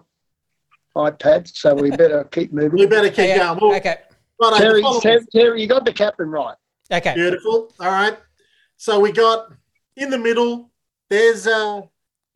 iPad, 0.97 1.49
so 1.53 1.75
we 1.75 1.91
better 2.03 2.25
keep 2.25 2.53
moving. 2.53 2.79
We 2.79 2.87
better 2.87 3.09
keep 3.09 3.19
Okay, 3.31 3.39
going. 3.39 3.59
Well, 3.61 3.75
okay, 3.77 3.97
right, 4.41 4.59
Terry, 4.61 4.83
Terry, 5.01 5.21
Terry, 5.33 5.63
you 5.63 5.69
got 5.69 5.85
the 5.85 5.93
captain 5.93 6.29
right. 6.29 6.57
okay. 6.93 7.15
Beautiful. 7.15 7.73
All 7.79 7.87
right. 7.91 8.17
So 8.77 8.99
we 8.99 9.13
got 9.13 9.53
in 9.97 10.11
the 10.11 10.19
middle. 10.19 10.71
There's 11.09 11.47
uh, 11.47 11.83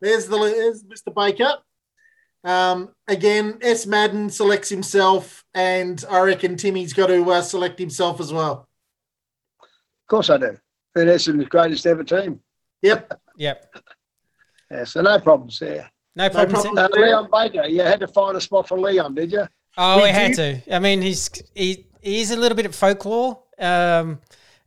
there's 0.01 0.27
the 0.27 0.39
there's 0.39 0.85
Mr. 0.85 1.13
Baker. 1.15 1.55
Um, 2.45 2.91
again, 3.09 3.59
S. 3.63 3.87
Madden 3.87 4.29
selects 4.31 4.69
himself, 4.69 5.45
and 5.55 6.05
I 6.11 6.21
reckon 6.21 6.57
Timmy's 6.57 6.93
got 6.93 7.07
to 7.07 7.31
uh, 7.31 7.41
select 7.43 7.79
himself 7.79 8.21
as 8.21 8.33
well. 8.33 8.69
Of 10.05 10.09
course 10.09 10.31
I 10.31 10.37
do. 10.39 10.57
They're 10.95 11.07
Essendon's 11.07 11.49
greatest 11.49 11.87
ever 11.87 12.05
team. 12.05 12.41
Yep. 12.83 13.21
Yep. 13.37 13.75
Yeah, 14.71 14.85
so 14.85 15.01
no 15.03 15.19
problems 15.19 15.59
there. 15.59 15.91
No 16.15 16.31
problem. 16.31 16.53
problem. 16.63 16.79
Uh, 16.79 16.89
Leon 16.97 17.29
Baker, 17.33 17.67
you 17.67 17.83
had 17.83 17.99
to 17.99 18.07
find 18.07 18.37
a 18.37 18.41
spot 18.41 18.69
for 18.69 18.79
Leon, 18.79 19.17
did 19.17 19.33
you? 19.33 19.45
Oh, 19.77 19.97
We 19.97 20.03
we 20.05 20.09
had 20.11 20.35
did- 20.35 20.65
to. 20.67 20.75
I 20.77 20.79
mean, 20.79 21.03
he's 21.03 21.29
he 21.53 21.87
he's 22.01 22.31
a 22.31 22.37
little 22.37 22.55
bit 22.55 22.65
of 22.67 22.77
folklore. 22.77 23.41
Um, 23.59 24.21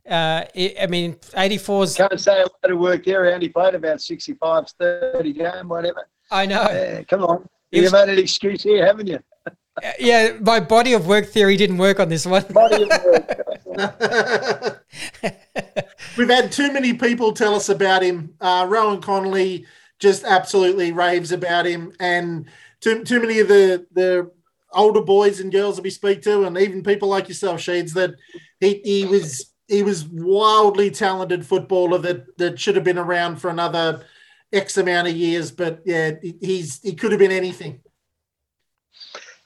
uh, 0.06 0.44
I 0.54 0.74
I 0.82 0.86
mean, 0.86 1.14
84's. 1.14 1.96
Can't 1.96 2.20
say 2.20 2.40
a 2.42 2.44
lot 2.44 2.70
of 2.70 2.78
work 2.78 3.06
there. 3.06 3.24
He 3.24 3.32
only 3.32 3.48
played 3.48 3.74
about 3.74 4.02
65, 4.02 4.66
30 4.78 5.32
game, 5.32 5.68
whatever. 5.68 6.06
I 6.30 6.44
know. 6.44 6.68
Yeah, 6.70 7.02
come 7.04 7.24
on. 7.24 7.48
You've 7.70 7.84
was- 7.84 7.92
had 7.92 8.10
an 8.10 8.18
excuse 8.18 8.62
here, 8.62 8.84
haven't 8.84 9.06
you? 9.06 9.18
Yeah, 10.00 10.32
my 10.40 10.58
body 10.58 10.92
of 10.92 11.06
work 11.06 11.26
theory 11.26 11.56
didn't 11.56 11.78
work 11.78 12.00
on 12.00 12.08
this 12.08 12.26
one. 12.26 12.44
Body 12.50 12.82
of 12.82 12.88
work. 13.04 13.40
We've 16.16 16.30
had 16.30 16.50
too 16.50 16.72
many 16.72 16.94
people 16.94 17.32
tell 17.32 17.54
us 17.54 17.68
about 17.68 18.02
him. 18.02 18.34
Uh, 18.40 18.66
Rohan 18.68 19.00
Connolly 19.00 19.66
just 19.98 20.24
absolutely 20.24 20.92
raves 20.92 21.32
about 21.32 21.66
him, 21.66 21.92
and 22.00 22.46
too 22.80 23.04
too 23.04 23.20
many 23.20 23.40
of 23.40 23.48
the 23.48 23.86
the 23.92 24.30
older 24.72 25.02
boys 25.02 25.40
and 25.40 25.52
girls 25.52 25.76
that 25.76 25.82
we 25.82 25.90
speak 25.90 26.22
to, 26.22 26.44
and 26.44 26.56
even 26.56 26.82
people 26.82 27.08
like 27.08 27.28
yourself, 27.28 27.60
Sheeds, 27.60 27.92
that 27.94 28.14
he, 28.60 28.80
he 28.84 29.06
was 29.06 29.52
he 29.66 29.82
was 29.82 30.06
wildly 30.06 30.90
talented 30.90 31.44
footballer 31.44 31.98
that 31.98 32.38
that 32.38 32.58
should 32.58 32.74
have 32.74 32.84
been 32.84 32.98
around 32.98 33.36
for 33.36 33.50
another 33.50 34.04
X 34.52 34.76
amount 34.76 35.08
of 35.08 35.14
years. 35.14 35.50
But 35.50 35.82
yeah, 35.84 36.12
he's 36.40 36.80
he 36.80 36.94
could 36.94 37.12
have 37.12 37.20
been 37.20 37.32
anything. 37.32 37.80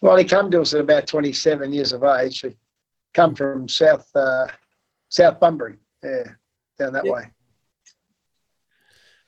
Well, 0.01 0.17
he 0.17 0.25
came 0.25 0.51
to 0.51 0.61
us 0.61 0.75
at 0.75 0.81
about 0.81 1.07
27 1.07 1.73
years 1.73 1.93
of 1.93 2.03
age. 2.03 2.45
Come 3.15 3.35
from 3.35 3.69
South 3.69 4.09
uh, 4.15 4.47
South 5.09 5.39
Bunbury, 5.41 5.77
yeah, 6.03 6.25
down 6.79 6.93
that 6.95 7.05
Yeah. 7.05 7.13
way. 7.13 7.31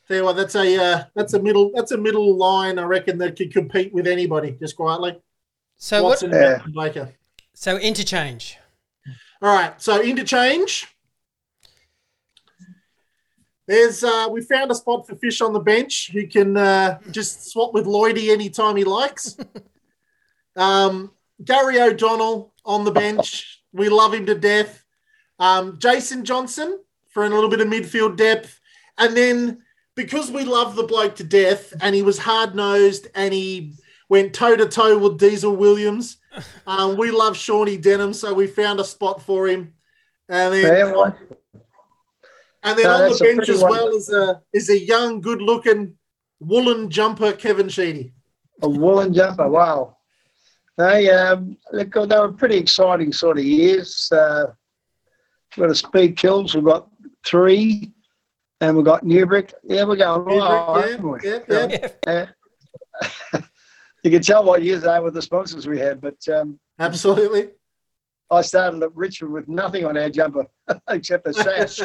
Tell 0.07 0.16
you 0.18 0.24
what, 0.24 0.37
that's 0.37 0.55
a 0.55 0.76
uh, 0.76 1.05
that's 1.14 1.32
a 1.32 1.41
middle 1.41 1.70
that's 1.74 1.93
a 1.93 1.99
middle 1.99 2.37
line. 2.37 2.78
I 2.78 2.85
reckon 2.85 3.18
that 3.18 3.37
could 3.37 3.53
compete 3.53 3.93
with 3.93 4.07
anybody 4.07 4.53
just 4.61 4.76
quietly. 4.76 5.18
So 5.76 6.03
what? 6.03 6.11
Watson 6.11 6.32
Yeah. 6.32 6.62
and 6.62 6.74
Baker. 6.74 7.14
So 7.55 7.78
interchange. 7.78 8.59
All 9.41 9.55
right, 9.55 9.80
so 9.80 10.03
interchange. 10.03 10.87
There's 13.66 14.05
uh, 14.05 14.28
we 14.30 14.43
found 14.43 14.70
a 14.70 14.74
spot 14.74 15.07
for 15.07 15.16
Fish 15.16 15.41
on 15.41 15.55
the 15.55 15.61
bench 15.61 16.11
who 16.12 16.26
can 16.26 16.57
uh, 16.57 16.99
just 17.11 17.51
swap 17.51 17.72
with 17.72 17.87
Lloydie 17.87 18.30
anytime 18.30 18.76
he 18.76 18.85
likes. 18.85 19.39
um, 20.57 21.12
Gary 21.43 21.80
O'Donnell 21.80 22.53
on 22.64 22.85
the 22.85 22.91
bench. 22.91 23.53
We 23.75 23.89
love 23.91 24.14
him 24.14 24.25
to 24.27 24.35
death. 24.35 24.85
Um, 25.39 25.79
Jason 25.79 26.25
Johnson 26.25 26.79
for 27.11 27.25
a 27.25 27.29
little 27.29 27.51
bit 27.51 27.61
of 27.61 27.68
midfield 27.68 28.16
depth. 28.16 28.61
And 28.99 29.16
then 29.16 29.62
because 29.97 30.31
we 30.31 30.45
love 30.45 30.77
the 30.77 30.85
bloke 30.85 31.16
to 31.16 31.25
death 31.25 31.75
and 31.81 31.95
he 31.95 32.03
was 32.03 32.18
hard 32.18 32.55
nosed 32.55 33.09
and 33.14 33.35
he 33.35 33.75
went 34.09 34.33
toe 34.33 34.57
to 34.57 34.66
toe 34.66 34.97
with 34.97 35.18
Diesel 35.18 35.55
Williams, 35.57 36.18
um, 36.66 36.97
we 36.97 37.11
love 37.11 37.37
Shawnee 37.37 37.77
Denham. 37.77 38.14
So 38.14 38.33
we 38.33 38.47
found 38.47 38.81
a 38.81 38.85
spot 38.85 39.20
for 39.20 39.49
him. 39.49 39.75
And 40.29 40.55
then, 40.55 40.62
Yeah, 40.64 41.12
and 42.62 42.79
then 42.79 42.85
No, 42.85 43.05
on 43.05 43.12
the 43.12 43.18
bench 43.18 43.37
pretty 43.37 43.53
as 43.53 43.62
one. 43.62 43.70
well 43.72 43.89
is 43.89 44.09
a, 44.11 44.41
is 44.53 44.70
a 44.70 44.79
young, 44.79 45.20
good 45.20 45.43
looking 45.43 45.97
woolen 46.41 46.91
jumper, 46.91 47.33
Kevin 47.33 47.68
Sheedy. 47.68 48.12
a 48.62 48.68
woolen 48.68 49.12
jumper. 49.12 49.49
Wow. 49.49 49.93
They 50.77 51.11
um, 51.11 51.57
look, 51.72 51.93
they 51.93 52.18
were 52.18 52.33
pretty 52.33 52.57
exciting 52.57 53.12
sort 53.12 53.39
of 53.39 53.45
years. 53.45 54.11
Uh, 54.11 54.47
we've 55.57 55.66
got 55.66 55.70
a 55.70 55.75
speed 55.75 56.16
kills. 56.16 56.55
We've 56.55 56.64
got 56.64 56.89
three, 57.25 57.93
and 58.61 58.77
we've 58.77 58.85
got 58.85 59.05
Newbrick. 59.05 59.53
Yeah, 59.62 59.85
we're 59.85 59.97
going 59.97 60.25
well, 60.25 60.81
yeah, 60.81 60.91
haven't 60.91 61.09
we? 61.09 61.18
yeah, 61.22 61.39
yeah. 61.49 61.89
Yeah. 62.07 62.27
Uh, 63.33 63.41
you 64.03 64.11
can 64.11 64.22
tell 64.22 64.45
what 64.45 64.62
years 64.62 64.83
they 64.83 65.01
with 65.01 65.14
the 65.14 65.22
sponsors 65.22 65.66
we 65.66 65.79
had, 65.79 66.01
but 66.01 66.16
um, 66.29 66.59
Absolutely. 66.79 67.51
I 68.31 68.43
started 68.43 68.83
at 68.83 68.95
Richmond 68.95 69.33
with 69.35 69.49
nothing 69.49 69.85
on 69.85 69.97
our 69.97 70.11
jumper 70.11 70.47
except 70.89 71.27
a 71.27 71.35
sash. 71.35 71.81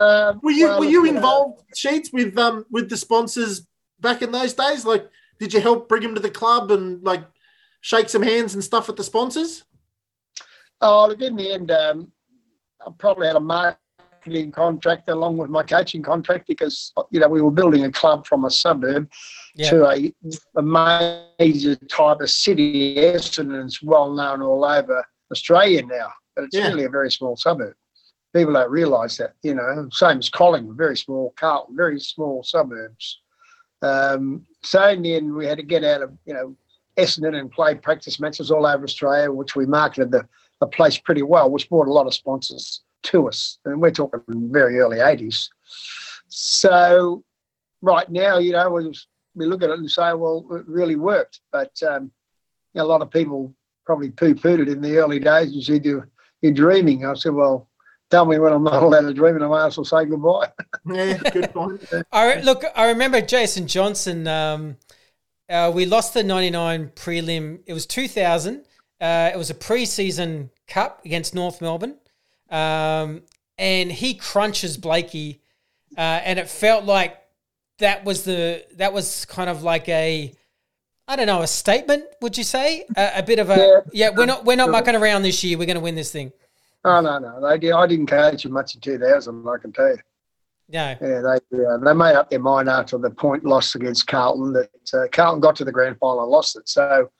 um, 0.00 0.40
Were 0.42 0.50
you 0.50 0.68
well, 0.68 0.80
were 0.80 0.84
you 0.84 1.02
know, 1.04 1.16
involved, 1.16 1.62
Sheeds, 1.74 2.12
with 2.12 2.36
um 2.38 2.64
with 2.70 2.90
the 2.90 2.96
sponsors 2.96 3.66
back 4.00 4.22
in 4.22 4.30
those 4.30 4.54
days? 4.54 4.84
Like, 4.84 5.08
did 5.38 5.52
you 5.52 5.60
help 5.60 5.88
bring 5.88 6.02
him 6.02 6.14
to 6.14 6.20
the 6.20 6.30
club 6.30 6.70
and 6.70 7.02
like 7.02 7.24
shake 7.80 8.08
some 8.08 8.22
hands 8.22 8.54
and 8.54 8.62
stuff 8.64 8.86
with 8.86 8.96
the 8.96 9.04
sponsors? 9.04 9.64
Oh, 10.80 11.06
look, 11.08 11.20
in 11.22 11.36
the 11.36 11.52
end, 11.52 11.70
um, 11.70 12.12
I 12.84 12.90
probably 12.98 13.26
had 13.26 13.36
a 13.36 13.40
marketing 13.40 14.52
contract 14.52 15.08
along 15.08 15.36
with 15.36 15.50
my 15.50 15.62
coaching 15.62 16.02
contract 16.02 16.46
because, 16.46 16.92
you 17.10 17.20
know, 17.20 17.28
we 17.28 17.40
were 17.42 17.50
building 17.50 17.84
a 17.84 17.92
club 17.92 18.26
from 18.26 18.44
a 18.44 18.50
suburb 18.50 19.10
Yeah. 19.54 19.70
to 19.70 19.86
a, 19.88 20.14
a 20.56 20.62
major 21.38 21.76
type 21.76 22.20
of 22.20 22.30
city. 22.30 22.96
Essendon's 22.96 23.82
well 23.82 24.12
known 24.12 24.42
all 24.42 24.64
over 24.64 25.04
Australia 25.30 25.82
now, 25.86 26.12
but 26.34 26.44
it's 26.44 26.56
Yeah. 26.56 26.68
really 26.68 26.84
a 26.84 26.90
very 26.90 27.10
small 27.10 27.36
suburb. 27.36 27.74
People 28.34 28.54
don't 28.54 28.70
realise 28.70 29.16
that, 29.18 29.34
you 29.42 29.54
know, 29.54 29.88
same 29.92 30.18
as 30.18 30.28
Collingwood, 30.28 30.76
very 30.76 30.96
small, 30.96 31.32
Carlton, 31.36 31.76
very 31.76 32.00
small 32.00 32.42
suburbs. 32.42 33.20
Um, 33.80 34.44
so 34.64 34.88
in 34.88 35.02
the 35.02 35.14
end, 35.14 35.34
we 35.34 35.46
had 35.46 35.58
to 35.58 35.64
get 35.64 35.84
out 35.84 36.02
of, 36.02 36.12
you 36.24 36.34
know, 36.34 36.56
Essendon 36.96 37.38
and 37.38 37.50
play 37.50 37.74
practice 37.74 38.20
matches 38.20 38.50
all 38.50 38.66
over 38.66 38.84
Australia, 38.84 39.30
which 39.30 39.56
we 39.56 39.66
marketed 39.66 40.10
the, 40.10 40.26
the 40.60 40.66
place 40.66 40.96
pretty 40.96 41.22
well, 41.22 41.50
which 41.50 41.68
brought 41.68 41.88
a 41.88 41.92
lot 41.92 42.06
of 42.06 42.14
sponsors 42.14 42.82
to 43.04 43.28
us. 43.28 43.58
And 43.64 43.80
we're 43.80 43.90
talking 43.90 44.22
very 44.28 44.78
early 44.78 44.98
80s. 44.98 45.48
So 46.28 47.24
right 47.82 48.08
now, 48.10 48.38
you 48.38 48.52
know, 48.52 48.70
we, 48.70 48.92
we 49.34 49.46
look 49.46 49.62
at 49.62 49.70
it 49.70 49.78
and 49.78 49.90
say, 49.90 50.14
well, 50.14 50.46
it 50.52 50.66
really 50.66 50.96
worked. 50.96 51.40
But 51.52 51.72
um, 51.82 52.10
you 52.72 52.80
know, 52.80 52.84
a 52.84 52.86
lot 52.86 53.02
of 53.02 53.10
people 53.10 53.54
probably 53.84 54.10
poo-pooed 54.10 54.60
it 54.60 54.68
in 54.68 54.80
the 54.80 54.96
early 54.96 55.18
days 55.18 55.52
and 55.52 55.62
said, 55.62 55.84
you're, 55.84 56.08
you're 56.40 56.52
dreaming. 56.52 57.04
I 57.04 57.14
said, 57.14 57.34
well, 57.34 57.68
tell 58.14 58.24
me 58.24 58.38
when 58.38 58.52
I'm 58.52 58.62
not 58.62 58.82
allowed 58.82 59.02
to 59.02 59.14
dream 59.14 59.34
and 59.34 59.44
I 59.44 59.48
might 59.48 59.66
as 59.66 59.76
well 59.76 59.84
say 59.84 60.04
goodbye. 60.04 60.50
Yeah, 60.86 61.18
good 61.30 61.52
point. 61.52 61.84
I 62.12 62.40
look. 62.40 62.62
I 62.76 62.88
remember 62.88 63.20
Jason 63.20 63.66
Johnson. 63.66 64.28
Um, 64.28 64.76
uh, 65.48 65.72
we 65.74 65.86
lost 65.86 66.14
the 66.14 66.22
'99 66.22 66.92
prelim. 66.94 67.60
It 67.66 67.72
was 67.72 67.86
2000. 67.86 68.64
Uh, 69.00 69.30
it 69.34 69.36
was 69.36 69.50
a 69.50 69.54
preseason 69.54 70.50
cup 70.68 71.04
against 71.04 71.34
North 71.34 71.60
Melbourne, 71.60 71.96
um, 72.50 73.22
and 73.58 73.90
he 73.90 74.14
crunches 74.14 74.76
Blakey, 74.76 75.40
uh, 75.96 76.20
and 76.24 76.38
it 76.38 76.48
felt 76.48 76.84
like 76.84 77.18
that 77.78 78.04
was 78.04 78.24
the 78.24 78.64
that 78.76 78.92
was 78.92 79.24
kind 79.24 79.50
of 79.50 79.62
like 79.62 79.88
a. 79.88 80.32
I 81.06 81.16
don't 81.16 81.26
know, 81.26 81.42
a 81.42 81.46
statement, 81.46 82.04
would 82.22 82.38
you 82.38 82.44
say? 82.44 82.86
A, 82.96 83.18
a 83.18 83.22
bit 83.22 83.38
of 83.38 83.50
a 83.50 83.84
yeah. 83.92 84.08
We're 84.16 84.24
not 84.24 84.46
we're 84.46 84.56
not 84.56 84.70
mucking 84.70 84.94
around 84.94 85.22
this 85.22 85.44
year. 85.44 85.58
We're 85.58 85.66
going 85.66 85.76
to 85.76 85.82
win 85.82 85.96
this 85.96 86.10
thing. 86.10 86.32
Oh, 86.84 87.00
no, 87.00 87.18
no. 87.18 87.48
They 87.48 87.58
did, 87.58 87.72
I 87.72 87.86
didn't 87.86 88.06
coach 88.06 88.42
them 88.42 88.52
much 88.52 88.74
in 88.74 88.80
2000, 88.80 89.48
I 89.48 89.58
can 89.58 89.72
tell 89.72 89.88
you. 89.88 89.98
No, 90.68 90.96
Yeah, 91.00 91.38
they 91.50 91.64
uh, 91.64 91.76
they 91.78 91.92
made 91.92 92.14
up 92.14 92.30
their 92.30 92.38
mind 92.38 92.68
after 92.70 92.96
the 92.96 93.10
point 93.10 93.44
loss 93.44 93.74
against 93.74 94.06
Carlton 94.06 94.52
that 94.54 94.70
uh, 94.94 95.06
Carlton 95.12 95.40
got 95.40 95.56
to 95.56 95.64
the 95.64 95.72
grand 95.72 95.98
final 95.98 96.22
and 96.22 96.30
lost 96.30 96.56
it. 96.56 96.68
So, 96.68 97.10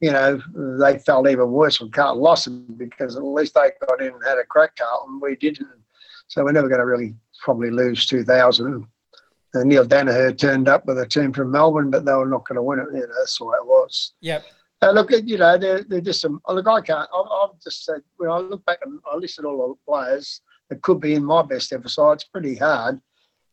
you 0.00 0.12
know, 0.12 0.40
they 0.78 0.98
felt 0.98 1.28
even 1.28 1.50
worse 1.50 1.80
when 1.80 1.90
Carlton 1.90 2.22
lost 2.22 2.46
it 2.46 2.78
because 2.78 3.16
at 3.16 3.24
least 3.24 3.54
they 3.54 3.70
got 3.86 4.02
in 4.02 4.12
and 4.12 4.24
had 4.24 4.38
a 4.38 4.44
crack. 4.44 4.76
Carlton, 4.76 5.18
we 5.20 5.34
didn't. 5.36 5.68
So 6.28 6.44
we're 6.44 6.52
never 6.52 6.68
going 6.68 6.80
to 6.80 6.86
really 6.86 7.14
probably 7.42 7.70
lose 7.70 8.06
2000. 8.06 8.86
And 9.52 9.68
Neale 9.68 9.86
Daniher 9.86 10.36
turned 10.36 10.68
up 10.68 10.86
with 10.86 10.98
a 10.98 11.06
team 11.06 11.32
from 11.32 11.50
Melbourne, 11.50 11.90
but 11.90 12.04
they 12.04 12.12
were 12.12 12.26
not 12.26 12.46
going 12.46 12.56
to 12.56 12.62
win 12.62 12.78
it. 12.78 12.86
You 12.92 13.00
know, 13.00 13.06
that's 13.18 13.38
the 13.38 13.46
way 13.46 13.56
it 13.60 13.66
was. 13.66 14.12
yep, 14.20 14.44
Uh, 14.82 14.92
look, 14.92 15.10
you 15.10 15.36
know, 15.36 15.58
they're, 15.58 15.82
they're 15.84 16.00
just 16.00 16.22
some. 16.22 16.40
Look, 16.48 16.66
I 16.66 16.80
can't. 16.80 17.08
I've, 17.14 17.26
I've 17.30 17.60
just 17.62 17.84
said 17.84 18.02
when 18.16 18.30
I 18.30 18.38
look 18.38 18.64
back 18.64 18.78
and 18.84 18.98
I 19.10 19.16
listed 19.16 19.44
all 19.44 19.68
the 19.68 19.90
players 19.90 20.40
that 20.70 20.80
could 20.82 21.00
be 21.00 21.14
in 21.14 21.24
my 21.24 21.42
best 21.42 21.72
ever 21.72 21.88
side. 21.88 22.14
It's 22.14 22.24
pretty 22.24 22.56
hard, 22.56 23.00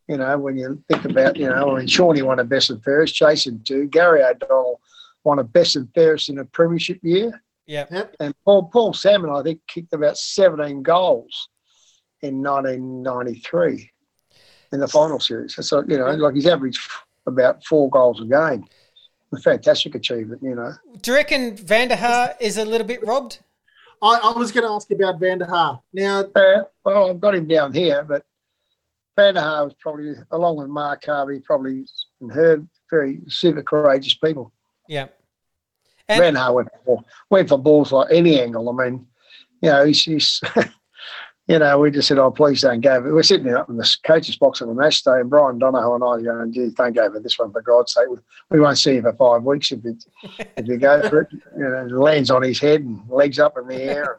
you 0.08 0.16
know, 0.16 0.38
when 0.38 0.56
you 0.56 0.82
think 0.90 1.04
about, 1.04 1.36
you 1.36 1.48
know, 1.48 1.70
I 1.70 1.78
mean, 1.78 1.86
Shawnee 1.86 2.22
won 2.22 2.38
a 2.38 2.44
best 2.44 2.70
and 2.70 2.82
fairest, 2.82 3.14
Jason 3.14 3.62
too, 3.62 3.86
Gary 3.86 4.22
O'Donnell 4.22 4.80
won 5.22 5.38
a 5.38 5.44
best 5.44 5.76
and 5.76 5.92
fairest 5.94 6.30
in 6.30 6.38
a 6.38 6.44
premiership 6.46 6.98
year. 7.02 7.42
Yeah. 7.66 7.84
Yep. 7.90 8.16
And 8.20 8.34
Paul 8.44 8.64
Paul 8.72 8.94
Salmon, 8.94 9.30
I 9.30 9.42
think, 9.42 9.60
kicked 9.66 9.92
about 9.92 10.16
17 10.16 10.82
goals 10.82 11.50
in 12.22 12.42
1993 12.42 13.90
in 14.72 14.80
the 14.80 14.88
final 14.88 15.20
series. 15.20 15.54
So 15.66 15.84
you 15.86 15.98
know, 15.98 16.10
like 16.12 16.34
he's 16.34 16.46
averaged 16.46 16.80
about 17.26 17.62
four 17.64 17.90
goals 17.90 18.22
a 18.22 18.24
game. 18.24 18.64
A 19.32 19.38
fantastic 19.40 19.94
achievement, 19.94 20.42
you 20.42 20.54
know. 20.54 20.72
Do 21.02 21.10
you 21.10 21.16
reckon 21.16 21.54
Vander 21.56 21.96
Haar 21.96 22.34
is 22.40 22.56
a 22.56 22.64
little 22.64 22.86
bit 22.86 23.06
robbed? 23.06 23.40
I, 24.02 24.20
I 24.24 24.38
was 24.38 24.52
going 24.52 24.66
to 24.66 24.72
ask 24.72 24.90
about 24.90 25.20
Vander 25.20 25.44
Haar. 25.44 25.80
Now, 25.92 26.20
Uh, 26.34 26.62
well, 26.84 27.10
I've 27.10 27.20
got 27.20 27.34
him 27.34 27.46
down 27.46 27.72
here, 27.74 28.04
but 28.04 28.24
Vander 29.16 29.40
Haar 29.40 29.64
was 29.64 29.74
probably, 29.74 30.14
along 30.30 30.56
with 30.56 30.68
Mark 30.68 31.04
Harvey, 31.04 31.40
probably 31.40 31.84
and 32.20 32.32
her 32.32 32.64
very 32.90 33.20
super 33.28 33.62
courageous 33.62 34.14
people. 34.14 34.52
Yeah. 34.88 35.08
And- 36.08 36.34
Van 36.34 36.54
went 36.54 36.68
for, 36.86 37.04
went 37.28 37.48
for 37.48 37.58
balls 37.58 37.92
like 37.92 38.08
any 38.10 38.40
angle. 38.40 38.68
I 38.70 38.84
mean, 38.84 39.06
you 39.60 39.70
know, 39.70 39.84
he's, 39.84 40.02
he's 40.04 40.40
you 41.48 41.58
know, 41.58 41.78
we 41.78 41.90
just 41.90 42.08
said, 42.08 42.18
oh, 42.18 42.30
please 42.30 42.60
don't 42.60 42.82
go. 42.82 43.00
But 43.00 43.14
we're 43.14 43.22
sitting 43.22 43.52
up 43.54 43.70
in 43.70 43.78
the 43.78 43.96
coach's 44.04 44.36
box 44.36 44.60
on 44.60 44.68
the 44.68 44.74
match 44.74 45.02
day, 45.02 45.20
and 45.20 45.30
Brian 45.30 45.58
Donohoe 45.58 45.94
and 45.94 46.04
I 46.04 46.06
are 46.06 46.20
going, 46.20 46.52
geez, 46.52 46.74
don't 46.74 46.94
go 46.94 47.10
for 47.10 47.20
this 47.20 47.38
one, 47.38 47.52
for 47.52 47.62
God's 47.62 47.94
sake. 47.94 48.06
We, 48.50 48.60
won't 48.60 48.76
see 48.76 48.96
you 48.96 49.02
for 49.02 49.14
five 49.14 49.42
weeks 49.44 49.72
if, 49.72 49.82
it, 49.86 50.04
if 50.58 50.68
you 50.68 50.76
go 50.76 51.08
for 51.08 51.22
it. 51.22 51.28
You 51.56 51.64
know, 51.64 51.86
it 51.86 51.92
lands 51.92 52.30
on 52.30 52.42
his 52.42 52.60
head 52.60 52.82
and 52.82 53.00
legs 53.08 53.38
up 53.38 53.56
in 53.56 53.66
the 53.66 53.82
air. 53.82 54.18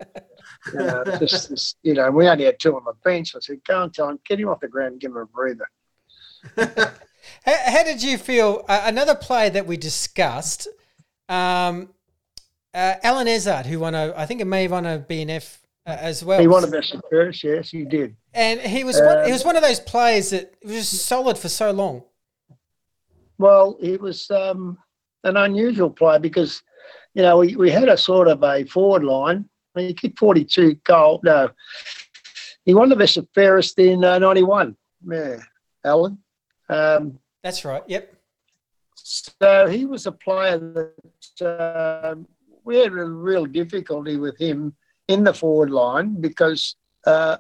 You 0.74 0.80
know, 0.80 1.04
it's 1.06 1.48
just, 1.48 1.78
you 1.84 1.94
know, 1.94 2.10
we 2.10 2.28
only 2.28 2.46
had 2.46 2.60
two 2.60 2.76
on 2.76 2.84
the 2.84 2.94
bench. 3.04 3.36
I 3.36 3.40
said, 3.40 3.64
go 3.64 3.84
and 3.84 3.94
tell 3.94 4.10
him, 4.10 4.20
get 4.26 4.40
him 4.40 4.50
off 4.50 4.60
the 4.60 4.68
ground 4.68 4.94
and 4.94 5.02
give 5.02 5.12
him 5.12 5.18
a 5.18 5.26
breather. 5.26 5.70
How, 7.46 7.56
how 7.66 7.84
did 7.84 8.02
you 8.02 8.18
feel? 8.18 8.66
Uh, 8.68 8.82
another 8.86 9.14
play 9.14 9.50
that 9.50 9.68
we 9.68 9.78
discussed, 9.78 10.68
um, 11.28 11.90
uh, 12.74 12.96
Alan 13.04 13.28
Ezard, 13.28 13.66
who 13.66 13.80
won 13.80 13.94
a, 13.94 14.14
I 14.16 14.26
think 14.26 14.42
it 14.42 14.46
may 14.46 14.64
have 14.64 14.72
won 14.72 14.86
a 14.86 15.00
BNF 15.00 15.59
as 15.92 16.24
well. 16.24 16.40
He 16.40 16.48
won 16.48 16.62
the 16.62 16.68
best 16.68 16.94
of 16.94 17.02
first, 17.10 17.44
yes, 17.44 17.70
he 17.70 17.86
did. 17.86 18.16
and 18.34 18.60
he 18.60 18.84
was 18.84 19.00
one, 19.00 19.18
Uh, 19.20 19.26
he 19.26 19.32
was 19.32 19.44
one 19.46 19.56
of 19.56 19.62
those 19.64 19.80
players 19.80 20.30
that 20.32 20.54
was 20.64 20.88
solid 20.88 21.38
for 21.38 21.50
so 21.50 21.72
long. 21.72 22.04
Well, 23.38 23.78
he 23.80 23.98
was 23.98 24.30
um, 24.32 24.78
an 25.24 25.38
unusual 25.38 25.90
player 25.90 26.20
because, 26.20 26.62
you 27.14 27.22
know, 27.24 27.38
we, 27.38 27.56
we 27.56 27.72
had 27.72 27.88
a 27.90 27.98
sort 27.98 28.28
of 28.28 28.44
a 28.44 28.66
forward 28.66 29.04
line. 29.04 29.46
I 29.76 29.80
mean, 29.80 29.88
he 29.88 29.94
kicked 29.94 30.20
42 30.20 30.76
goal. 30.84 31.22
No, 31.24 31.50
he 32.66 32.74
won 32.74 32.90
the 32.90 32.96
best 32.96 33.18
of 33.18 33.28
fairest 33.34 33.80
in 33.80 34.04
uh, 34.04 34.20
91. 34.20 34.76
Yeah, 35.10 35.38
Alan. 35.86 36.18
Um, 36.70 37.18
That's 37.44 37.64
right. 37.66 37.84
Yep. 37.88 38.14
so 38.96 39.68
he 39.68 39.86
was 39.86 40.06
a 40.06 40.12
player 40.12 40.58
that 41.40 42.12
um, 42.12 42.28
we 42.66 42.78
had 42.78 42.92
a 42.92 43.06
real 43.06 43.46
difficulty 43.46 44.18
with 44.18 44.38
him 44.38 44.76
in 45.10 45.24
the 45.24 45.34
forward 45.34 45.72
line 45.72 46.22
because 46.22 46.76
uh, 47.06 47.38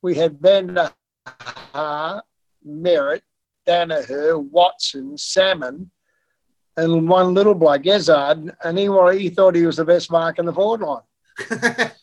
we 0.00 0.14
had 0.14 0.40
Vander 0.40 0.90
Haar, 1.26 2.22
Merrett, 2.66 3.22
Daniher, 3.66 4.38
Watson, 4.38 5.18
Salmon, 5.18 5.90
and 6.76 7.08
one 7.08 7.34
little 7.34 7.54
bloke, 7.54 7.82
Ezard, 7.82 8.54
and 8.64 8.78
he, 8.78 8.88
he 9.18 9.28
thought 9.28 9.56
he 9.56 9.66
was 9.66 9.76
the 9.76 9.84
best 9.84 10.10
mark 10.10 10.38
in 10.38 10.46
the 10.46 10.52
forward 10.52 10.80
line. 10.80 11.90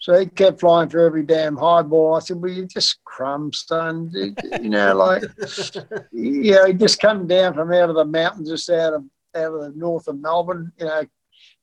So 0.00 0.18
he 0.18 0.26
kept 0.26 0.60
flying 0.60 0.88
for 0.88 1.00
every 1.00 1.22
damn 1.24 1.56
high 1.56 1.82
ball. 1.82 2.14
I 2.14 2.20
said, 2.20 2.40
"Well, 2.40 2.50
you 2.52 2.66
just 2.66 3.04
crumbs, 3.04 3.64
son. 3.66 4.10
You 4.14 4.68
know, 4.70 4.94
like, 4.94 5.22
you 6.12 6.52
know, 6.52 6.66
he 6.66 6.72
just 6.72 7.00
come 7.00 7.26
down 7.26 7.52
from 7.52 7.72
out 7.72 7.90
of 7.90 7.96
the 7.96 8.04
mountains, 8.04 8.48
just 8.48 8.70
out 8.70 8.94
of 8.94 9.04
out 9.34 9.52
of 9.52 9.60
the 9.60 9.72
north 9.76 10.08
of 10.08 10.18
Melbourne. 10.18 10.72
You 10.78 10.86
know, 10.86 11.02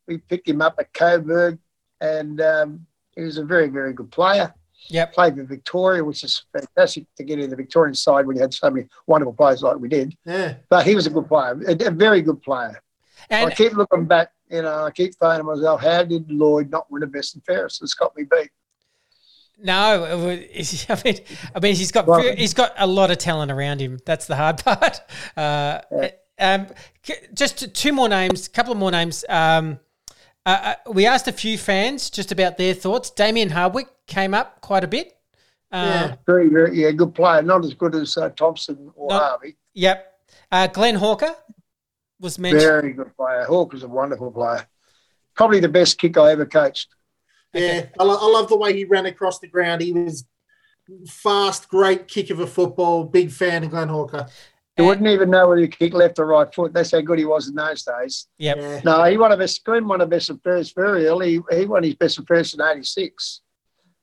we 0.07 0.17
picked 0.17 0.49
him 0.49 0.61
up 0.61 0.75
at 0.77 0.93
Coburg, 0.93 1.57
and 2.01 2.41
um, 2.41 2.85
he 3.15 3.21
was 3.23 3.37
a 3.37 3.43
very, 3.45 3.67
very 3.67 3.93
good 3.93 4.11
player. 4.11 4.53
Yep. 4.89 5.13
Played 5.13 5.35
for 5.35 5.43
Victoria, 5.43 6.03
which 6.03 6.23
is 6.23 6.43
fantastic 6.53 7.05
to 7.17 7.23
get 7.23 7.39
in 7.39 7.49
the 7.49 7.55
Victorian 7.55 7.95
side 7.95 8.27
when 8.27 8.35
you 8.35 8.41
had 8.43 8.53
so 8.53 8.69
many 8.69 8.87
wonderful 9.07 9.33
players 9.33 9.63
like 9.63 9.77
we 9.77 9.87
did. 9.89 10.15
yeah. 10.25 10.55
But 10.69 10.85
he 10.85 10.93
was 10.93 11.07
a 11.07 11.09
good 11.09 11.27
player, 11.27 11.59
a, 11.67 11.87
a 11.87 11.91
very 11.91 12.21
good 12.21 12.41
player. 12.43 12.79
And 13.31 13.49
I 13.51 13.55
keep 13.55 13.73
looking 13.73 14.05
back, 14.05 14.29
you 14.51 14.61
know, 14.61 14.83
I 14.85 14.91
keep 14.91 15.15
thinking 15.15 15.39
to 15.39 15.43
myself, 15.43 15.81
how 15.81 16.03
did 16.03 16.29
Lloyd 16.31 16.69
not 16.69 16.91
win 16.91 16.99
the 16.99 17.07
best 17.07 17.33
and 17.33 17.43
fairest? 17.45 17.81
It's 17.81 17.95
got 17.95 18.15
me 18.15 18.25
beat. 18.29 18.51
no, 19.57 20.03
it 20.03 20.53
was- 20.55 20.85
I 20.89 21.01
mean, 21.03 21.19
I 21.55 21.59
mean, 21.59 21.75
he's 21.75 21.91
got 21.91 22.05
Well- 22.05 22.35
he's 22.35 22.53
got 22.53 22.73
a 22.77 22.85
lot 22.85 23.09
of 23.09 23.17
talent 23.17 23.51
around 23.51 23.79
him. 23.81 23.99
That's 24.05 24.27
the 24.27 24.35
hard 24.35 24.57
part. 24.63 24.99
Uh, 25.35 25.81
um, 26.37 26.67
just 27.33 27.73
two 27.73 27.93
more 27.93 28.09
names, 28.09 28.45
a 28.45 28.49
couple 28.51 28.73
of 28.73 28.77
more 28.77 28.91
names. 28.91 29.25
Um, 29.29 29.79
uh, 30.45 30.75
uh, 30.85 30.91
we 30.91 31.05
asked 31.05 31.27
a 31.27 31.31
few 31.31 31.57
fans 31.57 32.09
just 32.09 32.31
about 32.31 32.57
their 32.57 32.73
thoughts. 32.73 33.09
Damien 33.09 33.49
Hardwick 33.49 33.87
came 34.07 34.33
up 34.33 34.61
quite 34.61 34.83
a 34.83 34.87
bit. 34.87 35.17
Uh, 35.71 35.77
Yeah. 36.09 36.15
Very, 36.25 36.49
very, 36.49 36.77
yeah, 36.79 36.91
good 36.91 37.13
player. 37.15 37.41
Not 37.41 37.65
as 37.65 37.73
good 37.73 37.95
as 37.95 38.15
uh, 38.17 38.29
Thompson 38.29 38.91
or 38.95 39.09
No. 39.09 39.17
Harvey. 39.19 39.57
Yep. 39.73 40.13
Uh, 40.51 40.67
Glenn 40.67 40.95
Hawker 40.95 41.35
was 42.19 42.37
mentioned. 42.39 42.61
Very 42.61 42.93
good 42.93 43.15
player. 43.17 43.43
Hawk 43.45 43.73
was 43.73 43.83
a 43.83 43.87
wonderful 43.87 44.31
player. 44.31 44.65
Probably 45.35 45.59
the 45.59 45.69
best 45.69 45.97
kick 45.97 46.17
I 46.17 46.31
ever 46.31 46.45
coached. 46.45 46.89
Yeah, 47.53 47.87
I, 47.99 48.03
lo- 48.03 48.17
I 48.21 48.31
love 48.31 48.47
the 48.49 48.57
way 48.57 48.73
he 48.73 48.85
ran 48.85 49.05
across 49.05 49.39
the 49.39 49.47
ground. 49.47 49.81
He 49.81 49.91
was 49.93 50.25
fast, 51.07 51.67
great 51.69 52.07
kick 52.07 52.29
of 52.29 52.39
a 52.39 52.47
football. 52.47 53.05
Big 53.05 53.31
fan 53.31 53.63
of 53.63 53.69
Glenn 53.71 53.87
Hawker. 53.89 54.27
You 54.77 54.83
And- 54.83 54.87
wouldn't 54.89 55.07
even 55.07 55.29
know 55.29 55.47
whether 55.47 55.61
he 55.61 55.67
kicked 55.69 55.93
left 55.95 56.19
or 56.19 56.25
right 56.25 56.53
foot. 56.53 56.73
That's 56.73 56.91
how 56.91 56.99
good 57.01 57.17
he 57.19 57.23
was 57.25 57.47
in 57.47 57.55
those 57.55 57.83
days. 57.83 58.27
Yep. 58.39 58.57
Yeah. 58.57 58.81
No, 58.83 59.03
he 59.05 59.15
won 59.17 59.31
a 59.31 59.37
best. 59.37 59.63
Glenn 59.63 59.87
won 59.87 60.01
a 60.01 60.05
best 60.05 60.29
and 60.29 60.41
first 60.43 60.75
very 60.75 61.07
early. 61.07 61.39
He 61.51 61.65
won 61.65 61.83
his 61.83 61.95
best 61.95 62.17
and 62.17 62.27
first 62.27 62.53
in 62.55 62.61
'86, 62.61 63.41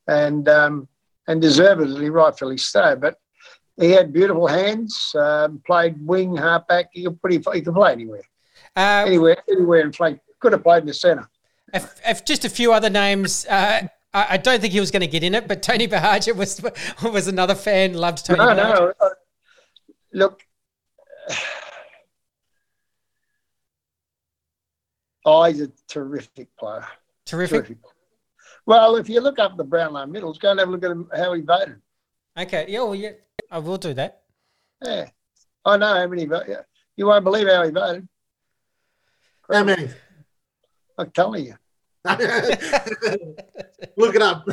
and 0.09 0.49
um, 0.49 0.89
and 1.29 1.43
deservedly, 1.43 2.09
rightfully 2.11 2.57
so. 2.57 2.97
But 2.97 3.17
he 3.79 3.91
had 3.91 4.13
beautiful 4.15 4.47
hands. 4.47 5.15
Um, 5.15 5.61
played 5.67 5.97
wing, 6.07 6.37
halfback. 6.37 6.89
He 6.93 7.05
could 7.05 7.21
pretty. 7.21 7.37
He 7.53 7.61
could 7.61 7.75
play 7.75 7.93
anywhere, 7.93 8.23
Uh, 8.75 9.05
anywhere, 9.07 9.37
anywhere 9.51 9.81
in 9.83 9.93
flank. 9.93 10.21
Could 10.41 10.53
have 10.53 10.63
played 10.63 10.81
in 10.81 10.87
the 10.87 10.95
centre. 10.95 11.29
if, 11.75 12.01
if 12.07 12.25
just 12.25 12.45
a 12.47 12.49
few 12.49 12.73
other 12.73 12.89
names. 12.91 13.45
Uh, 13.47 13.87
I, 14.15 14.27
I 14.31 14.37
don't 14.39 14.61
think 14.61 14.73
he 14.73 14.81
was 14.81 14.91
going 14.91 15.01
to 15.03 15.07
get 15.07 15.23
in 15.23 15.35
it, 15.35 15.47
but 15.49 15.63
Tony 15.63 15.87
Buhagiar 15.87 16.35
was 16.35 16.63
was 17.03 17.29
another 17.29 17.55
fan. 17.55 17.93
Loved 17.93 18.25
Tony. 18.25 18.39
No, 18.39 18.47
Buhagiar. 18.47 18.57
no. 18.79 18.93
uh, 19.01 19.09
Look, 20.15 20.43
oh, 25.25 25.45
he's 25.45 25.61
a 25.61 25.71
terrific 25.89 26.49
player. 26.57 26.87
Terrific. 27.27 27.67
Terrific. 27.67 27.79
Well, 28.67 28.97
if 28.97 29.09
you 29.09 29.21
look 29.21 29.39
up 29.39 29.57
the 29.57 29.65
Brownlow 29.65 30.07
Medals, 30.07 30.39
go 30.39 30.51
and 30.51 30.61
have 30.61 30.69
a 30.69 30.73
look 30.73 30.85
at 30.85 30.91
him, 30.91 31.09
how 31.15 31.33
he 31.33 31.41
voted. 31.41 31.81
Okay. 32.39 32.67
Yeah. 32.69 32.83
Well, 32.83 32.95
yeah. 32.95 33.13
I 33.51 33.59
will 33.59 33.79
do 33.79 33.93
that. 33.95 34.23
Yeah, 34.83 35.09
I 35.65 35.77
know 35.77 35.95
how 35.95 36.07
many 36.07 36.27
voted. 36.27 36.59
You 36.97 37.07
won't 37.07 37.25
believe 37.25 37.49
how 37.49 37.65
he 37.65 37.71
voted. 37.71 38.09
How 39.51 39.65
many? 39.65 39.89
I'm 40.99 41.11
telling 41.11 41.47
you. 41.47 41.55
Look 43.97 44.15
it 44.17 44.23
up. 44.23 44.47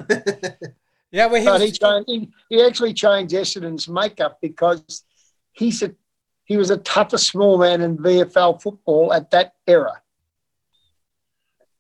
Yeah. 1.12 1.26
Well, 1.26 1.42
he 1.42 1.46
But 1.46 1.62
he, 1.62 1.72
changed, 1.72 2.10
he, 2.10 2.30
he 2.50 2.64
actually 2.64 2.94
changed 2.94 3.34
Essendon's 3.34 3.88
makeup 3.88 4.38
because 4.42 5.04
he's 5.52 5.82
a 5.82 5.96
he 6.50 6.58
was 6.58 6.72
a 6.72 6.78
tougher 6.78 7.20
small 7.20 7.60
man 7.60 7.80
in 7.80 7.96
VFL 7.96 8.60
football 8.60 9.14
at 9.14 9.30
that 9.30 9.54
era. 9.68 10.02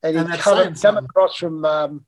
And 0.04 0.16
he 0.16 0.22
And 0.22 0.34
come, 0.40 0.76
come 0.76 0.98
across 0.98 1.36
from 1.38 1.66
um, 1.66 2.06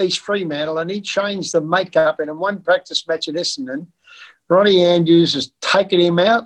East 0.00 0.20
Fremantle 0.20 0.78
and 0.78 0.88
he 0.88 1.00
changed 1.00 1.52
the 1.52 1.60
makeup. 1.60 2.20
And 2.20 2.30
in 2.30 2.38
one 2.38 2.60
practice 2.62 3.06
match 3.08 3.26
at 3.26 3.34
Essendon, 3.34 3.88
Ronnie 4.48 4.84
Andrews 4.84 5.34
has 5.34 5.50
taken 5.60 6.00
him 6.00 6.20
out, 6.20 6.44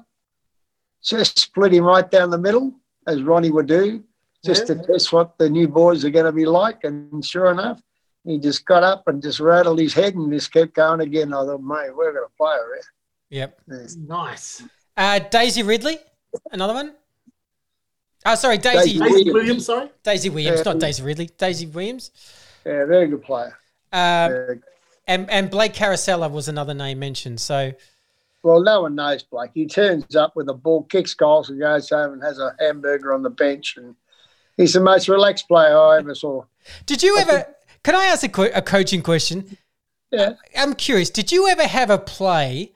just 1.04 1.38
split 1.38 1.74
him 1.74 1.84
right 1.84 2.10
down 2.10 2.30
the 2.30 2.38
middle, 2.38 2.72
as 3.06 3.22
Ronnie 3.22 3.50
would 3.50 3.66
do, 3.66 4.02
just 4.42 4.68
to 4.68 4.74
test 4.74 5.12
what 5.12 5.36
the 5.36 5.50
new 5.50 5.68
boys 5.68 6.02
are 6.02 6.10
going 6.10 6.24
to 6.24 6.32
be 6.32 6.46
like. 6.46 6.82
And 6.84 7.22
sure 7.22 7.50
enough, 7.50 7.82
he 8.24 8.38
just 8.38 8.64
got 8.64 8.82
up 8.82 9.06
and 9.06 9.22
just 9.22 9.38
rattled 9.38 9.80
his 9.80 9.92
head 9.92 10.14
and 10.14 10.32
just 10.32 10.50
kept 10.50 10.72
going 10.72 11.00
again. 11.02 11.34
I 11.34 11.44
thought, 11.44 11.62
mate, 11.62 11.94
we're 11.94 12.14
going 12.14 12.24
to 12.26 12.36
play 12.38 12.56
her 12.56 12.80
Yep. 13.28 13.60
here. 13.68 13.86
nice. 13.98 14.62
Uh, 14.98 15.20
Daisy 15.20 15.62
Ridley, 15.62 15.96
another 16.52 16.74
one. 16.74 16.92
Oh, 18.26 18.34
sorry, 18.34 18.58
Daisy. 18.58 18.98
Daisy 18.98 18.98
Daisy, 18.98 18.98
Daisy 18.98 19.14
Williams. 19.30 19.34
Williams, 19.34 19.66
sorry. 19.66 19.88
Daisy 20.02 20.28
Williams, 20.28 20.58
Yeah. 20.58 20.72
not 20.72 20.80
Daisy 20.80 21.02
Ridley. 21.04 21.30
Daisy 21.38 21.66
Williams. 21.66 22.10
Yeah, 22.66 22.84
very 22.84 23.06
good 23.06 23.22
player. 23.22 23.56
Um, 23.92 24.30
good. 24.32 24.62
and 25.06 25.30
and 25.30 25.50
Blake 25.50 25.72
Caracella 25.72 26.30
was 26.30 26.48
another 26.48 26.74
name 26.74 26.98
mentioned. 26.98 27.40
So 27.40 27.72
Well, 28.42 28.60
no 28.62 28.82
one 28.82 28.94
knows 28.96 29.22
Blake. 29.22 29.52
He 29.54 29.66
turns 29.66 30.14
up 30.16 30.34
with 30.36 30.48
a 30.48 30.54
ball, 30.54 30.82
kicks 30.84 31.14
goals, 31.14 31.48
and 31.48 31.58
goes 31.60 31.88
home 31.90 32.12
and 32.14 32.22
has 32.22 32.38
a 32.38 32.54
hamburger 32.58 33.14
on 33.14 33.22
the 33.22 33.30
bench. 33.30 33.76
And 33.76 33.94
he's 34.56 34.72
the 34.74 34.80
most 34.80 35.08
relaxed 35.08 35.46
player 35.48 35.76
I 35.78 35.98
ever 35.98 36.14
saw. 36.14 36.42
Did 36.86 37.02
you 37.04 37.16
ever? 37.18 37.46
Can 37.84 37.94
I 37.94 38.04
ask 38.06 38.24
a, 38.24 38.28
que- 38.28 38.50
a 38.52 38.60
coaching 38.62 39.02
question? 39.02 39.56
Yeah. 40.10 40.34
I'm 40.56 40.74
curious. 40.74 41.08
Did 41.10 41.30
you 41.32 41.48
ever 41.48 41.66
have 41.66 41.88
a 41.90 41.98
play 41.98 42.72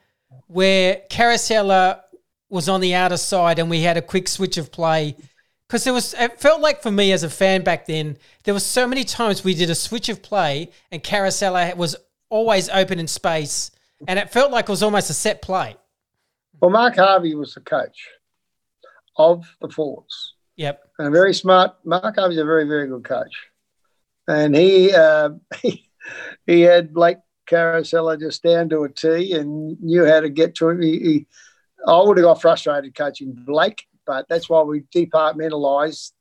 where 0.47 1.01
Caracella 1.09 2.01
was 2.53 2.69
on 2.69 2.79
the 2.81 2.93
outer 2.93 3.17
side 3.17 3.59
and 3.59 3.69
we 3.69 3.81
had 3.81 3.97
a 3.97 4.01
quick 4.01 4.27
switch 4.27 4.57
of 4.57 4.71
play 4.71 5.15
because 5.67 5.83
there 5.83 5.93
was 5.93 6.13
it 6.13 6.39
felt 6.39 6.61
like 6.61 6.81
for 6.81 6.91
me 6.91 7.11
as 7.11 7.23
a 7.23 7.29
fan 7.29 7.63
back 7.63 7.85
then 7.87 8.17
there 8.43 8.53
was 8.53 8.65
so 8.65 8.87
many 8.87 9.03
times 9.03 9.43
we 9.43 9.53
did 9.53 9.69
a 9.69 9.75
switch 9.75 10.07
of 10.07 10.21
play 10.21 10.69
and 10.91 11.03
Caracella 11.03 11.75
was 11.75 11.95
always 12.29 12.69
open 12.69 12.99
in 12.99 13.07
space 13.07 13.71
and 14.07 14.19
it 14.19 14.31
felt 14.31 14.51
like 14.51 14.65
it 14.65 14.71
was 14.71 14.83
almost 14.83 15.09
a 15.09 15.13
set 15.13 15.41
play 15.41 15.75
Well, 16.61 16.71
Mark 16.71 16.95
Harvey 16.95 17.35
was 17.35 17.53
the 17.55 17.61
coach 17.61 18.07
of 19.17 19.45
the 19.61 19.69
Forwards. 19.69 20.35
yep 20.55 20.81
and 20.99 21.07
a 21.07 21.11
very 21.11 21.33
smart. 21.33 21.75
Mark 21.83 22.15
Harvey's 22.15 22.37
a 22.37 22.45
very, 22.45 22.65
very 22.67 22.87
good 22.87 23.03
coach, 23.03 23.33
and 24.27 24.55
he 24.55 24.93
uh, 24.93 25.29
he, 25.61 25.89
he 26.45 26.61
had 26.61 26.93
Blake 26.93 27.17
Caracella 27.49 28.19
just 28.19 28.43
down 28.43 28.69
to 28.69 28.83
a 28.83 28.89
T 28.89 29.33
and 29.33 29.81
knew 29.81 30.05
how 30.05 30.19
to 30.21 30.29
get 30.29 30.55
to 30.55 30.69
him. 30.69 30.81
He, 30.81 30.99
he, 30.99 31.27
I 31.87 32.01
would 32.01 32.17
have 32.17 32.25
got 32.25 32.41
frustrated 32.41 32.95
coaching 32.95 33.33
Blake, 33.33 33.85
but 34.05 34.27
that's 34.29 34.49
why 34.49 34.61
we 34.61 34.81
departmentalised 34.95 36.11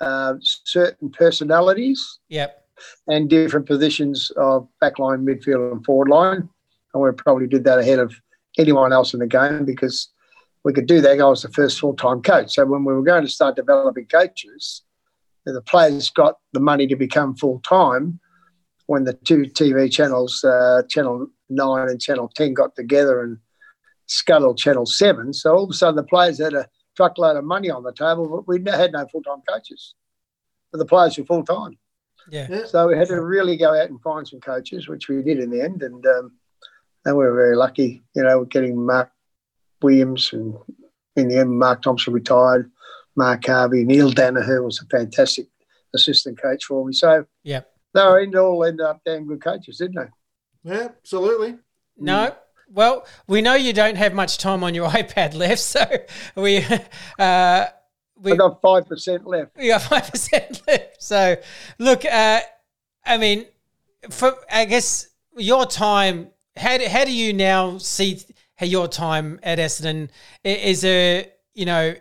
uh, 0.00 0.34
certain 0.40 1.10
personalities 1.10 2.20
yep 2.28 2.68
and 3.06 3.28
different 3.28 3.66
positions 3.66 4.30
of 4.36 4.68
backline, 4.82 5.24
midfield, 5.24 5.72
and 5.72 5.84
forward 5.84 6.08
line. 6.08 6.48
And 6.94 7.02
we 7.02 7.10
probably 7.12 7.46
did 7.46 7.64
that 7.64 7.78
ahead 7.78 7.98
of 7.98 8.14
anyone 8.56 8.92
else 8.92 9.14
in 9.14 9.20
the 9.20 9.26
game 9.26 9.64
because 9.64 10.08
we 10.64 10.72
could 10.72 10.86
do 10.86 11.00
that. 11.00 11.20
I 11.20 11.24
was 11.24 11.42
the 11.42 11.48
first 11.50 11.78
full 11.78 11.94
time 11.94 12.22
coach. 12.22 12.54
So 12.54 12.64
when 12.66 12.84
we 12.84 12.92
were 12.92 13.02
going 13.02 13.24
to 13.24 13.30
start 13.30 13.56
developing 13.56 14.06
coaches, 14.06 14.82
the 15.44 15.62
players 15.62 16.10
got 16.10 16.38
the 16.52 16.60
money 16.60 16.86
to 16.86 16.96
become 16.96 17.34
full 17.34 17.60
time 17.60 18.20
when 18.86 19.04
the 19.04 19.12
two 19.12 19.42
TV 19.42 19.90
channels, 19.90 20.42
uh, 20.44 20.82
Channel 20.88 21.28
9 21.50 21.88
and 21.88 22.00
Channel 22.00 22.30
10, 22.34 22.54
got 22.54 22.74
together 22.74 23.22
and 23.22 23.38
scuttled 24.08 24.58
Channel 24.58 24.86
7. 24.86 25.32
So 25.32 25.54
all 25.54 25.64
of 25.64 25.70
a 25.70 25.74
sudden 25.74 25.96
the 25.96 26.02
players 26.02 26.38
had 26.40 26.54
a 26.54 26.66
truckload 26.96 27.36
of 27.36 27.44
money 27.44 27.70
on 27.70 27.84
the 27.84 27.92
table, 27.92 28.28
but 28.28 28.48
we 28.48 28.62
had 28.70 28.92
no 28.92 29.06
full 29.06 29.22
time 29.22 29.42
coaches. 29.48 29.94
But 30.72 30.78
the 30.78 30.86
players 30.86 31.16
were 31.16 31.24
full 31.24 31.44
time. 31.44 31.78
yeah 32.30 32.48
Yeah. 32.50 32.64
So 32.66 32.88
we 32.88 32.98
had 32.98 33.08
to 33.08 33.22
really 33.22 33.56
go 33.56 33.74
out 33.78 33.88
and 33.88 34.00
find 34.02 34.26
some 34.26 34.40
coaches, 34.40 34.88
which 34.88 35.08
we 35.08 35.22
did 35.22 35.38
in 35.38 35.50
the 35.50 35.62
end, 35.62 35.82
and 35.82 36.04
um, 36.06 36.32
and 37.04 37.16
we 37.16 37.24
were 37.24 37.34
very 37.34 37.56
lucky, 37.56 38.02
you 38.14 38.22
know, 38.22 38.44
getting 38.44 38.84
Mark 38.84 39.10
Williams, 39.82 40.32
and 40.32 40.54
in 41.16 41.28
the 41.28 41.38
end, 41.38 41.58
Mark 41.58 41.82
Thompson 41.82 42.12
retired, 42.12 42.70
Mark 43.16 43.46
Harvey, 43.46 43.84
Neale 43.84 44.10
Daniher 44.10 44.64
was 44.64 44.80
a 44.82 44.86
fantastic 44.86 45.46
assistant 45.94 46.40
coach 46.40 46.64
for 46.64 46.84
me. 46.84 46.92
So 46.92 47.24
yeah. 47.44 47.62
they 47.94 48.02
were 48.02 48.20
in- 48.20 48.36
all 48.36 48.64
ended 48.64 48.84
up 48.84 49.00
damn 49.06 49.26
good 49.26 49.42
coaches, 49.42 49.78
didn't 49.78 49.96
they? 49.96 50.70
Yeah, 50.70 50.84
absolutely. 50.84 51.56
no 51.96 52.34
well 52.70 53.06
we 53.26 53.40
know 53.40 53.54
you 53.54 53.72
don't 53.72 53.96
have 53.96 54.12
much 54.14 54.38
time 54.38 54.62
on 54.62 54.74
your 54.74 54.88
ipad 55.00 55.34
left 55.34 55.60
so 55.60 55.84
we 56.36 56.64
uh 57.18 57.66
we 58.20 58.32
I 58.32 58.36
got 58.36 58.60
five 58.60 58.86
percent 58.86 59.26
left. 59.26 59.56
We 59.56 59.68
got 59.68 59.82
five 59.82 60.10
percent 60.10 60.62
left. 60.66 61.02
So, 61.02 61.36
look, 61.78 62.04
uh, 62.04 62.40
I 63.04 63.18
mean, 63.18 63.46
for 64.10 64.34
I 64.50 64.64
guess 64.64 65.08
your 65.36 65.66
time. 65.66 66.30
How 66.56 66.76
do, 66.76 66.88
how 66.88 67.04
do 67.04 67.12
you 67.12 67.32
now 67.32 67.78
see 67.78 68.20
your 68.60 68.88
time 68.88 69.38
at 69.44 69.58
Essendon? 69.58 70.10
Is 70.42 70.80
there 70.80 71.26
you 71.54 71.66
know 71.66 71.94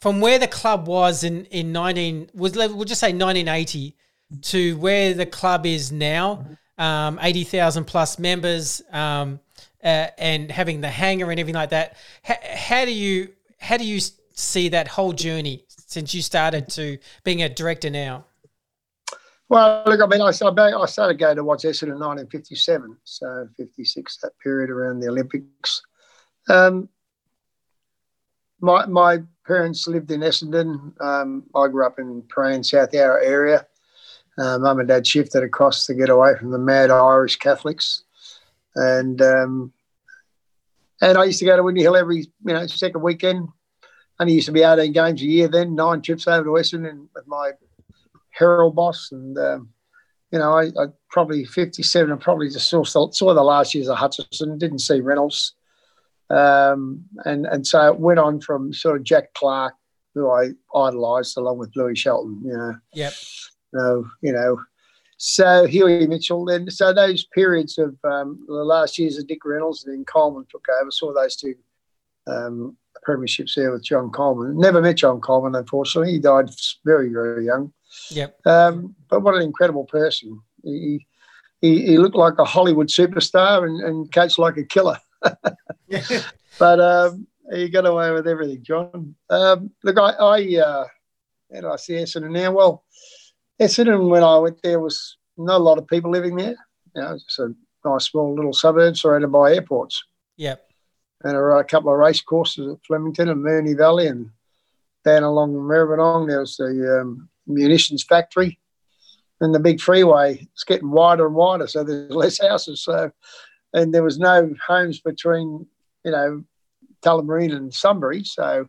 from 0.00 0.20
where 0.22 0.38
the 0.38 0.48
club 0.48 0.86
was 0.86 1.24
in 1.24 1.44
in 1.46 1.72
nineteen 1.72 2.30
was 2.32 2.56
we'll 2.56 2.84
just 2.84 3.00
say 3.00 3.12
nineteen 3.12 3.48
eighty 3.48 3.96
to 4.42 4.78
where 4.78 5.12
the 5.12 5.26
club 5.26 5.66
is 5.66 5.92
now, 5.92 6.46
um, 6.78 7.18
eighty 7.20 7.44
thousand 7.44 7.84
plus 7.84 8.18
members, 8.18 8.80
um, 8.92 9.40
uh, 9.82 10.08
and 10.18 10.50
having 10.50 10.80
the 10.80 10.88
hangar 10.88 11.30
and 11.30 11.40
everything 11.40 11.58
like 11.58 11.70
that. 11.70 11.96
How, 12.22 12.36
how 12.42 12.84
do 12.84 12.92
you 12.92 13.28
how 13.60 13.76
do 13.76 13.84
you 13.84 14.00
see 14.32 14.68
that 14.70 14.88
whole 14.88 15.12
journey 15.12 15.64
since 15.68 16.14
you 16.14 16.22
started 16.22 16.68
to 16.70 16.98
being 17.24 17.42
a 17.42 17.48
director 17.48 17.90
now? 17.90 18.24
Well, 19.48 19.82
look, 19.84 20.00
I 20.00 20.06
mean, 20.06 20.20
I, 20.20 20.30
started- 20.30 20.60
I 20.60 21.12
going 21.12 21.36
to 21.36 21.44
watch 21.44 21.62
Essendon 21.64 21.94
in 21.94 21.98
1957, 21.98 22.96
so 23.02 23.48
56, 23.56 24.18
that 24.18 24.38
period 24.38 24.70
around 24.70 25.00
the 25.00 25.08
Olympics. 25.08 25.82
Um, 26.48 26.88
my, 28.60 28.86
my 28.86 29.18
parents 29.44 29.88
lived 29.88 30.12
in 30.12 30.20
Essendon. 30.20 30.92
Um, 31.00 31.44
I 31.54 31.66
grew 31.66 31.84
up 31.84 31.98
in 31.98 32.22
Prahran, 32.22 32.64
South 32.64 32.94
Yarra 32.94 33.24
area. 33.26 33.66
Uh, 34.38 34.58
Mum 34.58 34.78
and 34.78 34.88
Dad 34.88 35.04
shifted 35.04 35.42
across 35.42 35.84
to 35.86 35.94
get 35.94 36.08
away 36.10 36.36
from 36.38 36.52
the 36.52 36.58
mad 36.58 36.90
Irish 36.90 37.36
Catholics. 37.36 38.04
And 38.74 39.20
um, 39.22 39.72
and 41.00 41.18
I 41.18 41.24
used 41.24 41.38
to 41.40 41.44
go 41.44 41.56
to 41.56 41.62
Windy 41.62 41.82
Hill 41.82 41.96
every 41.96 42.18
you 42.18 42.26
know 42.44 42.66
second 42.66 43.02
weekend. 43.02 43.48
Only 44.18 44.34
used 44.34 44.46
to 44.46 44.52
be 44.52 44.62
18 44.62 44.92
games 44.92 45.22
a 45.22 45.24
year 45.24 45.48
then, 45.48 45.74
nine 45.74 46.02
trips 46.02 46.28
over 46.28 46.44
to 46.44 46.50
Essendon 46.50 47.06
with 47.14 47.26
my 47.26 47.52
Herald 48.30 48.76
boss, 48.76 49.10
and 49.12 49.36
um, 49.38 49.70
you 50.30 50.38
know, 50.38 50.52
I, 50.52 50.66
I 50.66 50.86
probably 51.08 51.44
57. 51.44 52.12
I 52.12 52.16
probably 52.16 52.50
just 52.50 52.68
saw, 52.68 52.84
saw 52.84 53.34
the 53.34 53.42
last 53.42 53.74
years 53.74 53.88
of 53.88 53.96
Hutchison, 53.96 54.58
didn't 54.58 54.80
see 54.80 55.00
Reynolds, 55.00 55.54
um, 56.28 57.04
and 57.24 57.46
and 57.46 57.66
so 57.66 57.88
it 57.88 57.98
went 57.98 58.18
on 58.18 58.40
from 58.40 58.72
sort 58.72 58.96
of 58.96 59.04
Jack 59.04 59.32
Clarke, 59.34 59.74
who 60.14 60.30
I 60.30 60.50
idolised, 60.74 61.36
along 61.36 61.58
with 61.58 61.74
Louis 61.74 61.96
Shelton. 61.96 62.40
You 62.44 62.52
know, 62.52 62.74
Yep. 62.92 63.12
no, 63.72 64.06
you 64.20 64.32
know, 64.32 64.60
so 65.22 65.66
Huey 65.66 66.06
Mitchell. 66.06 66.46
Then 66.46 66.70
so 66.70 66.94
those 66.94 67.26
periods 67.26 67.76
of 67.76 67.94
um, 68.04 68.42
the 68.46 68.54
last 68.54 68.98
years 68.98 69.18
of 69.18 69.26
Dick 69.26 69.44
Reynolds, 69.44 69.84
and 69.84 69.94
then 69.94 70.04
Coleman 70.06 70.46
took 70.50 70.66
over. 70.80 70.90
Saw 70.90 71.12
those 71.12 71.36
two 71.36 71.54
um, 72.26 72.76
premierships 73.06 73.54
there 73.54 73.70
with 73.70 73.84
John 73.84 74.10
Coleman. 74.10 74.58
Never 74.58 74.80
met 74.80 74.96
John 74.96 75.20
Coleman, 75.20 75.54
unfortunately. 75.54 76.12
He 76.12 76.18
died 76.18 76.48
very 76.86 77.10
very 77.10 77.44
young. 77.44 77.70
Yep. 78.10 78.46
Um, 78.46 78.94
but 79.10 79.20
what 79.20 79.34
an 79.34 79.42
incredible 79.42 79.84
person. 79.84 80.40
He, 80.62 81.06
he, 81.60 81.82
he 81.86 81.98
looked 81.98 82.16
like 82.16 82.38
a 82.38 82.44
Hollywood 82.44 82.88
superstar 82.88 83.66
and, 83.66 83.80
and 83.82 84.12
coached 84.12 84.38
like 84.38 84.56
a 84.56 84.64
killer. 84.64 84.98
But 86.58 86.78
um, 86.78 87.26
he 87.52 87.68
got 87.68 87.86
away 87.86 88.10
with 88.10 88.28
everything, 88.28 88.62
John. 88.62 89.14
Um, 89.30 89.70
look, 89.82 89.98
I, 89.98 90.10
I 90.10 90.60
uh, 90.60 90.84
how 91.54 91.60
do 91.60 91.68
I 91.70 91.76
see 91.76 91.94
Essendon 91.94 92.32
now? 92.32 92.52
Well, 92.52 92.84
Essendon, 93.60 94.08
when 94.08 94.22
I 94.22 94.38
went 94.38 94.60
there, 94.62 94.80
was 94.80 95.16
not 95.36 95.60
a 95.60 95.64
lot 95.64 95.78
of 95.78 95.86
people 95.86 96.10
living 96.10 96.36
there. 96.36 96.56
You 96.94 97.02
know, 97.02 97.14
it's 97.14 97.38
a 97.38 97.54
nice 97.84 98.06
small 98.06 98.34
little 98.34 98.52
suburb 98.52 98.96
surrounded 98.96 99.28
by 99.28 99.54
airports. 99.54 100.02
Yep. 100.36 100.66
And 101.22 101.32
there 101.32 101.42
were 101.42 101.58
a 101.58 101.64
couple 101.64 101.92
of 101.92 101.98
race 101.98 102.22
courses 102.22 102.72
at 102.72 102.84
Flemington 102.86 103.28
and 103.28 103.44
Moonee 103.44 103.76
Valley 103.76 104.06
and 104.06 104.30
down 105.04 105.22
along 105.22 105.54
Maribyrnong, 105.54 106.28
there 106.28 106.40
was 106.40 106.56
the 106.56 107.00
um, 107.00 107.28
munitions 107.46 108.02
factory 108.02 108.58
and 109.40 109.54
the 109.54 109.60
big 109.60 109.80
freeway. 109.80 110.46
It's 110.52 110.64
getting 110.64 110.90
wider 110.90 111.26
and 111.26 111.34
wider, 111.34 111.66
so 111.66 111.84
there's 111.84 112.10
less 112.10 112.40
houses. 112.40 112.84
So, 112.84 113.10
and 113.72 113.94
there 113.94 114.02
was 114.02 114.18
no 114.18 114.54
homes 114.66 115.00
between, 115.00 115.66
you 116.04 116.10
know, 116.10 116.44
Tullamarine 117.02 117.54
and 117.56 117.72
Sunbury. 117.72 118.24
So 118.24 118.68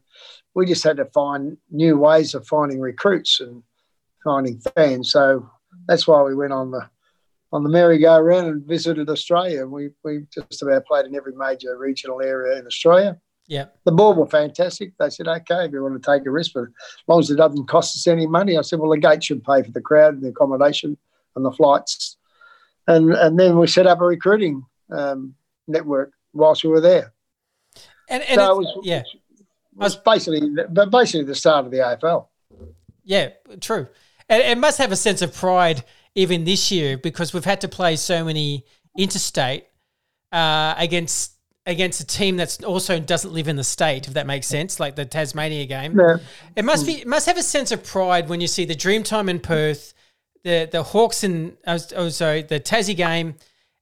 we 0.54 0.66
just 0.66 0.84
had 0.84 0.98
to 0.98 1.06
find 1.06 1.58
new 1.70 1.98
ways 1.98 2.34
of 2.34 2.48
finding 2.48 2.80
recruits 2.80 3.40
and 3.42 3.64
finding 4.24 4.62
fans. 4.76 5.12
So 5.12 5.50
that's 5.88 6.08
why 6.08 6.22
we 6.22 6.36
went 6.36 6.54
on 6.54 6.72
the 6.72 6.90
on 7.54 7.64
the 7.64 7.70
merry-go-round 7.70 8.48
and 8.48 8.66
visited 8.66 9.10
Australia. 9.10 9.66
We 9.66 9.90
we 10.04 10.26
just 10.34 10.62
about 10.62 10.86
played 10.86 11.06
in 11.06 11.16
every 11.16 11.34
major 11.36 11.78
regional 11.78 12.22
area 12.22 12.60
in 12.60 12.66
Australia. 12.66 13.20
Yep. 13.48 13.80
The 13.84 13.92
board 13.92 14.18
were 14.18 14.28
fantastic. 14.28 14.94
They 14.98 15.10
said, 15.10 15.28
okay, 15.28 15.66
if 15.66 15.74
you 15.74 15.84
want 15.84 16.02
to 16.02 16.12
take 16.12 16.26
a 16.26 16.32
risk, 16.32 16.52
but 16.54 16.64
as 16.64 16.70
long 17.08 17.20
as 17.20 17.30
it 17.30 17.36
doesn't 17.36 17.68
cost 17.68 17.98
us 17.98 18.08
any 18.08 18.26
money, 18.26 18.58
I 18.58 18.62
said, 18.62 18.80
well, 18.80 18.92
the 18.92 18.98
gate 18.98 19.24
should 19.24 19.44
pay 19.44 19.62
for 19.62 19.72
the 19.72 19.82
crowd 19.82 20.14
and 20.14 20.24
the 20.24 20.30
accommodation 20.30 20.98
and 21.36 21.44
the 21.44 21.52
flights. 21.52 22.18
And 22.88 23.12
and 23.14 23.38
then 23.38 23.58
we 23.58 23.68
set 23.68 23.88
up 23.88 24.00
a 24.00 24.06
recruiting 24.06 24.64
um, 24.90 25.36
network 25.68 26.14
whilst 26.34 26.64
we 26.64 26.70
were 26.70 26.82
there. 26.82 27.14
And, 28.10 28.24
and 28.24 28.40
so 28.40 28.52
it 28.52 28.58
was, 28.58 28.80
yeah. 28.84 29.00
it 29.00 29.46
was 29.76 29.96
basically, 29.96 30.42
but 30.70 30.92
basically 30.92 31.26
the 31.26 31.36
start 31.36 31.66
of 31.66 31.72
the 31.72 31.78
AFL. 31.78 32.28
Yeah, 33.04 33.30
true. 33.60 33.88
And 34.32 34.42
it 34.42 34.58
must 34.58 34.78
have 34.78 34.94
a 34.94 34.96
sense 34.96 35.22
of 35.22 35.36
pride 35.36 35.84
even 36.16 36.46
this 36.46 36.72
year 36.72 36.98
because 36.98 37.34
we've 37.34 37.46
had 37.46 37.60
to 37.62 37.68
play 37.68 37.98
so 37.98 38.24
many 38.24 38.66
interstate 38.98 39.66
uh, 40.32 40.74
against 40.78 41.34
against 41.66 42.00
a 42.00 42.06
team 42.08 42.38
that's 42.38 42.64
also 42.64 42.98
doesn't 42.98 43.34
live 43.34 43.50
in 43.50 43.58
the 43.58 43.64
state, 43.64 44.08
if 44.08 44.14
that 44.14 44.26
makes 44.26 44.48
sense, 44.48 44.80
like 44.80 44.96
the 44.96 45.06
Tasmania 45.06 45.66
game. 45.66 46.00
Yeah. 46.00 46.18
It 46.56 46.64
must 46.64 46.86
be 46.86 47.02
it 47.02 47.08
must 47.08 47.26
have 47.26 47.38
a 47.38 47.44
sense 47.44 47.74
of 47.74 47.84
pride 47.84 48.30
when 48.30 48.40
you 48.40 48.48
see 48.48 48.64
the 48.64 48.74
Dreamtime 48.74 49.30
in 49.30 49.42
Perth, 49.42 49.94
the 50.46 50.68
the 50.72 50.82
Hawks 50.82 51.26
in 51.26 51.58
oh, 51.68 51.78
oh 51.98 52.08
sorry, 52.08 52.42
the 52.44 52.62
Tassie 52.62 52.96
game, 52.96 53.36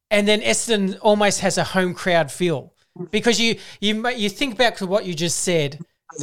and 0.10 0.28
then 0.28 0.42
Essendon 0.42 0.98
almost 1.00 1.42
has 1.42 1.60
a 1.60 1.64
home 1.64 1.94
crowd 1.94 2.32
feel 2.32 2.74
because 3.12 3.40
you 3.40 3.58
you 3.82 4.08
you 4.10 4.30
think 4.30 4.58
back 4.58 4.78
to 4.78 4.88
what 4.88 5.06
you 5.06 5.14
just 5.14 5.42
said 5.42 5.80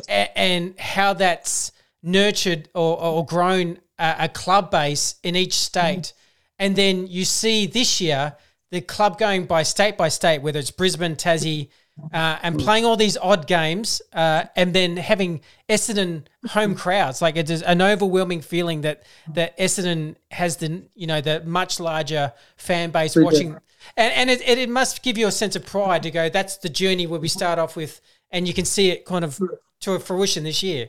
a- 0.08 0.36
and 0.36 0.76
how 0.80 1.12
that's 1.12 1.70
nurtured 2.02 2.68
or, 2.74 3.00
or 3.00 3.24
grown 3.24 3.78
a, 3.98 4.16
a 4.20 4.28
club 4.28 4.70
base 4.70 5.16
in 5.22 5.36
each 5.36 5.54
state, 5.54 6.12
and 6.58 6.76
then 6.76 7.06
you 7.06 7.24
see 7.24 7.66
this 7.66 8.00
year 8.00 8.36
the 8.70 8.80
club 8.80 9.18
going 9.18 9.46
by 9.46 9.62
state 9.62 9.96
by 9.96 10.08
state, 10.08 10.42
whether 10.42 10.58
it's 10.58 10.70
Brisbane, 10.70 11.16
Tassie, 11.16 11.68
uh, 12.12 12.38
and 12.42 12.58
playing 12.58 12.84
all 12.84 12.96
these 12.96 13.16
odd 13.16 13.46
games, 13.46 14.02
uh, 14.12 14.44
and 14.54 14.74
then 14.74 14.96
having 14.96 15.40
Essendon 15.68 16.26
home 16.48 16.74
crowds. 16.74 17.22
Like 17.22 17.36
it's 17.36 17.62
an 17.62 17.80
overwhelming 17.80 18.42
feeling 18.42 18.82
that 18.82 19.04
that 19.32 19.56
Essendon 19.58 20.16
has 20.30 20.56
the 20.58 20.82
you 20.94 21.06
know 21.06 21.20
the 21.20 21.42
much 21.44 21.80
larger 21.80 22.32
fan 22.56 22.90
base 22.90 23.14
do. 23.14 23.24
watching, 23.24 23.56
and 23.96 24.12
and 24.12 24.30
it, 24.30 24.46
it, 24.46 24.58
it 24.58 24.68
must 24.68 25.02
give 25.02 25.16
you 25.16 25.26
a 25.26 25.32
sense 25.32 25.56
of 25.56 25.64
pride 25.64 26.02
to 26.02 26.10
go. 26.10 26.28
That's 26.28 26.58
the 26.58 26.68
journey 26.68 27.06
where 27.06 27.20
we 27.20 27.28
start 27.28 27.58
off 27.58 27.76
with, 27.76 28.00
and 28.30 28.46
you 28.46 28.52
can 28.52 28.64
see 28.64 28.90
it 28.90 29.06
kind 29.06 29.24
of 29.24 29.40
to 29.80 29.92
a 29.92 29.98
fruition 29.98 30.44
this 30.44 30.62
year. 30.62 30.88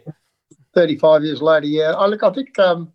35 0.73 1.23
years 1.23 1.41
later, 1.41 1.65
yeah. 1.67 1.91
I 1.93 2.05
look, 2.05 2.21
I 2.21 2.31
think 2.31 2.57
um, 2.59 2.91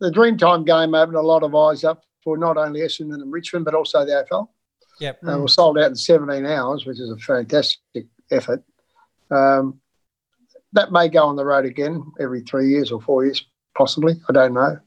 the 0.00 0.10
Dreamtime 0.10 0.66
game 0.66 0.94
opened 0.94 1.16
a 1.16 1.22
lot 1.22 1.42
of 1.42 1.54
eyes 1.54 1.84
up 1.84 2.04
for 2.22 2.36
not 2.36 2.56
only 2.56 2.80
Essendon 2.80 3.14
and 3.14 3.32
Richmond, 3.32 3.64
but 3.64 3.74
also 3.74 4.04
the 4.04 4.26
AFL. 4.30 4.48
Yep. 5.00 5.20
Uh, 5.26 5.38
was 5.38 5.54
sold 5.54 5.78
out 5.78 5.90
in 5.90 5.96
17 5.96 6.44
hours, 6.44 6.84
which 6.84 7.00
is 7.00 7.10
a 7.10 7.16
fantastic 7.16 8.06
effort. 8.30 8.62
Um, 9.30 9.80
that 10.72 10.92
may 10.92 11.08
go 11.08 11.24
on 11.24 11.36
the 11.36 11.44
road 11.44 11.64
again 11.64 12.04
every 12.20 12.42
three 12.42 12.68
years 12.68 12.92
or 12.92 13.00
four 13.00 13.24
years, 13.24 13.44
possibly. 13.76 14.20
I 14.28 14.32
don't 14.32 14.54
know. 14.54 14.78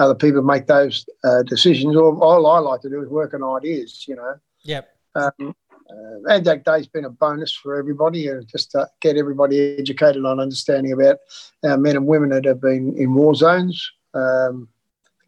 Other 0.00 0.14
people 0.14 0.42
make 0.42 0.66
those 0.66 1.06
uh, 1.22 1.44
decisions. 1.44 1.96
All, 1.96 2.20
all 2.22 2.46
I 2.46 2.58
like 2.58 2.80
to 2.80 2.90
do 2.90 3.00
is 3.00 3.08
work 3.08 3.32
on 3.32 3.44
ideas, 3.56 4.04
you 4.08 4.16
know. 4.16 4.34
Yep. 4.64 4.88
Um, 5.14 5.54
uh, 5.88 6.30
Anzac 6.30 6.64
Day's 6.64 6.88
been 6.88 7.04
a 7.04 7.10
bonus 7.10 7.54
for 7.54 7.76
everybody, 7.76 8.28
uh, 8.28 8.40
just 8.50 8.72
to 8.72 8.88
get 9.00 9.16
everybody 9.16 9.76
educated 9.78 10.24
on 10.24 10.40
understanding 10.40 10.92
about 10.92 11.18
our 11.64 11.76
men 11.76 11.96
and 11.96 12.06
women 12.06 12.30
that 12.30 12.44
have 12.44 12.60
been 12.60 12.96
in 12.96 13.14
war 13.14 13.34
zones. 13.34 13.88
Um, 14.14 14.68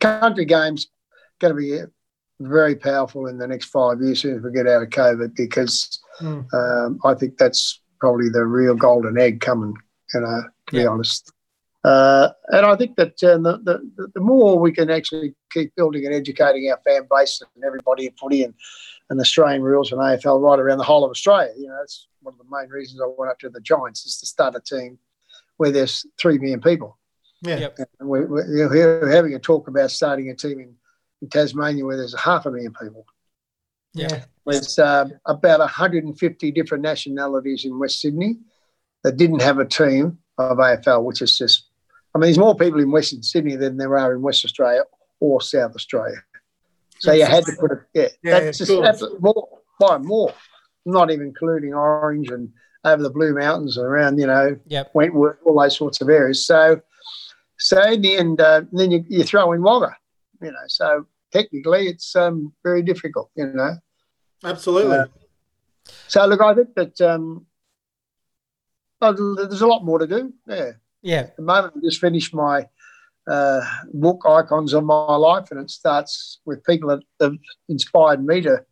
country 0.00 0.44
games 0.44 0.88
going 1.40 1.54
to 1.54 1.58
be 1.60 1.80
very 2.40 2.76
powerful 2.76 3.26
in 3.26 3.38
the 3.38 3.46
next 3.46 3.66
five 3.66 4.00
years 4.00 4.24
as 4.24 4.42
we 4.42 4.52
get 4.52 4.66
out 4.66 4.82
of 4.82 4.90
COVID 4.90 5.34
because 5.36 6.00
Mm. 6.20 6.46
um, 6.54 6.98
I 7.04 7.12
think 7.12 7.36
that's 7.36 7.80
probably 8.00 8.30
the 8.30 8.44
real 8.46 8.74
golden 8.74 9.18
egg 9.18 9.40
coming, 9.42 9.74
you 10.14 10.20
know, 10.20 10.42
to 10.68 10.72
be 10.74 10.82
Yeah. 10.82 10.88
honest. 10.88 11.30
Uh, 11.84 12.30
and 12.48 12.64
I 12.64 12.74
think 12.74 12.96
that 12.96 13.22
uh, 13.22 13.36
the, 13.36 13.58
the, 13.96 14.08
the 14.14 14.20
more 14.20 14.58
we 14.58 14.72
can 14.72 14.88
actually 14.90 15.34
keep 15.52 15.74
building 15.76 16.06
and 16.06 16.14
educating 16.14 16.70
our 16.70 16.78
fan 16.86 17.06
base 17.10 17.42
and 17.54 17.64
everybody 17.64 18.06
in 18.06 18.12
footy 18.18 18.44
and, 18.44 18.54
and 19.10 19.20
Australian 19.20 19.62
rules 19.62 19.92
and 19.92 20.00
AFL 20.00 20.40
right 20.40 20.58
around 20.58 20.78
the 20.78 20.84
whole 20.84 21.04
of 21.04 21.10
Australia, 21.10 21.52
you 21.56 21.68
know, 21.68 21.76
that's 21.80 22.08
one 22.22 22.32
of 22.32 22.38
the 22.38 22.50
main 22.50 22.70
reasons 22.70 23.00
I 23.02 23.06
went 23.18 23.30
up 23.30 23.38
to 23.40 23.50
the 23.50 23.60
Giants 23.60 24.06
is 24.06 24.16
to 24.20 24.26
start 24.26 24.56
a 24.56 24.60
team 24.60 24.98
where 25.58 25.70
there's 25.70 26.06
three 26.18 26.38
million 26.38 26.62
people. 26.62 26.98
Yeah. 27.42 27.58
Yep. 27.58 27.78
We're, 28.00 28.26
we're 28.26 29.10
having 29.10 29.34
a 29.34 29.38
talk 29.38 29.68
about 29.68 29.90
starting 29.90 30.30
a 30.30 30.34
team 30.34 30.60
in, 30.60 30.74
in 31.22 31.28
Tasmania 31.28 31.84
where 31.84 31.96
there's 31.96 32.14
a 32.14 32.18
half 32.18 32.46
a 32.46 32.50
million 32.50 32.72
people. 32.80 33.06
Yeah. 33.94 34.24
There's 34.44 34.78
um, 34.78 35.12
about 35.26 35.60
150 35.60 36.50
different 36.52 36.82
nationalities 36.82 37.64
in 37.64 37.78
West 37.78 38.00
Sydney 38.00 38.36
that 39.02 39.16
didn't 39.16 39.42
have 39.42 39.58
a 39.58 39.64
team 39.64 40.18
of 40.38 40.58
AFL, 40.58 41.04
which 41.04 41.22
is 41.22 41.36
just, 41.38 41.68
I 42.14 42.18
mean, 42.18 42.26
there's 42.28 42.38
more 42.38 42.56
people 42.56 42.80
in 42.80 42.90
Western 42.90 43.22
Sydney 43.22 43.56
than 43.56 43.76
there 43.76 43.96
are 43.98 44.14
in 44.14 44.22
West 44.22 44.44
Australia 44.44 44.82
or 45.20 45.40
South 45.40 45.74
Australia. 45.74 46.22
So 46.98 47.12
you 47.12 47.24
had 47.26 47.44
to 47.44 47.52
put 47.58 47.72
it, 47.72 47.78
yeah, 47.94 48.08
Yeah, 48.22 48.40
that's 48.40 48.58
just 48.58 48.70
cool. 48.70 48.82
that's 48.82 49.02
more, 49.20 49.48
by 49.78 49.98
more, 49.98 50.32
not 50.84 51.10
even 51.10 51.26
including 51.26 51.74
Orange 51.74 52.30
and 52.30 52.50
over 52.84 53.02
the 53.02 53.10
Blue 53.10 53.34
Mountains 53.34 53.76
and 53.76 53.86
around, 53.86 54.18
you 54.18 54.26
know, 54.26 54.58
Yep. 54.66 54.90
Wentworth, 54.94 55.38
all 55.44 55.60
those 55.60 55.76
sorts 55.76 56.00
of 56.00 56.08
areas. 56.08 56.46
So, 56.46 56.80
so 57.58 57.82
in 57.82 58.02
the 58.02 58.16
end, 58.16 58.40
uh, 58.40 58.62
then 58.72 58.90
you, 58.90 59.04
you 59.08 59.24
throw 59.24 59.52
in 59.52 59.62
Wagga, 59.62 59.96
you 60.42 60.50
know. 60.50 60.66
So 60.68 61.06
technically, 61.32 61.88
it's 61.88 62.14
um, 62.16 62.52
very 62.62 62.82
difficult, 62.82 63.30
you 63.34 63.46
know. 63.46 63.76
Absolutely. 64.44 64.98
Uh, 64.98 65.06
So 66.08 66.26
look, 66.26 66.40
I 66.40 66.54
think 66.54 66.74
that 66.74 67.00
um, 67.00 67.46
oh, 69.00 69.34
there's 69.36 69.60
a 69.60 69.66
lot 69.66 69.84
more 69.84 69.98
to 69.98 70.06
do. 70.06 70.32
Yeah, 70.46 70.72
Yeah. 71.02 71.20
at 71.20 71.36
the 71.36 71.42
moment 71.42 71.74
I 71.76 71.80
just 71.80 72.00
finished 72.00 72.34
my 72.34 72.68
uh, 73.26 73.60
book, 73.92 74.22
Icons 74.26 74.72
of 74.72 74.84
My 74.84 75.16
Life, 75.16 75.50
and 75.50 75.60
it 75.60 75.70
starts 75.70 76.40
with 76.44 76.64
people 76.64 76.88
that 76.90 77.02
have 77.20 77.36
inspired 77.68 78.24
me 78.24 78.40
to 78.42 78.64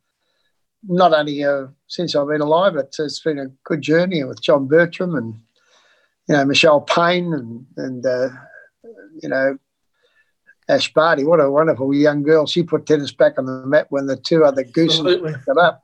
not 0.86 1.12
only 1.12 1.42
uh, 1.44 1.66
since 1.88 2.14
I've 2.14 2.28
been 2.28 2.40
alive, 2.40 2.74
but 2.74 2.92
it's 2.98 3.20
been 3.20 3.38
a 3.38 3.46
good 3.64 3.80
journey 3.80 4.22
with 4.24 4.42
John 4.42 4.66
Bertrand 4.68 5.14
and 5.14 5.34
you 6.28 6.36
know 6.36 6.44
Michelle 6.44 6.82
Payne 6.82 7.32
and 7.32 7.66
and 7.76 8.04
uh, 8.04 8.28
you 9.22 9.28
know 9.28 9.58
Ash 10.68 10.92
Barty. 10.92 11.24
What 11.24 11.40
a 11.40 11.50
wonderful 11.50 11.94
young 11.94 12.22
girl! 12.22 12.46
She 12.46 12.62
put 12.62 12.86
tennis 12.86 13.12
back 13.12 13.38
on 13.38 13.46
the 13.46 13.66
map 13.66 13.86
when 13.90 14.06
the 14.06 14.16
two 14.16 14.44
other 14.44 14.64
gooses 14.64 15.00
Absolutely. 15.00 15.32
picked 15.32 15.48
it 15.48 15.58
up. 15.58 15.82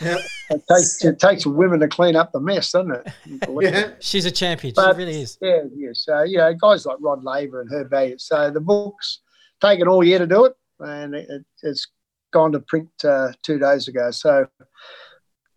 Yeah. 0.00 0.18
It 0.50 0.62
takes 0.68 1.04
it 1.04 1.18
takes 1.18 1.46
women 1.46 1.80
to 1.80 1.88
clean 1.88 2.14
up 2.14 2.30
the 2.32 2.40
mess, 2.40 2.72
doesn't 2.72 2.92
it? 2.92 3.12
Yeah. 3.60 3.90
She's 4.00 4.24
a 4.24 4.30
champion. 4.30 4.74
But- 4.76 4.92
she 4.92 4.98
really 4.98 5.22
is. 5.22 5.38
Yeah, 5.40 5.62
yeah. 5.74 5.90
So 5.92 6.22
you 6.22 6.38
know, 6.38 6.54
guys 6.54 6.86
like 6.86 6.98
Rod 7.00 7.24
Laver 7.24 7.60
and 7.60 7.70
Herb 7.70 7.92
Elliott. 7.92 8.20
So 8.20 8.50
the 8.50 8.60
book's 8.60 9.20
taken 9.60 9.88
all 9.88 10.04
year 10.04 10.18
to 10.18 10.26
do 10.26 10.44
it, 10.44 10.54
and 10.80 11.14
it, 11.14 11.26
it, 11.28 11.44
it's 11.62 11.88
gone 12.32 12.52
to 12.52 12.60
print 12.60 12.90
uh, 13.04 13.32
two 13.42 13.58
days 13.58 13.88
ago. 13.88 14.10
So 14.10 14.46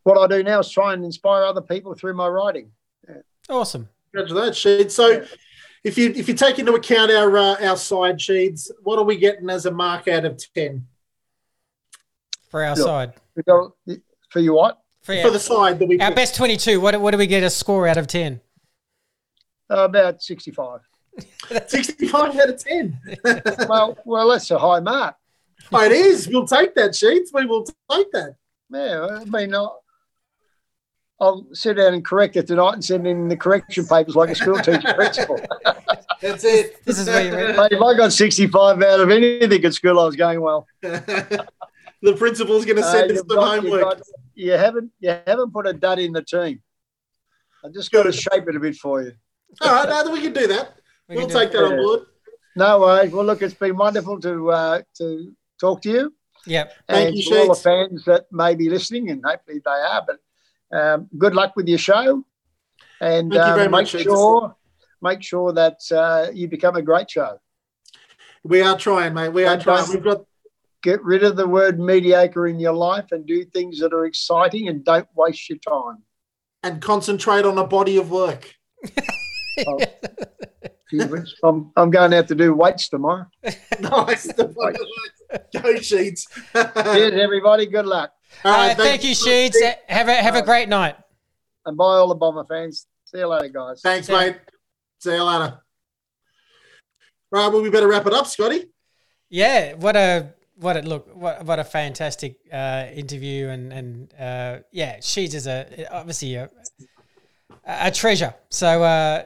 what 0.03 0.17
I 0.17 0.28
do 0.28 0.43
now 0.43 0.59
is 0.59 0.69
try 0.69 0.93
and 0.93 1.03
inspire 1.03 1.43
other 1.43 1.61
people 1.61 1.93
through 1.95 2.13
my 2.13 2.28
writing. 2.28 2.71
Awesome. 3.49 3.89
Congratulations, 4.13 4.57
Sheed. 4.57 4.91
So, 4.91 5.26
if 5.86 5.97
you 5.99 6.11
if 6.15 6.27
you 6.27 6.33
take 6.33 6.57
into 6.59 6.73
account 6.73 7.11
our 7.11 7.38
uh, 7.38 7.55
our 7.65 7.77
side 7.77 8.17
Sheeds, 8.17 8.69
what 8.83 8.97
are 8.99 9.05
we 9.05 9.17
getting 9.17 9.49
as 9.49 9.65
a 9.65 9.71
mark 9.71 10.07
out 10.07 10.25
of 10.25 10.41
ten 10.53 10.88
For 12.49 12.63
our 12.63 12.75
Look. 12.75 12.86
side. 12.86 13.13
For 14.29 14.39
you, 14.39 14.53
what? 14.53 14.81
For, 15.03 15.15
for 15.15 15.27
our, 15.27 15.31
the 15.31 15.39
side 15.39 15.79
that 15.79 15.88
we? 15.88 15.99
our 15.99 16.13
best 16.13 16.36
22, 16.36 16.81
what, 16.81 16.91
do- 16.91 16.99
what 16.99 17.11
do 17.11 17.17
we 17.17 17.27
get 17.27 17.43
a 17.43 17.49
score 17.49 17.88
out 17.88 17.97
of 17.97 18.07
10? 18.07 18.41
Uh, 19.69 19.86
about 19.86 20.21
sixty-five. 20.21 20.81
Sixty-five 21.67 22.36
out 22.38 22.49
of 22.49 22.57
ten. 22.63 22.99
well, 23.69 23.97
well, 24.05 24.29
that's 24.29 24.51
a 24.51 24.59
high 24.59 24.79
mark. 24.79 25.15
Oh, 25.71 25.83
it 25.83 25.91
is. 25.91 26.27
We'll 26.27 26.45
take 26.47 26.75
that, 26.75 26.91
Sheeds. 26.91 27.29
We 27.33 27.45
will 27.45 27.65
take 27.89 28.11
that. 28.11 28.36
Yeah, 28.69 29.07
I 29.21 29.25
mean, 29.25 29.53
I'll, 31.20 31.28
I'll 31.28 31.47
sit 31.53 31.78
down 31.78 31.93
and 31.93 32.03
correct 32.03 32.36
it 32.36 32.47
tonight 32.47 32.74
and 32.74 32.86
send 32.86 33.07
in 33.07 33.28
the 33.28 33.38
correction 33.38 33.86
papers 33.86 34.16
like 34.16 34.30
a 34.30 34.36
school 34.36 34.57
teacher 34.57 34.93
principal. 34.95 35.39
That's 36.22 36.43
it. 36.43 36.84
This 36.86 36.99
is 36.99 37.07
where 37.07 37.24
you're 37.24 37.36
ready. 37.36 37.57
Mate, 37.57 37.72
if 37.72 37.82
I 37.82 37.95
got 37.95 38.13
65 38.13 38.82
out 38.82 38.99
of 38.99 39.09
anything 39.09 39.63
at 39.66 39.74
school, 39.74 39.99
I 39.99 40.05
was 40.05 40.16
going 40.16 40.41
well. 40.41 40.68
the 40.82 42.16
principal's 42.18 42.66
going 42.66 42.78
to 42.78 42.84
Uh, 42.84 42.91
send 42.91 43.11
us 43.11 43.24
some 43.30 43.38
homework. 43.38 43.82
Got, 43.82 44.01
you 44.34 44.51
haven't 44.51 44.91
you 44.99 45.16
haven't 45.26 45.53
put 45.53 45.68
a 45.68 45.74
dud 45.74 45.99
in 45.99 46.11
the 46.11 46.24
team. 46.24 46.61
I 47.63 47.70
just 47.70 47.91
got 47.91 48.03
to 48.03 48.11
shape 48.11 48.47
it 48.47 48.55
a 48.55 48.59
bit 48.59 48.76
for 48.76 49.01
you. 49.01 49.13
All 49.61 49.72
right, 49.72 49.89
now 49.89 50.03
that 50.03 50.11
we 50.11 50.22
can 50.22 50.34
do 50.34 50.47
that. 50.47 50.74
We 51.07 51.16
we'll 51.16 51.28
take 51.28 51.51
that 51.51 51.63
on 51.63 51.78
board. 51.78 52.01
No 52.55 52.80
worries. 52.82 53.11
Well, 53.11 53.26
look, 53.26 53.41
it's 53.41 53.53
been 53.53 53.78
wonderful 53.78 54.20
to 54.22 54.51
uh, 54.51 54.82
to 54.97 55.34
talk 55.59 55.82
to 55.84 55.89
you 55.89 56.13
Yep. 56.45 56.74
Thank 56.88 57.07
and 57.07 57.18
you, 57.18 57.24
to 57.24 57.39
all 57.39 57.47
the 57.55 57.61
fans 57.61 58.05
that 58.05 58.26
may 58.32 58.55
be 58.55 58.70
listening, 58.70 59.09
and 59.09 59.24
hopefully 59.26 59.61
they 59.63 59.72
are. 59.72 60.03
But 60.05 60.18
um, 60.72 61.09
good 61.18 61.36
luck 61.36 61.55
with 61.55 61.68
your 61.68 61.78
show, 61.78 62.24
and 63.01 63.36
um, 63.36 63.57
make 63.57 63.72
much, 63.72 63.89
sure 63.89 64.55
make 65.01 65.22
sure 65.22 65.53
that 65.53 65.80
uh, 65.91 66.32
you 66.34 66.47
become 66.47 66.76
a 66.76 66.82
great 66.82 67.09
show. 67.09 67.39
We 68.43 68.61
are 68.61 68.78
trying, 68.78 69.13
mate. 69.13 69.30
We 69.30 69.45
are 69.45 69.59
trying. 69.59 69.89
We've 69.89 70.03
got 70.03 70.26
Get 70.86 71.03
rid 71.03 71.24
of 71.24 71.36
the 71.36 71.47
word 71.47 71.80
mediocre 71.80 72.45
in 72.45 72.59
your 72.59 72.74
life 72.74 73.05
and 73.11 73.26
do 73.26 73.43
things 73.43 73.80
that 73.80 73.91
are 73.91 74.05
exciting, 74.05 74.68
and 74.68 74.86
don't 74.86 75.07
waste 75.16 75.49
your 75.49 75.57
time. 75.57 76.03
and 76.61 76.80
concentrate 76.80 77.43
on 77.43 77.57
a 77.57 77.66
body 77.66 77.97
of 77.97 78.11
work. 78.11 78.53
Oh. 79.57 79.80
I'm, 81.45 81.72
I'm 81.78 81.89
going 81.89 82.13
out 82.13 82.28
to 82.28 82.36
do 82.36 82.53
weights 82.53 82.89
tomorrow. 82.89 83.26
nice. 83.80 84.24
The 84.24 84.53
body 84.53 84.76
of 84.76 84.88
work. 85.32 85.51
Go 85.53 85.76
Sheeds. 85.76 86.24
Cheers, 86.93 87.13
everybody. 87.13 87.66
Good 87.66 87.86
luck. 87.86 88.11
All 88.43 88.51
Uh, 88.53 88.57
right, 88.67 88.77
thank 88.77 89.03
you, 89.03 89.11
Sheeds. 89.15 89.55
Have 89.88 90.07
a, 90.07 90.13
have 90.15 90.36
a 90.36 90.41
great 90.41 90.69
night. 90.69 90.95
And 91.65 91.75
bye, 91.77 91.86
all 91.86 92.07
the 92.07 92.15
Bomber 92.15 92.45
fans. 92.45 92.88
See 93.05 93.19
you 93.19 93.27
later, 93.27 93.49
guys. 93.49 93.81
Thanks, 93.81 94.09
mate. 94.09 94.38
See 94.99 95.13
you 95.13 95.23
later. 95.23 95.59
Right, 97.31 97.47
well, 97.47 97.61
we 97.61 97.69
better 97.69 97.88
wrap 97.88 98.05
it 98.05 98.13
up, 98.13 98.27
Scotty. 98.27 98.65
Yeah, 99.29 99.73
what 99.73 99.95
a 99.95 100.33
what 100.57 100.77
a 100.77 100.81
look 100.81 101.09
what 101.13 101.43
what 101.43 101.59
a 101.59 101.63
fantastic 101.63 102.38
uh, 102.53 102.86
interview 102.93 103.49
and 103.49 103.73
and 103.73 104.13
uh, 104.13 104.59
yeah, 104.71 104.97
Sheeds 104.97 105.33
is 105.33 105.47
a 105.47 105.88
obviously 105.91 106.36
a, 106.36 106.49
a 107.65 107.91
treasure. 107.91 108.33
So 108.49 108.83
uh, 108.83 109.23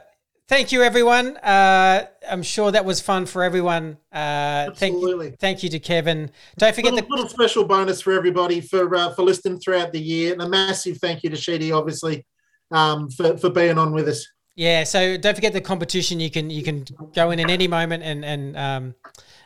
thank 0.50 0.72
you, 0.72 0.82
everyone. 0.82 1.36
Uh, 1.38 2.06
I'm 2.28 2.42
sure 2.42 2.72
that 2.72 2.84
was 2.84 3.00
fun 3.00 3.24
for 3.24 3.42
everyone. 3.44 3.96
Uh, 4.12 4.72
thank 4.74 4.96
Absolutely. 4.96 5.26
you, 5.28 5.36
thank 5.38 5.62
you 5.62 5.70
to 5.70 5.78
Kevin. 5.78 6.30
Don't 6.58 6.74
forget 6.74 6.92
Little, 6.92 7.08
the 7.08 7.14
little 7.14 7.30
special 7.30 7.64
bonus 7.64 8.02
for 8.02 8.12
everybody 8.12 8.60
for 8.60 8.94
uh, 8.94 9.14
for 9.14 9.22
listening 9.22 9.60
throughout 9.60 9.92
the 9.92 10.00
year, 10.00 10.32
and 10.32 10.42
a 10.42 10.48
massive 10.48 10.98
thank 10.98 11.22
you 11.22 11.30
to 11.30 11.36
Sheedy, 11.36 11.72
obviously, 11.72 12.26
um, 12.72 13.08
for 13.10 13.38
for 13.38 13.48
being 13.48 13.78
on 13.78 13.92
with 13.92 14.08
us. 14.08 14.26
Yeah, 14.56 14.84
so 14.84 15.16
don't 15.16 15.36
forget 15.36 15.52
the 15.52 15.60
competition. 15.60 16.18
You 16.20 16.30
can 16.30 16.50
you 16.50 16.64
can 16.64 16.84
go 17.14 17.30
in 17.30 17.40
at 17.40 17.48
any 17.48 17.68
moment 17.68 18.02
and 18.02 18.24
and 18.24 18.56
um, 18.56 18.94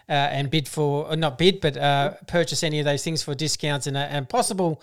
uh, 0.09 0.13
and 0.13 0.51
bid 0.51 0.67
for 0.67 1.07
or 1.07 1.17
not 1.17 1.37
bid, 1.37 1.61
but 1.61 1.77
uh, 1.77 2.15
purchase 2.27 2.65
any 2.65 2.79
of 2.79 2.87
those 2.87 3.05
things 3.05 3.23
for 3.23 3.35
discounts 3.35 3.87
and 3.87 3.97
and 3.97 4.29
possible 4.29 4.83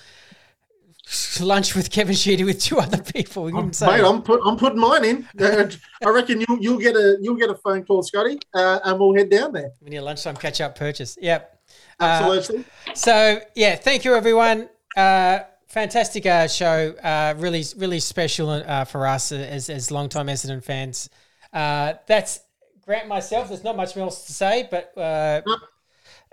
lunch 1.41 1.75
with 1.75 1.89
Kevin 1.89 2.15
Sheedy 2.15 2.43
with 2.43 2.61
two 2.61 2.79
other 2.79 3.01
people. 3.01 3.49
Say. 3.73 3.85
Mate, 3.85 4.03
I'm 4.03 4.21
put 4.21 4.41
I'm 4.45 4.57
putting 4.57 4.79
mine 4.79 5.05
in. 5.05 5.27
Uh, 5.39 5.69
I 6.05 6.09
reckon 6.09 6.41
you 6.41 6.57
you'll 6.59 6.77
get 6.77 6.95
a 6.95 7.17
you'll 7.21 7.35
get 7.35 7.49
a 7.49 7.55
phone 7.55 7.83
call, 7.83 8.03
Scotty, 8.03 8.39
uh, 8.53 8.79
and 8.83 8.99
we'll 8.99 9.15
head 9.15 9.29
down 9.29 9.51
there. 9.51 9.71
we 9.81 9.89
need 9.89 9.97
a 9.97 10.03
lunchtime 10.03 10.35
catch 10.35 10.61
up 10.61 10.77
purchase. 10.77 11.17
Yep. 11.21 11.59
Uh, 11.99 12.03
Absolutely. 12.03 12.65
So 12.95 13.39
yeah, 13.55 13.75
thank 13.75 14.05
you 14.05 14.15
everyone. 14.15 14.69
Uh, 14.95 15.39
fantastic 15.67 16.25
uh, 16.25 16.47
show. 16.47 16.93
Uh, 17.03 17.33
really, 17.37 17.63
really 17.77 17.99
special 17.99 18.49
uh, 18.49 18.85
for 18.85 19.07
us 19.07 19.31
as 19.31 19.69
as 19.69 19.91
longtime 19.91 20.27
Essendon 20.27 20.63
fans. 20.63 21.09
Uh, 21.53 21.93
that's 22.07 22.41
Grant 22.85 23.07
myself. 23.07 23.49
There's 23.49 23.63
not 23.63 23.77
much 23.77 23.95
else 23.95 24.25
to 24.25 24.33
say, 24.33 24.67
but 24.69 24.91
uh, 24.97 25.41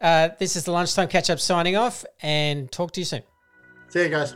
uh, 0.01 0.31
this 0.39 0.57
is 0.57 0.64
the 0.64 0.72
lunchtime 0.72 1.09
catch 1.09 1.31
up 1.31 1.41
signing 1.41 1.76
off, 1.76 2.05
and 2.22 2.70
talk 2.72 2.93
to 2.93 3.01
you 3.01 3.05
soon. 3.05 3.22
See 3.91 4.03
you 4.03 4.09
guys. 4.09 4.35